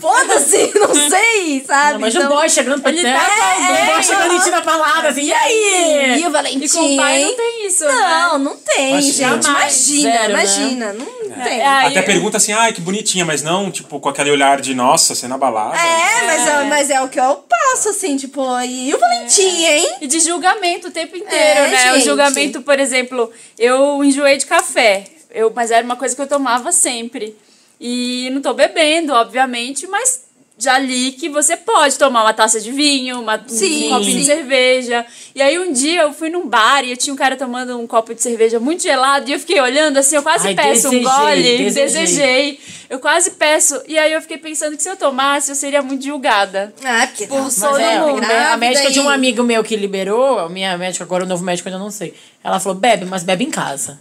[0.00, 1.92] Foda-se, não sei, sabe?
[1.94, 4.50] Não, mas Então, o boy chegando pra ele terra, tá o boy chegando em ti
[4.50, 6.20] na balada, assim, e aí?
[6.22, 8.44] E o Valentim, E com o pai não tem isso, Não, né?
[8.44, 9.12] não tem, Imagina.
[9.34, 9.44] gente.
[9.46, 9.88] Jamais.
[9.88, 10.28] Imagina, Zero, né?
[10.42, 10.92] imagina.
[10.92, 11.06] Não
[11.44, 11.60] tem.
[11.60, 14.74] É, aí- Até pergunta assim, ai, que bonitinha, mas não, tipo, com aquele olhar de,
[14.74, 15.76] nossa, você na balada.
[15.76, 16.64] É, mas é.
[16.64, 19.88] mas é o que eu passo, assim, tipo, e o Valentim, hein?
[20.00, 21.90] E de julgamento o tempo inteiro, É, né?
[21.92, 22.04] O gente.
[22.06, 25.04] julgamento, por exemplo, eu enjoei de café.
[25.34, 27.36] Eu, mas era uma coisa que eu tomava sempre.
[27.80, 30.26] E não tô bebendo, obviamente, mas
[30.58, 34.18] já li que você pode tomar uma taça de vinho, uma, Sim, um copinho sim.
[34.20, 35.04] de cerveja.
[35.34, 37.86] E aí um dia eu fui num bar e eu tinha um cara tomando um
[37.86, 40.98] copo de cerveja muito gelado e eu fiquei olhando assim, eu quase Ai, peço desejei,
[40.98, 41.84] um gole, desejei.
[41.84, 42.60] desejei.
[42.88, 43.82] Eu quase peço.
[43.86, 46.72] E aí eu fiquei pensando que se eu tomasse, eu seria muito julgada.
[46.82, 49.76] Ah, porque Por todo Mas é, mundo, né, a médica de um amigo meu que
[49.76, 52.14] liberou, a minha médica agora, o novo médico, eu ainda não sei.
[52.42, 54.00] Ela falou, bebe, mas bebe em casa.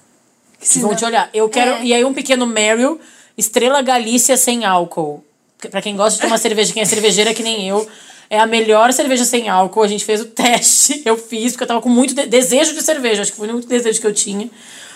[0.58, 1.30] Que vão te olhar.
[1.34, 1.72] Eu quero.
[1.72, 1.84] É.
[1.84, 3.00] E aí, um pequeno Meryl,
[3.38, 5.24] Estrela Galícia sem álcool.
[5.72, 7.88] Pra quem gosta de tomar cerveja, quem é cervejeira que nem eu,
[8.30, 9.82] é a melhor cerveja sem álcool.
[9.84, 12.82] A gente fez o teste, eu fiz, porque eu tava com muito de- desejo de
[12.84, 13.22] cerveja.
[13.22, 14.50] Acho que foi o único desejo que eu tinha.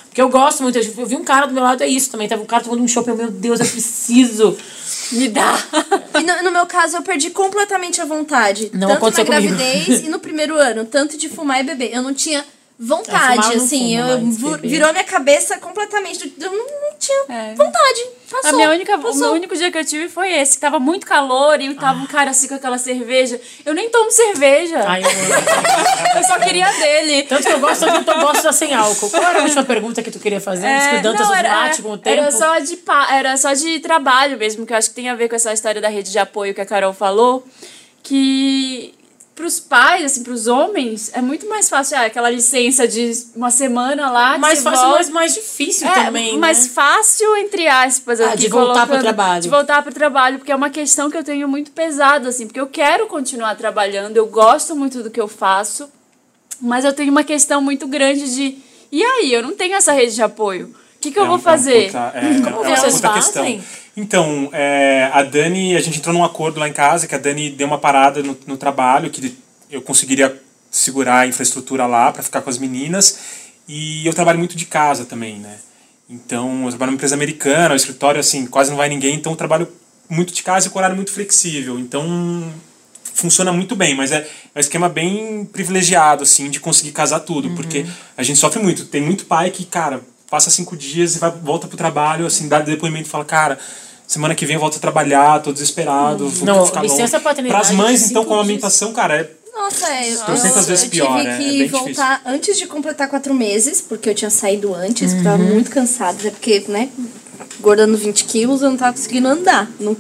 [0.05, 0.77] Porque eu gosto muito.
[0.77, 2.27] Eu vi um cara do meu lado, é isso também.
[2.27, 4.57] Tava um cara tomando um chopp, eu, meu Deus, eu preciso.
[5.11, 5.53] Me dá.
[6.19, 8.71] E no, no meu caso, eu perdi completamente a vontade.
[8.73, 9.55] Não tanto aconteceu na comigo.
[9.55, 10.85] gravidez e no primeiro ano.
[10.85, 11.93] Tanto de fumar e beber.
[11.93, 12.43] Eu não tinha
[12.79, 13.97] vontade, eu assim.
[14.39, 16.33] fumo eu, virou minha cabeça completamente.
[16.39, 17.53] Eu não, não tinha É.
[17.55, 18.05] vontade.
[18.31, 19.17] Passou, A minha única, o passou.
[19.21, 22.05] meu único dia que eu tive foi esse, que tava muito calor e tava um
[22.05, 23.41] cara assim com aquela cerveja.
[23.65, 24.83] Eu nem tomo cerveja.
[24.87, 25.09] Ai, eu.
[26.19, 27.23] Eu só queria dele.
[27.23, 29.09] Tanto que eu gosto, tanto que eu gosto da sem álcool.
[29.09, 30.67] Qual era a última pergunta que tu queria fazer?
[30.77, 32.17] Diz que o Dantas não, era, mate com o tempo.
[32.21, 35.15] Era só, de, pa- era só de trabalho mesmo, que eu acho que tem a
[35.15, 37.45] ver com essa história da rede de apoio que a Carol falou.
[38.03, 38.93] Que
[39.39, 41.95] pros pais, assim, pros homens, é muito mais fácil.
[41.97, 44.37] Ah, aquela licença de uma semana lá.
[44.37, 44.97] mais fácil, volta.
[44.97, 46.69] mas mais difícil É, também, mais né?
[46.73, 49.41] fácil, entre aspas, Ah, aqui, de voltar pro trabalho.
[49.41, 52.59] De voltar pro trabalho, porque é uma questão que eu tenho muito pesada, assim, porque
[52.59, 55.89] eu quero continuar trabalhando, eu gosto muito do que eu faço,
[56.61, 58.57] mas eu tenho uma questão muito grande de.
[58.91, 60.75] E aí, eu não tenho essa rede de apoio.
[60.97, 61.85] O que, que eu É um- vou é um fazer?
[61.85, 63.63] puta- é, é uma vocês fazem?
[63.95, 67.49] Então, é, a Dani, a gente entrou num acordo lá em casa que a Dani
[67.49, 69.35] deu uma parada no, no trabalho, que
[69.69, 70.41] eu conseguiria
[70.71, 73.19] segurar a infraestrutura lá para ficar com as meninas.
[73.67, 75.57] E eu trabalho muito de casa também, né?
[76.09, 79.35] Então, eu trabalho numa empresa americana, o escritório, assim, quase não vai ninguém, então eu
[79.35, 79.67] trabalho
[80.09, 81.77] muito de casa e com horário muito flexível.
[81.77, 82.51] Então,
[83.13, 87.51] funciona muito bem, mas é, é um esquema bem privilegiado, assim, de conseguir casar tudo,
[87.51, 87.85] porque
[88.17, 88.85] a gente sofre muito.
[88.85, 92.59] Tem muito pai que, cara, passa cinco dias e vai, volta pro trabalho, assim, dá
[92.59, 93.57] depoimento e fala, cara,
[94.07, 97.23] semana que vem eu volto a trabalhar, tô desesperado, vou Não, ficar licença longe.
[97.23, 100.25] paternidade Pras mães, então, com a amamentação, cara, é Nossa, é, eu,
[100.67, 104.09] vezes eu pior, tive é- é que bem voltar antes de completar quatro meses, porque
[104.09, 106.89] eu tinha saído antes, porque eu tava muito cansada, até porque, né,
[107.59, 109.69] engordando 20 quilos, eu não tava conseguindo andar.
[109.79, 109.97] Não-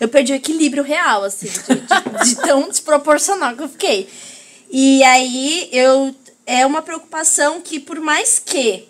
[0.00, 1.84] eu perdi o equilíbrio real, assim, de, de-
[2.28, 4.08] de tão desproporcional que eu fiquei.
[4.70, 6.14] E aí, eu...
[6.46, 8.88] É uma preocupação que, por mais que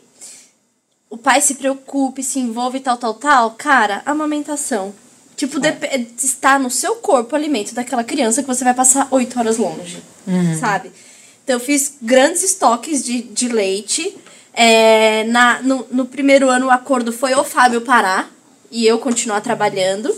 [1.11, 4.95] o pai se preocupe, se envolve e tal, tal, tal, cara, amamentação.
[5.37, 5.85] Tipo, dep-
[6.23, 10.03] está no seu corpo o alimento daquela criança que você vai passar oito horas longe,
[10.59, 10.93] sabe?
[11.43, 14.17] Então, eu fiz grandes estoques de, de leite.
[14.53, 18.31] É, na, no, no primeiro ano, o acordo foi o Fábio parar
[18.71, 20.15] e eu continuar trabalhando.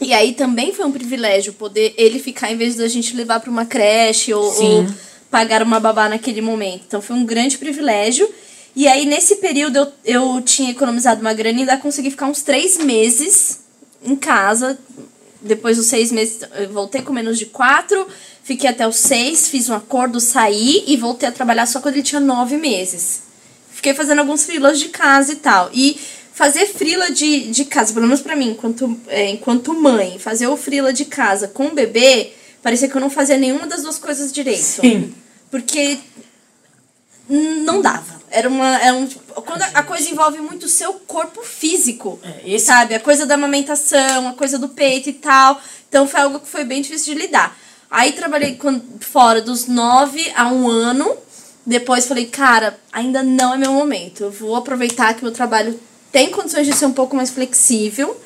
[0.00, 3.50] E aí também foi um privilégio poder ele ficar em vez da gente levar para
[3.50, 4.86] uma creche ou, ou
[5.30, 6.84] pagar uma babá naquele momento.
[6.86, 8.28] Então foi um grande privilégio.
[8.76, 12.42] E aí nesse período eu, eu tinha economizado uma grana e ainda consegui ficar uns
[12.42, 13.60] três meses
[14.04, 14.78] em casa.
[15.40, 18.06] Depois dos seis meses eu voltei com menos de quatro,
[18.44, 22.02] fiquei até os seis, fiz um acordo, saí e voltei a trabalhar só quando ele
[22.02, 23.22] tinha nove meses.
[23.72, 25.70] Fiquei fazendo alguns frilas de casa e tal.
[25.72, 25.98] E
[26.34, 30.56] fazer frila de, de casa, pelo menos pra mim, enquanto, é, enquanto mãe, fazer o
[30.56, 32.32] frila de casa com o bebê,
[32.62, 34.62] parecia que eu não fazia nenhuma das duas coisas direito.
[34.62, 35.14] Sim.
[35.50, 35.98] Porque
[37.28, 38.15] não dava.
[38.36, 38.78] Era uma.
[38.80, 39.08] Era um,
[39.46, 42.18] quando a a coisa envolve muito o seu corpo físico.
[42.22, 42.94] É, esse- Sabe?
[42.94, 45.60] A coisa da amamentação, a coisa do peito e tal.
[45.88, 47.56] Então foi algo que foi bem difícil de lidar.
[47.90, 51.16] Aí trabalhei com- fora dos nove a um ano.
[51.64, 54.22] Depois falei, cara, ainda não é meu momento.
[54.24, 55.78] Eu vou aproveitar que meu trabalho
[56.12, 58.20] tem condições de ser um pouco mais flexível.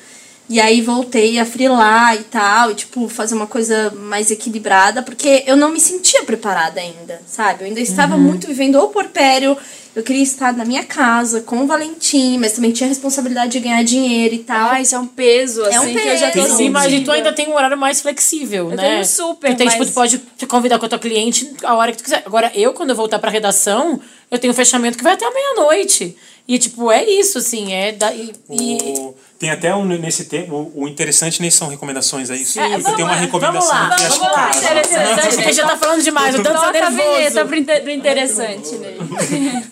[0.49, 5.43] E aí voltei a frilar e tal, e tipo, fazer uma coisa mais equilibrada, porque
[5.47, 7.61] eu não me sentia preparada ainda, sabe?
[7.63, 8.21] Eu ainda estava Uhum.
[8.21, 9.57] muito vivendo o porpério,
[9.95, 13.59] eu queria estar na minha casa, com o Valentim, mas também tinha a responsabilidade de
[13.59, 14.69] ganhar dinheiro e tal.
[14.71, 16.47] Ah, isso é um peso, assim, É um que eu já tô peso.
[16.51, 16.71] Sim, sentindo.
[16.73, 18.89] mas e tu ainda tem um horário mais flexível, Eu né?
[18.89, 21.75] tenho super, Tu, tem, tipo, mas- tu pode te convidar com a tua cliente a
[21.75, 22.23] hora que tu quiser.
[22.25, 23.99] Agora, eu, quando eu voltar pra redação,
[24.29, 26.15] eu tenho um fechamento que vai até a meia-noite.
[26.47, 27.91] E, tipo, é isso, assim, é...
[27.91, 32.35] Da, e, e- O- tem até um, nesse tempo, o, interessante nem são recomendações, é
[32.35, 32.59] isso.
[32.59, 34.65] É, tenho uma lá, recomendação vamos lá, que acho Vamos lá, que casa.
[34.79, 35.35] interessante.
[35.35, 36.95] Porque já tá falando demais, eu tô Toca a nervoso.
[36.97, 38.93] vinheta pro, inte- pro interessante, né?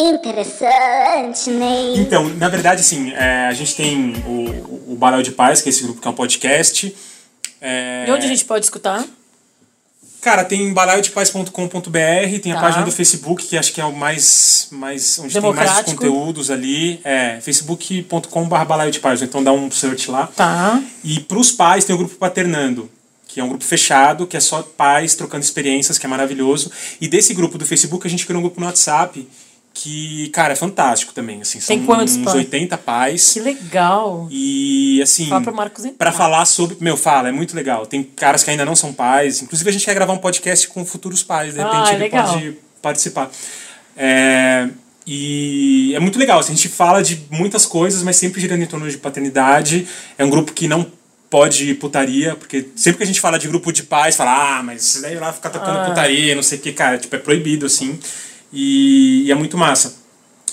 [0.00, 1.98] Interessante, Ney.
[1.98, 5.70] Então, na verdade, assim, é, a gente tem o, o Baral de Paz, que é
[5.70, 6.94] esse grupo que é um podcast.
[7.60, 9.04] É, E onde a gente pode escutar?
[10.20, 12.60] Cara, tem balaiodepaz.com.br, tem a Tá.
[12.60, 14.68] página do Facebook, que acho que é o mais.
[14.70, 17.00] mais onde tem mais conteúdos ali.
[17.04, 19.22] É facebook.com.br balaio de paz.
[19.22, 20.26] Então dá um search lá.
[20.26, 20.82] Tá.
[21.02, 22.90] E pros pais tem o grupo Paternando,
[23.26, 26.70] que é um grupo fechado, que é só pais trocando experiências, que é maravilhoso.
[27.00, 29.26] E desse grupo do Facebook a gente criou um grupo no WhatsApp,
[29.72, 31.40] que, cara, é fantástico também.
[31.40, 32.36] Assim, são Tem quantos uns pais?
[32.36, 33.32] 80 pais.
[33.32, 34.28] Que legal.
[34.30, 35.96] E assim, Fala pro Marcos entrar.
[35.98, 37.86] pra falar sobre, meu, fala, é muito legal.
[37.86, 40.84] Tem caras que ainda não são pais, inclusive a gente quer gravar um podcast com
[40.84, 42.26] futuros pais, de Ah, repente ele legal.
[42.32, 43.30] pode participar.
[43.96, 44.68] É,
[45.06, 48.66] e é muito legal, assim, a gente fala de muitas coisas, mas sempre girando em
[48.66, 49.86] torno de paternidade.
[50.18, 50.86] É um grupo que não
[51.30, 54.82] pode putaria, porque sempre que a gente fala de grupo de pais, fala, ah, mas
[54.84, 55.84] isso daí lá ficar tocando Ah.
[55.84, 57.98] putaria, não sei o que, cara, tipo, é proibido, assim.
[58.52, 60.00] E, e é muito massa.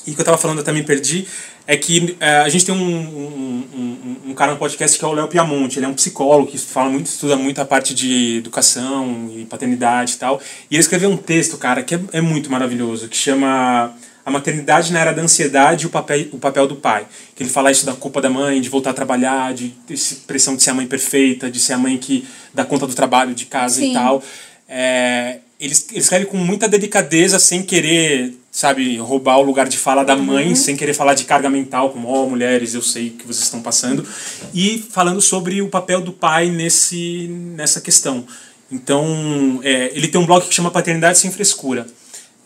[0.05, 1.27] E o que eu tava falando, eu também perdi,
[1.67, 5.07] é que é, a gente tem um, um, um, um cara no podcast que é
[5.07, 5.77] o Léo Piamonte.
[5.77, 10.13] Ele é um psicólogo que fala muito, estuda muito a parte de educação e paternidade
[10.13, 10.41] e tal.
[10.71, 13.93] E ele escreveu um texto, cara, que é, é muito maravilhoso, que chama
[14.25, 17.05] A Maternidade na Era da Ansiedade e o papel, o papel do pai.
[17.35, 20.55] Que ele fala isso da culpa da mãe, de voltar a trabalhar, de essa pressão
[20.55, 23.45] de ser a mãe perfeita, de ser a mãe que dá conta do trabalho, de
[23.45, 23.91] casa Sim.
[23.91, 24.23] e tal.
[24.69, 30.03] É, ele, ele escreve com muita delicadeza, sem querer, sabe, roubar o lugar de fala
[30.03, 33.25] da mãe, sem querer falar de carga mental, como, ó, mulheres, eu sei o que
[33.25, 34.07] vocês estão passando,
[34.53, 38.25] e falando sobre o papel do pai nesse, nessa questão.
[38.71, 41.87] Então, é, ele tem um blog que chama Paternidade Sem Frescura.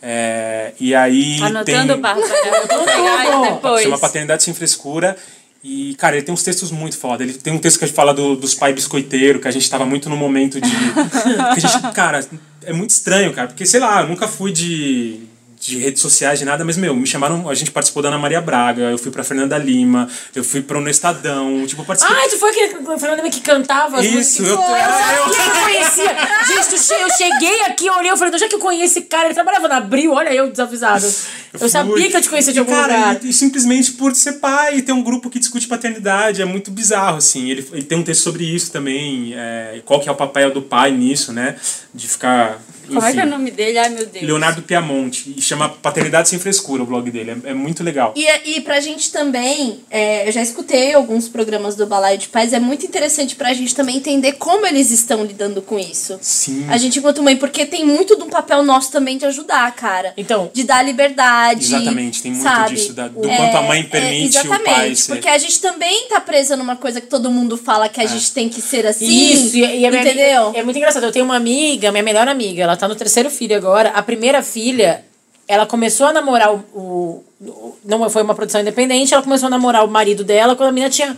[0.00, 2.02] É, e aí Anotando, tem...
[2.02, 3.54] Vou pegar tudo.
[3.54, 3.82] depois.
[3.82, 5.16] Chama Paternidade Sem Frescura.
[5.64, 7.22] E, cara, ele tem uns textos muito foda.
[7.22, 9.70] Ele tem um texto que a gente fala do, dos pais biscoiteiros, que a gente
[9.70, 10.68] tava muito no momento de.
[11.54, 12.20] que a gente, cara,
[12.64, 13.46] é muito estranho, cara.
[13.46, 15.20] Porque, sei lá, eu nunca fui de,
[15.60, 17.48] de redes sociais, de nada, mas, meu, me chamaram.
[17.48, 20.80] A gente participou da Ana Maria Braga, eu fui pra Fernanda Lima, eu fui pro
[20.80, 21.64] No Estadão.
[21.64, 22.16] Tipo, eu participei.
[22.16, 25.32] Ai, tu foi aquele Fernando que cantava Isso, eu- Foi, era eu.
[25.32, 26.16] sabia que eu conhecia.
[26.48, 29.26] Gente, eu cheguei aqui, eu olhei, eu falei, onde é que eu conheço esse cara?
[29.26, 31.06] Ele trabalhava na Abril, olha eu desavisado.
[31.52, 31.68] Eu, fui.
[31.68, 33.24] sabia que eu te conhecia de algum cara, lugar.
[33.24, 36.70] E, e simplesmente por ser pai e ter um grupo que discute paternidade, é muito
[36.70, 37.50] bizarro, assim.
[37.50, 40.62] Ele, ele tem um texto sobre isso também, é, qual que é o papel do
[40.62, 41.56] pai nisso, né?
[41.94, 42.60] De ficar...
[42.86, 43.30] Como é que é o enfim.
[43.30, 43.78] nome dele?
[43.78, 44.26] Ai, meu Deus.
[44.26, 48.12] Leonardo Piamonte, e chama Paternidade Sem Frescura o blog dele, é, é muito legal.
[48.16, 52.52] E, e pra gente também, é, eu já escutei alguns programas do Balaio de Paz,
[52.52, 56.18] é muito interessante pra gente também entender como eles estão lidando com isso.
[56.20, 56.66] Sim.
[56.68, 60.12] A gente enquanto mãe, porque tem muito de um papel nosso também de ajudar, cara.
[60.16, 60.50] Então.
[60.52, 61.41] De dar liberdade.
[61.50, 62.74] Exatamente, tem muito sabe?
[62.74, 65.12] disso, da- do É, quanto a mãe é, permite o exatamente, pai ser.
[65.12, 68.32] porque a gente também tá presa numa coisa que todo mundo fala que a gente
[68.32, 69.06] tem que ser assim.
[69.06, 70.42] Isso, e, e entendeu?
[70.46, 71.04] amiga- é muito engraçado.
[71.04, 73.90] Eu tenho uma amiga, minha melhor amiga, ela tá no terceiro filho agora.
[73.90, 75.04] A primeira filha,
[75.48, 76.58] ela começou a namorar o.
[76.74, 80.68] o- o- não foi uma produção independente, ela começou a namorar o marido dela quando
[80.68, 81.16] a menina tinha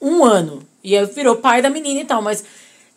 [0.00, 0.62] um ano.
[0.82, 2.22] E aí virou pai da menina e tal.
[2.22, 2.42] Mas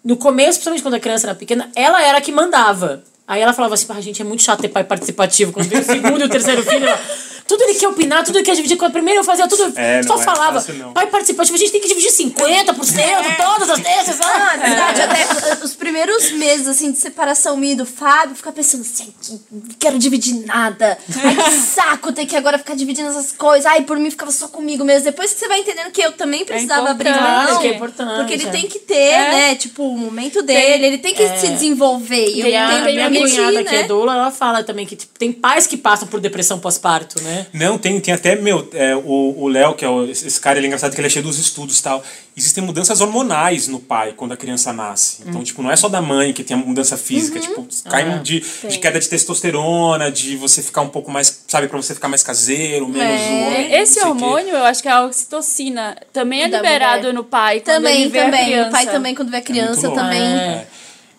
[0.04, 3.04] no começo, principalmente quando a criança era pequena, ela era a que mandava.
[3.30, 5.54] Aí ela falava assim, "Ah, gente, é muito chato ter pai participativo.
[5.54, 7.00] Quando veio o segundo e o terceiro filho, ela,
[7.48, 8.76] tudo ele quer opinar, tudo ele quer dividir.
[8.78, 10.54] Com a primeira eu fazia tudo, É, só não é falava.
[10.60, 10.94] fácil, não.
[10.94, 14.20] pai participativo, a gente tem que dividir 50%, todas as terças.
[14.22, 15.02] Ah, é verdade.
[15.02, 19.14] Até os primeiros meses, assim, de separação minha e do Fábio, ficar pensando assim,
[19.52, 20.98] não quero dividir nada.
[21.24, 23.66] Ai, que saco ter que agora ficar dividindo essas coisas.
[23.66, 25.06] Ai, por mim ficava só comigo mesmo.
[25.06, 27.62] Depois que você vai entendendo que eu também precisava abrir importante, mão.
[27.62, 28.52] que é importante, Porque ele é.
[28.52, 30.86] tem que ter, né, tipo, o momento dele.
[30.86, 32.28] Ele tem que se desenvolver.
[32.30, 32.86] E eu tenho
[33.24, 33.82] cunhada, que né?
[33.82, 37.48] é doula, ela fala também que tipo, tem pais que passam por depressão pós-parto, né?
[37.54, 40.66] Não, tem, tem até, meu, é, o o Léo, que é o- esse cara, ele
[40.66, 42.04] é engraçado que ele é cheio dos estudos e tal.
[42.36, 45.24] Existem mudanças hormonais no pai quando a criança nasce.
[45.28, 48.18] Então, tipo, não é só da mãe que tem a mudança física, tipo, cai Ah,
[48.18, 52.08] de, de queda de testosterona, de você ficar um pouco mais, sabe, pra você ficar
[52.08, 53.74] mais caseiro, menos homem.
[53.74, 54.08] É, Esse o quê.
[54.10, 55.98] hormônio, eu acho que é a oxitocina.
[56.14, 57.14] Também é Da liberado mulher.
[57.14, 57.60] no pai.
[57.60, 58.46] Também, a também.
[58.46, 58.70] criança.
[58.70, 59.96] O pai também, quando vê criança, louco.
[60.02, 60.22] também.
[60.22, 60.68] É.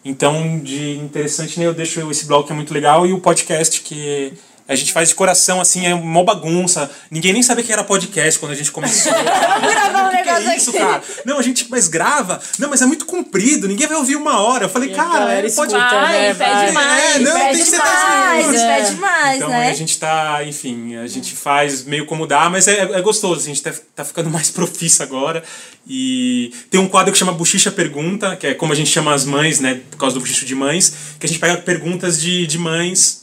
[0.05, 1.67] Então, de interessante, né?
[1.67, 4.33] Eu deixo esse blog que é muito legal e o podcast que
[4.71, 6.89] A gente faz de coração, assim, é uma bagunça.
[7.11, 9.11] Ninguém nem sabia que era podcast quando a gente começou.
[9.13, 10.79] gravar um é negócio isso, aqui.
[10.79, 11.03] cara?
[11.27, 12.41] Não, a gente mas grava.
[12.57, 14.67] Não, mas é muito comprido, ninguém vai ouvir uma hora.
[14.67, 15.75] Eu falei, cara, galera é pode.
[15.75, 16.35] escuta, Vai, né?
[16.35, 16.71] pede Vai.
[16.73, 17.17] mais.
[17.17, 19.71] É, não, tem Pede que ser mais, ele pede mais, Então né?
[19.71, 23.47] a gente tá, enfim, a gente faz meio como dá, mas é, é gostoso, a
[23.47, 25.43] gente tá, tá ficando mais profissa agora.
[25.85, 29.25] E tem um quadro que chama Buchicha Pergunta, que é como a gente chama as
[29.25, 32.57] mães, né, por causa do buchicho de mães, que a gente pega perguntas de, de
[32.57, 33.20] mães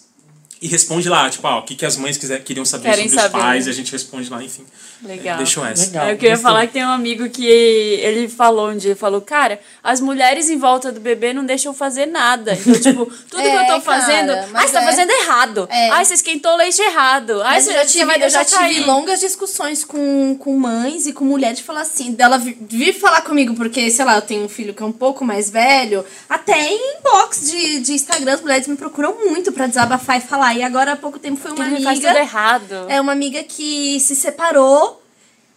[0.60, 3.22] e responde lá, tipo, ah, o que, que as mães quiser, queriam saber Querem sobre
[3.22, 3.72] saber, os pais, né?
[3.72, 4.66] e a gente responde lá, enfim.
[5.04, 5.38] Legal.
[5.38, 5.86] Deixam essa.
[5.86, 6.06] Legal.
[6.08, 6.44] É, eu queria Gostei.
[6.44, 10.50] falar que tem um amigo que ele falou um dia, ele falou, cara, as mulheres
[10.50, 12.58] em volta do bebê não deixam fazer nada.
[12.60, 14.86] Então, tipo, tudo que É, eu tô cara, fazendo, ai, você tá é.
[14.86, 15.68] fazendo errado.
[15.70, 15.90] É.
[15.92, 17.40] Ai, você esquentou o leite errado.
[17.44, 18.86] Ai, você, eu já tive, vai eu deixar já tive cair.
[18.88, 23.22] longas discussões com, com mães e com mulheres de falar assim, dela vir, vir falar
[23.22, 26.70] comigo, porque, sei lá, eu tenho um filho que é um pouco mais velho, até
[26.72, 30.47] em inbox de, de Instagram, as mulheres me procuram muito pra desabafar e falar.
[30.56, 32.08] E agora há pouco tempo foi uma Ele faz amiga.
[32.10, 32.86] tudo errado.
[32.90, 35.02] É uma amiga que se separou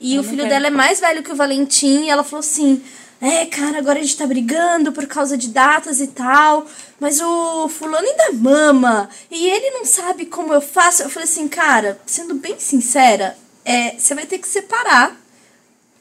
[0.00, 2.04] e o filho dela é mais velho que o Valentim.
[2.04, 2.82] E ela falou assim:
[3.20, 6.66] É, cara, agora a gente tá brigando por causa de datas e tal.
[6.98, 9.08] Mas o fulano ainda mama.
[9.30, 11.02] E ele não sabe como eu faço.
[11.02, 15.16] Eu falei assim, cara, sendo bem sincera, é, você vai ter que separar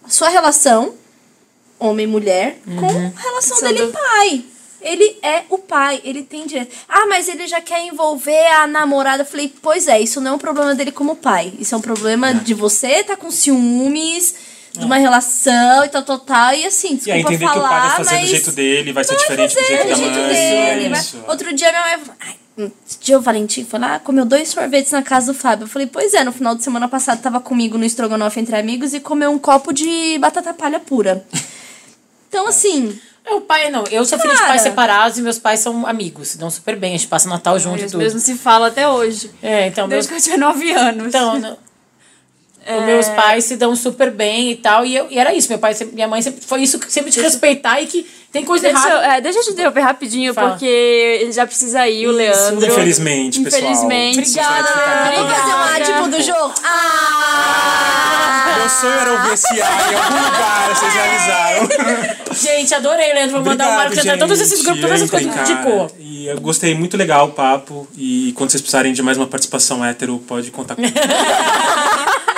[0.04, 0.96] a sua relação,
[1.78, 2.86] homem e mulher, com
[3.18, 4.44] a relação Sendo- dele pai.
[4.82, 6.74] Ele é o pai, ele tem direito.
[6.88, 9.24] Ah, mas ele já quer envolver a namorada.
[9.24, 11.54] Eu falei, pois é, isso não é um problema dele como pai.
[11.60, 14.36] Isso é um problema de você tá com ciúmes
[14.74, 16.54] de uma relação e tal, tal, tal.
[16.54, 18.94] E assim, E desculpa aí entender falar, que o pai vai fazer do jeito dele,
[18.94, 20.28] vai ser vai diferente do jeito do da jeito mãe.
[20.28, 20.86] dele.
[20.86, 21.30] é vai-.
[21.30, 22.36] Outro dia minha mãe ai,
[23.00, 25.64] dia o Valentim foi lá, comeu dois sorvetes na casa do Fábio.
[25.66, 28.94] Eu falei, pois é, no final de semana passado tava comigo no estrogonofe entre amigos
[28.94, 31.26] e comeu um copo de batata palha pura.
[32.32, 33.84] Então, assim, É, o pai não.
[33.92, 36.30] Eu sou filha de pais separados e meus pais são amigos.
[36.30, 36.96] Se dão super bem.
[36.96, 38.02] A gente passa Natal junto e Eles tudo.
[38.02, 39.32] mesmo se falam até hoje.
[39.42, 41.08] É, então meus Desde que eu tinha nove anos.
[41.08, 41.56] Então, né?
[42.68, 44.86] Os meus pais se dão super bem e tal.
[44.86, 45.50] E, eu, e era isso.
[45.50, 48.46] Meu pai, sempre- minha mãe sempre foi isso, que sempre te respeitar e que tem
[48.46, 49.16] coisa Deixa eu, errada.
[49.18, 50.50] é, deixa eu te interromper rapidinho, Fala.
[50.52, 52.64] porque ele já precisa ir, o Leandro.
[52.68, 53.62] Infelizmente, pessoal.
[53.72, 54.20] Infelizmente.
[54.20, 54.68] Obrigada.
[55.16, 55.86] vamos fazer um Obrigada.
[55.86, 56.54] tipo do jogo?
[56.64, 58.56] Ah!
[58.60, 61.70] Meu sonho era ouvir esse ar em algum lugar, vocês realizaram.
[62.34, 63.38] Gente, adorei, Leandro.
[63.38, 65.92] Vou mandar um Obrigado, marco de todos esses grupos, todas essas coisas que indicou.
[65.98, 67.88] E eu gostei muito legal o papo.
[67.98, 70.94] E quando vocês precisarem de mais uma participação hétero, pode contar comigo.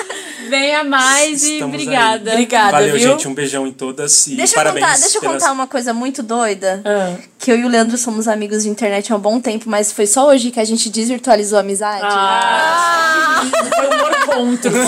[0.51, 1.81] Venha mais e Estamos aí.
[1.81, 2.31] obrigada.
[2.31, 3.09] Obrigada, Valeu, viu?
[3.11, 3.27] gente.
[3.27, 4.27] Um beijão em todas.
[4.27, 4.85] E Deixa eu, parabéns.
[4.85, 6.81] contar, deixa eu pelas- contar uma coisa muito doida.
[6.85, 7.15] Ah.
[7.39, 10.05] Que eu e o Leandro somos amigos de internet há um bom tempo, mas foi
[10.05, 12.01] só hoje que a gente desvirtualizou a amizade.
[12.03, 13.41] Ah,
[13.75, 14.71] Foi um encontro.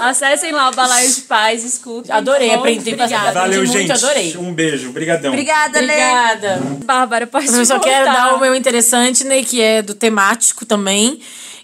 [0.00, 2.14] Acessem lá o Balaio de Paz, escutem.
[2.14, 3.14] Adorei, aprendi bastante.
[3.20, 3.40] Obrigada.
[3.40, 3.76] Valeu, gente.
[3.76, 4.36] muito, adorei.
[4.38, 4.88] Um beijo.
[4.88, 5.30] Obrigadão.
[5.30, 5.84] Obrigada, Lê.
[5.92, 6.60] Obrigada.
[6.86, 7.90] Bárbara, pode Eu só voltar.
[7.90, 11.20] quero dar o meu interessante, né, que é do temático também,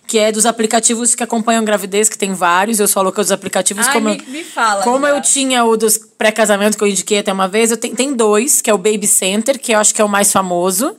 [0.07, 2.79] que é dos aplicativos que acompanham gravidez, que tem vários.
[2.81, 3.87] Eu sou louca dos aplicativos.
[3.89, 5.13] Ai, como me- eu, me fala Como já.
[5.15, 8.61] eu tinha o dos pré-casamento que eu indiquei até uma vez, eu tenho, tem dois,
[8.61, 10.97] que é o Baby Center, que eu acho que é o mais famoso.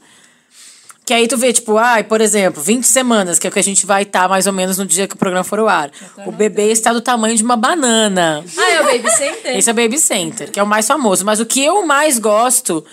[1.05, 3.63] Que aí tu vê, tipo, ai, por exemplo, 20 semanas, que é o que a
[3.63, 5.89] gente vai estar mais ou menos no dia que o programa for ao ar.
[6.25, 8.43] O bebê está do tamanho de uma banana.
[8.57, 9.57] Ah, é o Baby Center?
[9.57, 11.23] Esse é o Baby Center, que é o mais famoso.
[11.23, 12.83] Mas o que eu mais gosto,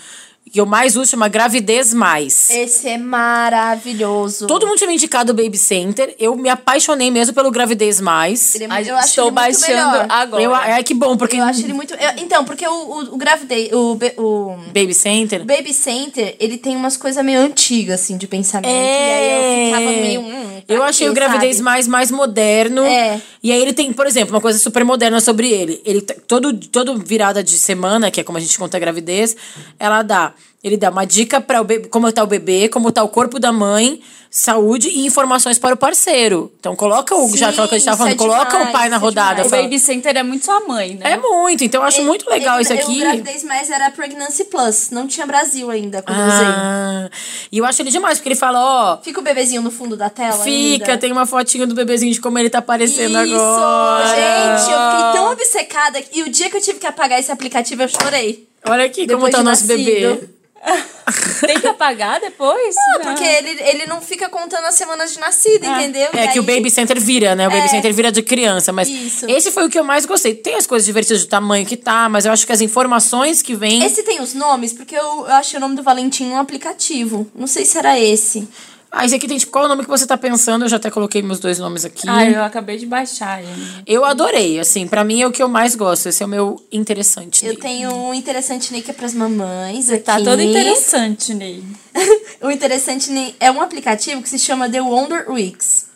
[0.54, 2.48] que eu mais uso, chama Gravidez Mais.
[2.48, 4.46] Esse é maravilhoso.
[4.46, 6.14] Todo mundo tinha me indicado o Baby Center.
[6.16, 8.54] Eu me apaixonei mesmo pelo Gravidez Mais.
[8.54, 10.06] Ele é, Ai, eu acho estou ele muito baixando melhor.
[10.08, 10.42] agora.
[10.44, 11.92] Eu, ai, que bom, porque Eu acho ele muito.
[11.94, 15.44] eu- então, porque o, o, o Gravidez, o, o Baby Center.
[15.44, 18.70] Baby Center, ele tem umas coisas meio antigas, assim, de pensamento.
[18.70, 18.70] É.
[18.70, 20.20] E aí eu ficava meio.
[20.20, 21.64] Hum, eu achei o Gravidez sabe?
[21.64, 22.84] Mais mais moderno.
[22.84, 23.20] É.
[23.42, 25.82] E aí ele tem, por exemplo, uma coisa super moderna sobre ele.
[25.84, 29.36] Ele todo, todo virada de semana, que é como a gente conta a gravidez,
[29.80, 30.32] ela dá.
[30.62, 33.38] Ele dá uma dica para o bebê, como tá o bebê, como tá o corpo
[33.38, 34.00] da mãe,
[34.30, 36.50] saúde e informações para o parceiro.
[36.58, 38.68] Então coloca o, já Sim, aquela que a gente tava isso falando, é coloca demais,
[38.70, 39.28] o pai na é rodada.
[39.34, 39.46] demais.
[39.46, 41.12] O fala- Baby Center é muito sua mãe, né?
[41.12, 42.96] É muito, então eu acho muito legal Ele- isso aqui.
[42.96, 44.88] O Gravidez Mais era Pregnancy Plus.
[44.90, 46.46] Não tinha Brasil ainda quando eu usei.
[46.46, 47.10] Ah,
[47.52, 48.58] e eu acho ele demais, porque ele fala,
[48.94, 50.98] ó, Fica o bebezinho no fundo da tela fica, ainda.
[50.98, 54.06] tem uma fotinha do bebezinho de como ele tá aparecendo Isso, agora.
[54.08, 56.02] gente, eu fiquei tão obcecada.
[56.10, 58.48] E o dia que eu tive que apagar esse aplicativo, eu chorei.
[58.66, 59.84] Olha aqui como Depois tá o nosso nascido.
[59.84, 60.28] bebê.
[61.46, 62.74] Tem que apagar depois?
[62.74, 66.08] Não, porque ele, ele não fica contando as semanas de nascida, entendeu?
[66.14, 67.46] É E que o aí- Baby Center vira, né?
[67.46, 67.68] O Baby É.
[67.68, 68.72] Center vira de criança.
[68.72, 69.28] Mas Isso.
[69.28, 70.34] esse foi o que eu mais gostei.
[70.34, 73.54] Tem as coisas divertidas do tamanho que tá, mas eu acho que as informações que
[73.54, 73.84] vêm.
[73.84, 77.30] Esse tem os nomes, porque eu, eu achei o nome do Valentim um aplicativo.
[77.34, 78.48] Não sei se era esse.
[78.96, 80.64] Ah, esse aqui tem tipo, qual é o nome que você tá pensando?
[80.64, 82.08] Eu já até coloquei meus dois nomes aqui.
[82.08, 83.50] Ah, eu acabei de baixar ele.
[83.84, 86.08] Eu adorei, assim, pra mim é o que eu mais gosto.
[86.08, 87.44] Esse é o meu interessante.
[87.44, 87.60] Eu Ney.
[87.60, 89.88] tenho um interessante Ney que é pras mamães.
[90.04, 90.24] Tá aqui.
[90.24, 91.64] todo interessante, Ney.
[92.40, 95.86] o interessante Ney é um aplicativo que se chama The Wonder Weeks.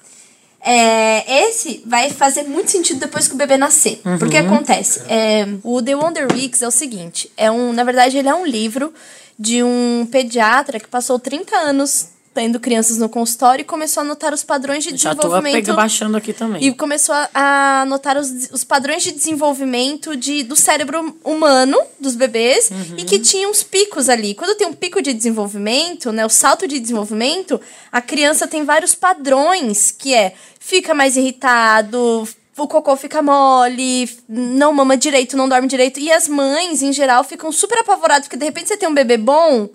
[0.60, 4.00] É, esse vai fazer muito sentido depois que o bebê nascer.
[4.18, 5.02] Porque acontece?
[5.08, 8.44] É, o The Wonder Weeks é o seguinte: é um, na verdade, ele é um
[8.44, 8.92] livro
[9.38, 14.32] de um pediatra que passou 30 anos tendo crianças no consultório e começou a notar
[14.32, 15.54] os padrões de Já tô desenvolvimento.
[15.54, 16.62] pega- baixando aqui também.
[16.62, 22.14] E começou a, a notar os, os padrões de desenvolvimento de, do cérebro humano, dos
[22.14, 24.36] bebês, e que tinha uns picos ali.
[24.36, 27.60] Quando tem um pico de desenvolvimento, né, o salto de desenvolvimento,
[27.90, 34.72] a criança tem vários padrões, que é fica mais irritado, o cocô fica mole, não
[34.72, 35.98] mama direito, não dorme direito.
[35.98, 39.16] E as mães, em geral, ficam super apavoradas, porque de repente você tem um bebê
[39.16, 39.68] bom,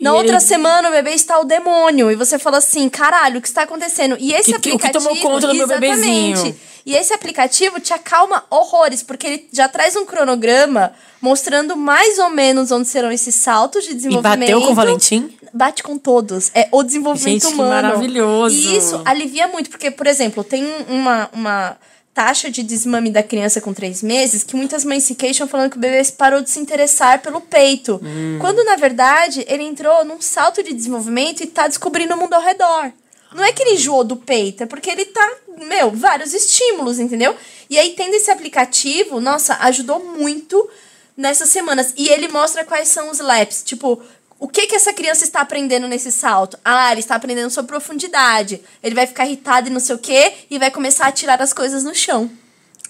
[0.00, 2.10] na E outra ele- semana o bebê está o demônio.
[2.10, 4.16] E você fala assim, caralho, o que está acontecendo?
[4.18, 5.04] E esse Que- que- o que aplicativo.
[5.14, 6.56] tomou conta do meu bebezinho?
[6.86, 12.30] E esse aplicativo te acalma horrores, porque ele já traz um cronograma mostrando mais ou
[12.30, 14.40] menos onde serão esses saltos de E desenvolvimento.
[14.40, 15.30] bateu com o Valentim?
[15.52, 16.50] Bate com todos.
[16.54, 17.70] É o desenvolvimento Gente, que humano.
[17.88, 18.56] maravilhoso.
[18.56, 21.76] E isso alivia muito, porque, por exemplo, tem uma, uma
[22.12, 25.76] taxa de desmame da criança com três meses que muitas mães se queixam falando que
[25.76, 28.00] o bebê parou de se interessar pelo peito.
[28.02, 28.38] Hum.
[28.40, 32.42] Quando, na verdade, ele entrou num salto de desenvolvimento e tá descobrindo o mundo ao
[32.42, 32.92] redor.
[33.32, 37.36] Não é que ele enjoou do peito, é porque ele tá, meu, vários estímulos, entendeu?
[37.68, 40.68] E aí, tendo esse aplicativo, nossa, ajudou muito
[41.16, 41.94] nessas semanas.
[41.96, 43.62] E ele mostra quais são os laps.
[43.62, 44.02] Tipo,
[44.40, 46.58] o que que essa criança está aprendendo nesse salto?
[46.64, 48.62] Ah, ele está aprendendo sobre profundidade.
[48.82, 51.52] Ele vai ficar irritado e não sei o quê e vai começar a tirar as
[51.52, 52.30] coisas no chão.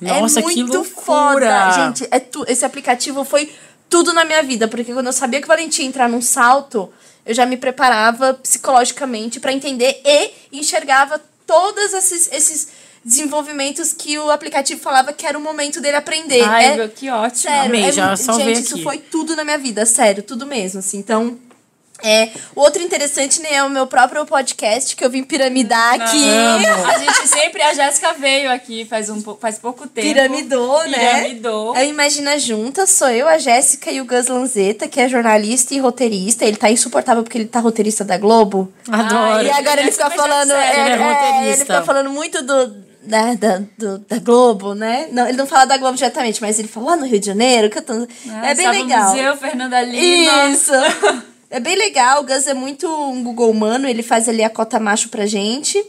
[0.00, 0.94] Nossa, é que muito loucura!
[0.94, 1.72] foda.
[1.72, 3.52] Gente, é tu, esse aplicativo foi
[3.88, 4.68] tudo na minha vida.
[4.68, 6.88] Porque quando eu sabia que o Valentim ia entrar num salto,
[7.26, 12.68] eu já me preparava psicologicamente para entender e enxergava todos esses, esses
[13.04, 16.42] desenvolvimentos que o aplicativo falava que era o momento dele aprender.
[16.42, 17.40] Ai, é, que ótimo.
[17.40, 18.74] Sério, Amei, é já salvei gente, aqui.
[18.74, 20.98] isso foi tudo na minha vida, sério, tudo mesmo, assim.
[20.98, 21.38] Então,
[22.02, 26.24] é, o outro interessante né, é o meu próprio podcast que eu vim piramidar aqui.
[26.86, 30.06] A gente sempre, a Jéssica veio aqui faz, um, faz pouco tempo.
[30.06, 30.98] Piramidou, né?
[30.98, 31.76] Piramidou.
[31.76, 35.78] É Imagina Juntas, sou eu, a Jéssica e o Gus Lanzetta, que é jornalista e
[35.78, 36.44] roteirista.
[36.44, 38.72] Ele tá insuportável porque ele tá roteirista da Globo.
[38.90, 39.44] Adoro.
[39.44, 40.52] E agora ele fica falando.
[40.52, 41.44] é, ele é é, roteirista.
[41.44, 42.89] ele fica falando muito do.
[43.10, 45.08] Da, da, do- da Globo, né?
[45.10, 47.68] Não, ele não fala da Globo diretamente, mas ele fala lá no Rio de Janeiro,
[47.82, 47.92] tô...
[48.30, 49.10] Ah, é bem legal.
[49.10, 50.48] Museu, Fernanda Lima.
[50.48, 50.72] Isso.
[51.50, 52.20] É bem legal.
[52.22, 55.84] O Gus é muito um Google humano, ele faz ali a cota macho pra gente.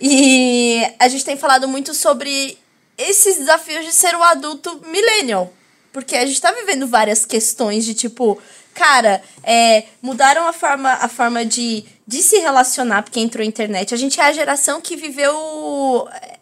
[0.00, 2.56] E a gente tem falado muito sobre
[2.96, 5.52] esses desafios de ser um adulto millennial.
[5.92, 8.38] Porque a gente tá vivendo várias questões de tipo,
[8.72, 13.92] cara, é, mudaram a forma, a forma de, de se relacionar, porque entrou a internet.
[13.92, 15.34] A gente é a geração que viveu.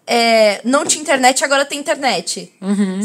[0.09, 2.52] É, não tinha internet, agora tem internet.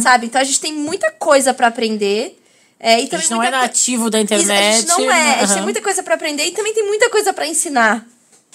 [0.02, 0.28] Sabe?
[0.28, 2.40] Então a gente tem muita coisa pra aprender.
[2.80, 4.52] É, e A gente não é nativo da isso, internet.
[4.76, 5.36] a gente não é.
[5.36, 8.06] A gente tem muita coisa pra aprender e também tem muita coisa pra ensinar.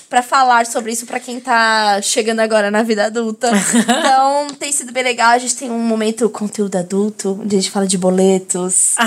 [0.09, 3.51] Pra falar sobre isso pra quem tá chegando agora na vida adulta.
[4.09, 5.31] Então, tem sido bem legal.
[5.31, 8.95] A gente tem um momento conteúdo adulto, onde a gente fala de boletos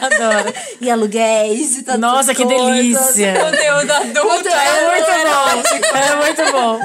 [0.00, 0.52] Adoro.
[0.80, 2.66] e aluguéis e tantas Nossa, que coisas.
[2.66, 3.34] delícia.
[3.34, 4.48] Conteúdo adulto.
[4.48, 5.98] É muito bom.
[5.98, 6.80] É muito bom.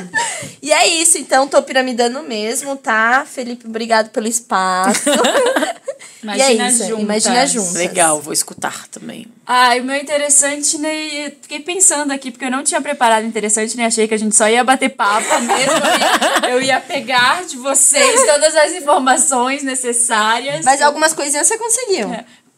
[0.62, 3.26] E é isso, então, tô piramidando mesmo, tá?
[3.30, 5.02] Felipe, obrigado pelo espaço.
[6.24, 7.04] Imagina e é isso, juntas.
[7.04, 7.74] imagina juntas.
[7.74, 9.28] Legal, vou escutar também.
[9.46, 11.28] Ai, o meu interessante, né?
[11.28, 13.86] eu Fiquei pensando aqui, porque eu não tinha preparado interessante, né?
[13.86, 15.74] Achei que a gente só ia bater papo mesmo.
[15.74, 20.64] Eu ia, eu ia pegar de vocês todas as informações necessárias.
[20.66, 22.16] Mas algumas coisinhas você conseguiu.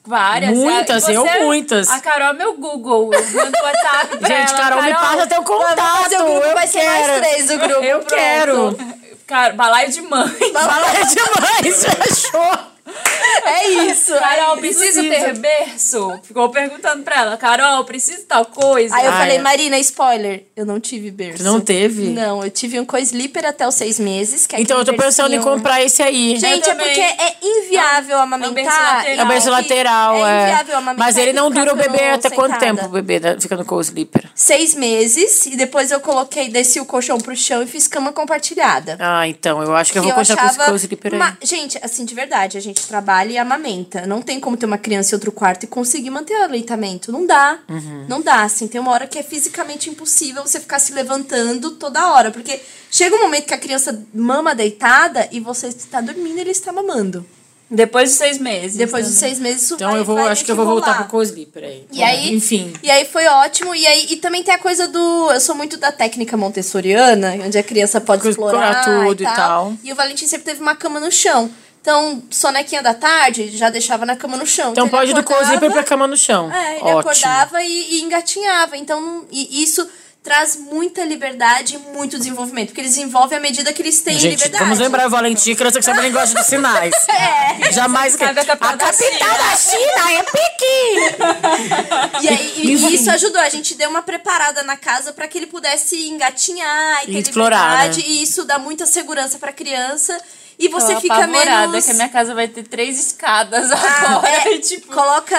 [0.07, 0.55] Várias.
[0.55, 1.89] Muitas, Você- eu muitas.
[1.89, 3.11] A Carol é meu Google.
[3.11, 4.59] Eu mando WhatsApp pra Gente, ela.
[4.61, 6.13] Carol, me passa teu contato.
[6.13, 6.91] o grupo, eu vai ser quero.
[7.07, 7.83] mais três o grupo.
[7.83, 8.15] Eu pronto.
[8.15, 8.77] quero.
[9.25, 10.29] Cara, balaio de mãe.
[10.53, 12.57] Fala é demais, fechou.
[13.45, 14.13] É isso.
[14.13, 15.09] Carol, é preciso isso.
[15.09, 16.19] ter berço?
[16.23, 17.37] Ficou perguntando pra ela.
[17.37, 18.95] Carol, preciso tal coisa?
[18.95, 19.41] Aí eu Ah, falei, é.
[19.41, 21.43] Marina, spoiler, eu não tive berço.
[21.43, 22.09] Não teve?
[22.09, 24.47] Não, eu tive um co-sleeper até os seis meses.
[24.47, 26.37] Que é Então eu tô pensando em comprar esse aí.
[26.37, 28.53] Gente, Eu é porque é inviável amamentar.
[28.53, 29.25] berço lateral.
[29.25, 30.19] É berço lateral, é.
[30.39, 30.43] é.
[30.43, 31.05] inviável amamentar.
[31.07, 32.65] Mas ele não dura o bebê até quanto sentada.
[32.81, 34.25] tempo o bebê fica no co-sleeper?
[34.33, 35.45] Seis meses.
[35.45, 38.97] E depois eu coloquei, desci o colchão pro chão e fiz cama compartilhada.
[38.99, 41.33] Ah, então, eu acho que eu Que vou continuar com esse co-sleeper aí.
[41.43, 44.05] Gente, assim, de verdade, a gente trabalha e amamenta.
[44.05, 47.11] Não tem como ter uma criança em outro quarto e conseguir manter o aleitamento.
[47.11, 47.59] Não dá.
[47.69, 48.05] Uhum.
[48.07, 48.67] Não dá, assim.
[48.67, 52.31] Tem uma hora que é fisicamente impossível você ficar se levantando toda hora.
[52.31, 52.59] Porque
[52.91, 56.71] chega um momento que a criança mama deitada e você está dormindo e ele está
[56.71, 57.25] mamando.
[57.67, 58.77] Depois dos seis meses.
[58.77, 59.29] Depois dos também.
[59.29, 61.87] seis meses, isso Então vai, eu vou, acho que eu vou voltar pro co-sleeper aí.
[61.91, 62.71] E aí, Enfim.
[62.83, 63.73] E aí foi ótimo.
[63.73, 65.31] E aí e também tem a coisa do.
[65.31, 69.25] Eu sou muito da técnica montessoriana, onde a criança pode Coisa- explorar tudo e e
[69.25, 69.35] tal.
[69.35, 69.73] tal.
[69.83, 71.49] E o Valentim sempre teve uma cama no chão.
[71.85, 74.71] Então, sonequinha da tarde, já deixava na cama no chão.
[74.71, 76.51] Então ele pode ir do acordava- co-sleeper pra cama no chão.
[76.51, 76.99] É, ele Ótimo.
[77.01, 78.75] acordava e, e engatinhava.
[78.75, 79.87] Então, e isso
[80.23, 82.69] traz muita liberdade e muito desenvolvimento.
[82.69, 84.63] Porque eles desenvolvem à medida que eles têm Gente, liberdade.
[84.63, 86.91] vamos lembrar o Valentim, criança que sabe a linguagem dos sinais.
[87.07, 87.71] É.
[87.71, 88.13] Jamais.
[88.13, 92.21] Sabe a capital da da China é Pequim!
[92.23, 93.39] E, aí, e isso ajudou.
[93.41, 97.19] A gente deu uma preparada na casa para que ele pudesse engatinhar e ter E
[97.19, 97.99] explorar, liberdade.
[97.99, 98.05] né?
[98.07, 100.19] E isso dá muita segurança pra criança.
[100.57, 101.85] E Tô você fica apavorada menos...
[101.85, 104.27] que a minha casa vai ter três escadas Ah, agora.
[104.29, 105.35] é, e, tipo, coloca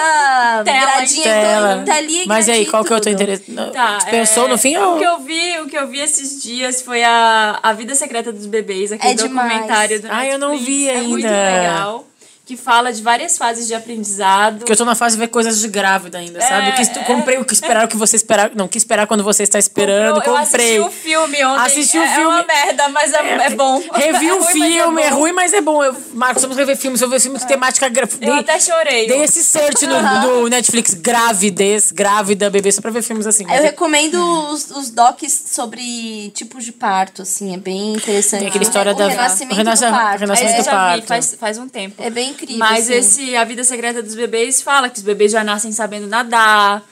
[0.63, 1.73] Tela, gradinha, Tela.
[1.81, 3.51] então, telinha e Mas aí, qual que é o teu interesse?
[3.73, 4.97] Tá, pensou é, no fim O ou...
[4.99, 8.45] que eu vi, o que eu vi esses dias foi a, a Vida Secreta dos
[8.45, 9.49] Bebês, aquele É demais.
[9.51, 10.75] documentário do Ah, eu não Netflix.
[10.77, 11.59] vi É muito ainda.
[11.59, 12.07] legal.
[12.47, 14.59] Que fala de várias fases de aprendizado.
[14.59, 16.67] Porque eu tô na fase de ver coisas de grávida ainda, sabe?
[16.67, 18.51] É, o que tu comprei o que esperar o que você esperar.
[18.55, 20.15] Não, o que esperar quando você está esperando.
[20.15, 20.77] eu comprei.
[20.77, 21.65] assisti o filme ontem.
[21.65, 22.23] Assisti o é, filme.
[22.23, 23.83] É uma merda, mas é, é bom.
[23.93, 25.83] Revi É o mas filme, é, ruim, mas é bom.
[25.83, 27.01] Eu, Marcos, vamos rever filmes.
[27.01, 28.25] Eu ver filme de temática grávida.
[28.25, 29.07] Eu até chorei.
[29.07, 33.43] Dei esse search no, no Netflix, gravidez, grávida, bebê, só pra ver filmes assim.
[33.43, 34.15] Eu é- recomendo
[34.51, 38.39] os, os docs sobre tipos de parto, assim, é bem interessante.
[38.39, 40.19] Tem aquela história o da- renascimento o renasce- do parto.
[40.21, 41.07] renascimento Esse do eu já vi, parto.
[41.07, 42.01] faz, faz um tempo.
[42.01, 42.57] É bem incrível.
[42.59, 42.93] Mas assim.
[42.99, 46.83] esse A Vida Secreta dos Bebês fala que os bebês já nascem sabendo nadar,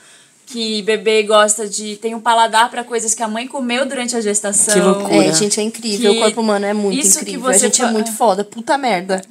[0.46, 1.96] que bebê gosta de.
[1.96, 4.74] tem um paladar para coisas que a mãe comeu durante a gestação.
[4.74, 5.24] Que loucura.
[5.26, 6.12] É, gente, é incrível.
[6.12, 7.48] Que o corpo humano é muito isso que incrível.
[7.50, 8.44] A você gente é fa- muito foda.
[8.44, 9.22] Puta merda.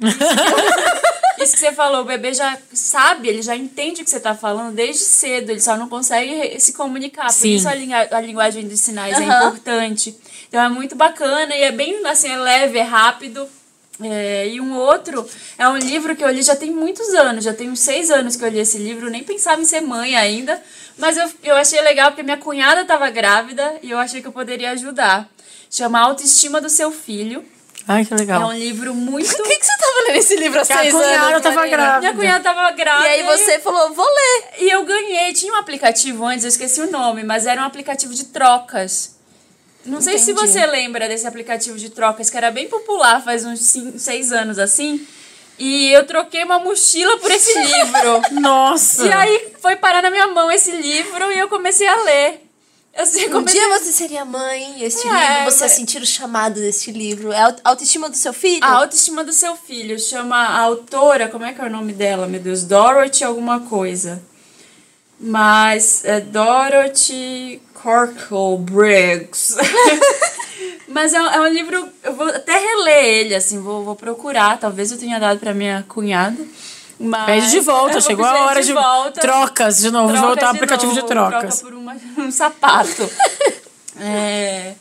[1.38, 4.34] Isso que você falou, o bebê já sabe, ele já entende o que você tá
[4.34, 7.26] falando desde cedo, ele só não consegue se comunicar.
[7.26, 7.54] Por Sim.
[7.54, 9.48] isso a, linha- a linguagem dos sinais é Aham.
[9.48, 10.16] importante.
[10.48, 13.46] Então é muito bacana e é bem assim, é leve, é rápido.
[14.02, 17.54] É, e um outro é um livro que eu li já tem muitos anos, já
[17.54, 20.62] tem uns seis anos que eu li esse livro, nem pensava em ser mãe ainda,
[20.98, 24.32] mas eu, eu achei legal porque minha cunhada estava grávida e eu achei que eu
[24.32, 25.28] poderia ajudar.
[25.70, 27.44] Chama Autoestima do Seu Filho.
[27.88, 28.48] Ai, que É legal.
[28.48, 29.34] um livro muito.
[29.36, 31.42] Por que, que você tava lendo esse livro há seis cunhada anos?
[31.42, 31.76] tava Marina?
[31.76, 32.00] grávida.
[32.00, 33.06] Minha cunhada tava grávida.
[33.06, 34.44] E aí você falou, vou ler.
[34.58, 35.32] E eu ganhei.
[35.32, 39.15] Tinha um aplicativo antes, eu esqueci o nome, mas era um aplicativo de trocas.
[39.86, 40.48] Não sei se Entendi.
[40.50, 44.58] você lembra desse aplicativo de trocas, que era bem popular faz uns 5, 6 anos
[44.58, 45.06] assim.
[45.58, 48.22] E eu troquei uma mochila por esse livro.
[48.40, 49.06] Nossa!
[49.06, 52.42] E aí foi parar na minha mão esse livro e eu comecei a ler.
[52.98, 53.60] Assim, Um comecei...
[53.60, 57.30] dia você seria mãe, este É, livro, você ia mas- sentir o chamado deste livro.
[57.30, 58.64] É a aut- autoestima do seu filho?
[58.64, 59.98] A autoestima do seu filho.
[59.98, 62.62] Chama a autora, como é que é o nome dela, meu Deus?
[62.64, 64.22] Dorothy alguma coisa.
[65.18, 69.56] Mas é Dorothy Corkle Briggs.
[70.88, 74.58] Mas é, um- é um livro, eu vou até reler ele, assim, vou, vou procurar.
[74.58, 76.36] Talvez eu tenha dado pra minha cunhada.
[76.98, 79.20] Mas Pede de volta, chegou a hora de, volta.
[79.20, 81.60] trocas de novo, Troca voltar ao de aplicativo de novo, trocas.
[81.60, 83.10] Troca por uma- um sapato.
[84.00, 84.74] É,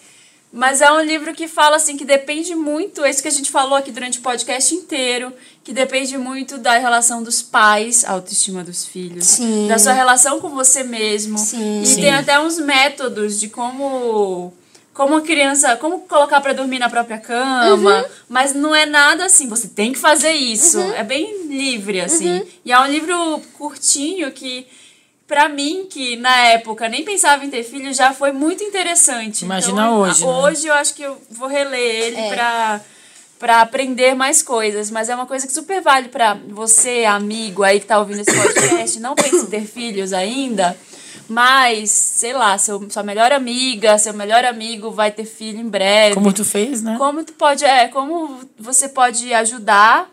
[0.57, 3.52] mas é um livro que fala assim que depende muito, é isso que a gente
[3.52, 5.34] falou aqui durante o podcast inteiro,
[5.65, 9.68] que depende muito da relação dos pais, a autoestima dos filhos, Sim.
[9.68, 11.38] da sua relação com você mesmo.
[11.38, 11.82] Sim.
[11.82, 12.02] E Sim.
[12.02, 14.53] tem até uns métodos de como
[14.94, 18.06] como a criança, como colocar pra dormir na própria cama, Uhum.
[18.30, 20.80] mas não é nada assim, você tem que fazer isso.
[20.80, 22.30] É bem livre assim.
[22.40, 22.45] Uhum.
[22.64, 24.65] E é um livro curtinho que
[25.27, 29.43] Pra mim, que na época nem pensava em ter filho, já foi muito interessante.
[29.43, 30.31] Imagina Então, hoje, né?
[30.31, 32.30] Hoje eu acho que eu vou reler ele É.
[32.30, 32.81] pra,
[33.39, 34.91] pra aprender mais coisas.
[34.91, 38.35] Mas é uma coisa que super vale pra você, amigo aí que tá ouvindo esse
[38.39, 38.99] podcast.
[38.99, 40.77] não pense em ter filhos ainda.
[41.27, 46.14] Mas, sei lá, seu, sua melhor amiga, seu melhor amigo vai ter filho em breve.
[46.14, 46.95] Como tu fez, né?
[46.99, 50.07] Como tu pode, é, como você pode ajudar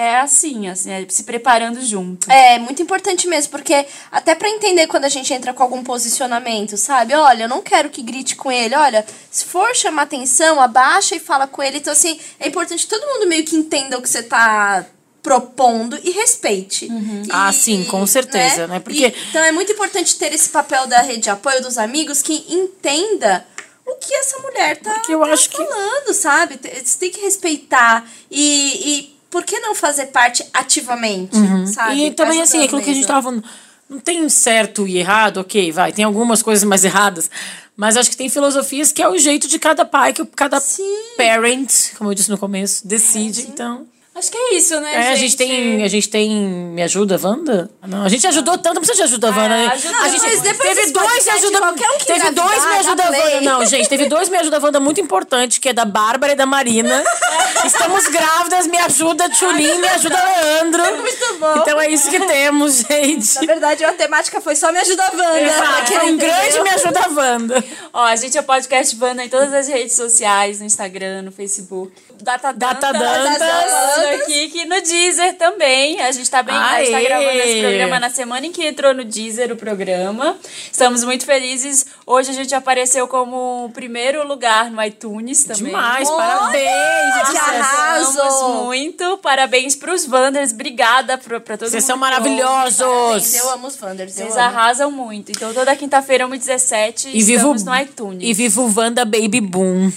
[0.00, 2.30] é assim, assim, é se preparando junto.
[2.30, 6.76] É, muito importante mesmo, porque até pra entender quando a gente entra com algum posicionamento,
[6.76, 7.14] sabe?
[7.14, 8.76] Olha, eu não quero que grite com ele.
[8.76, 11.78] Olha, se for chamar atenção, abaixa e fala com ele.
[11.78, 14.86] Então, assim, é importante que todo mundo meio que entenda o que você tá
[15.20, 16.86] propondo e respeite.
[16.86, 18.78] E- Ah, sim, com certeza, né?
[18.78, 22.22] Porque- E- então é muito importante ter esse papel da rede de apoio dos amigos
[22.22, 23.44] que entenda
[23.84, 26.56] o que essa mulher tá, Porque eu tá acho que- falando, sabe?
[26.56, 31.36] Te- Você tem que respeitar e, e por que não fazer parte ativamente,
[31.66, 32.06] sabe?
[32.06, 33.44] E também, assim, aquilo que a gente tava falando.
[33.88, 35.92] Não tem certo e errado, ok, vai.
[35.92, 37.30] Tem algumas coisas mais erradas.
[37.74, 40.82] Mas acho que tem filosofias que é o jeito de cada pai, que cada Sim.
[41.16, 43.42] parent, como eu disse no começo, decide.
[43.42, 43.86] Então.
[44.18, 45.12] Acho que é isso, né, É, gente?
[45.12, 45.84] a gente tem.
[45.84, 46.30] A gente tem.
[46.30, 47.70] Me ajuda, Wanda?
[47.86, 49.48] Não, a gente ajudou tanto, não precisa de ajuda, Wanda.
[49.48, 49.66] né?
[49.72, 51.58] ajuda a gente depois- depois teve dois me ajuda.
[51.58, 53.02] qualquer um que Teve dois me ajuda.
[53.04, 53.40] Wanda.
[53.42, 56.46] Não, gente, teve dois me ajuda, Wanda muito importante, que é da Bárbara e da
[56.46, 57.02] Marina.
[57.64, 60.82] Estamos grávidas, me ajuda, Tchulin, me ajuda, Leandro.
[60.98, 61.54] Muito bom.
[61.58, 63.34] Então é isso que temos, gente.
[63.36, 65.40] Na verdade, a temática foi só me ajuda a Wanda.
[65.40, 67.64] Exato, quem foi um não grande me ajuda, Wanda.
[67.92, 71.92] Ó, a gente é podcast Vanda em todas as redes sociais, no Instagram, no Facebook.
[72.20, 74.18] Data Data Dantas, Dantas.
[74.18, 76.00] no Kik e no Deezer também.
[76.00, 78.92] A gente tá bem, a gente tá gravando esse programa na semana em que entrou
[78.94, 80.36] no Deezer o programa.
[80.70, 81.86] Estamos muito felizes.
[82.06, 85.64] Hoje a gente apareceu como primeiro lugar no iTunes também.
[85.66, 87.30] Demais, Olha, parabéns.
[87.30, 88.20] que arraso.
[88.20, 89.18] Arrasamos muito.
[89.18, 90.52] Parabéns pros Wanders.
[90.52, 91.88] Obrigada pra, pra todo Vocês mundo.
[91.88, 92.40] são que ouve.
[92.42, 93.34] maravilhosos.
[93.34, 94.12] Eu amo os Wanders.
[94.12, 94.40] Vocês amo.
[94.40, 95.30] arrasam muito.
[95.32, 98.28] Então, toda quinta-feira, 1h17, E vivo, estamos no iTunes.
[98.28, 99.92] e vivo Wanda Baby Boom.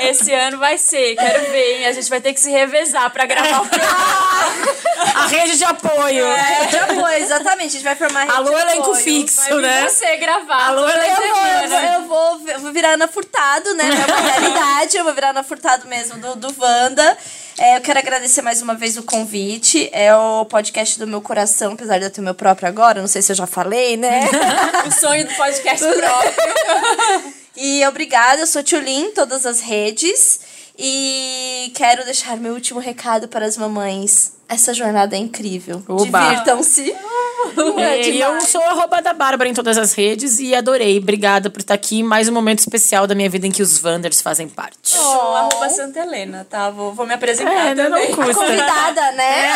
[0.00, 1.86] Esse ano vai ser, quero ver, hein?
[1.86, 3.98] A gente vai ter que se revezar pra gravar o programa.
[5.14, 6.24] A rede de apoio.
[6.26, 7.68] É, de apoio, exatamente.
[7.68, 8.96] A gente vai formar rede Alô, de elenco apoio.
[9.04, 9.88] fixo, Vai né?
[9.88, 10.66] você gravar.
[10.68, 12.02] Alô, elenco Eu vou, eu, vou, eu,
[12.38, 13.84] vou, eu vou virar Ana Furtado, né?
[13.88, 14.96] É uma realidade.
[14.96, 17.18] Eu vou virar Ana Furtado mesmo do, do Wanda.
[17.58, 19.90] É, eu quero agradecer mais uma vez o convite.
[19.92, 23.00] É o podcast do meu coração, apesar de eu ter o meu próprio agora.
[23.00, 24.20] Não sei se eu já falei, né?
[24.86, 27.34] O sonho do podcast próprio.
[27.60, 30.38] E obrigada, eu sou Tchulin em todas as redes.
[30.78, 34.32] E quero deixar meu último recado para as mamães.
[34.48, 35.82] Essa jornada é incrível.
[36.02, 36.94] Divirtam-se.
[37.78, 40.98] É E eu sou arroba da Bárbara em todas as redes e adorei.
[40.98, 42.02] Obrigada por estar aqui.
[42.02, 44.76] Mais um momento especial da minha vida em que os Wanders fazem parte.
[44.82, 46.68] Show, arroba Santa Helena, tá?
[46.68, 47.84] Vou, vou me apresentar É, né?
[47.84, 48.08] também.
[48.08, 48.34] não custa.
[48.44, 49.54] Convidada, né?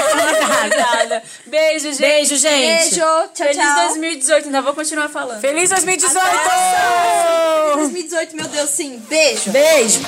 [0.64, 1.22] Obrigada.
[1.46, 2.00] Beijo, gente.
[2.00, 2.80] Beijo, gente.
[2.82, 3.86] Beijo, tchau, Feliz tchau.
[3.88, 5.40] 2018, ainda vou continuar falando.
[5.40, 6.22] Feliz 2018!
[7.74, 9.02] 2018, meu Deus, sim.
[9.08, 9.50] Beijo.
[9.50, 10.00] Beijo!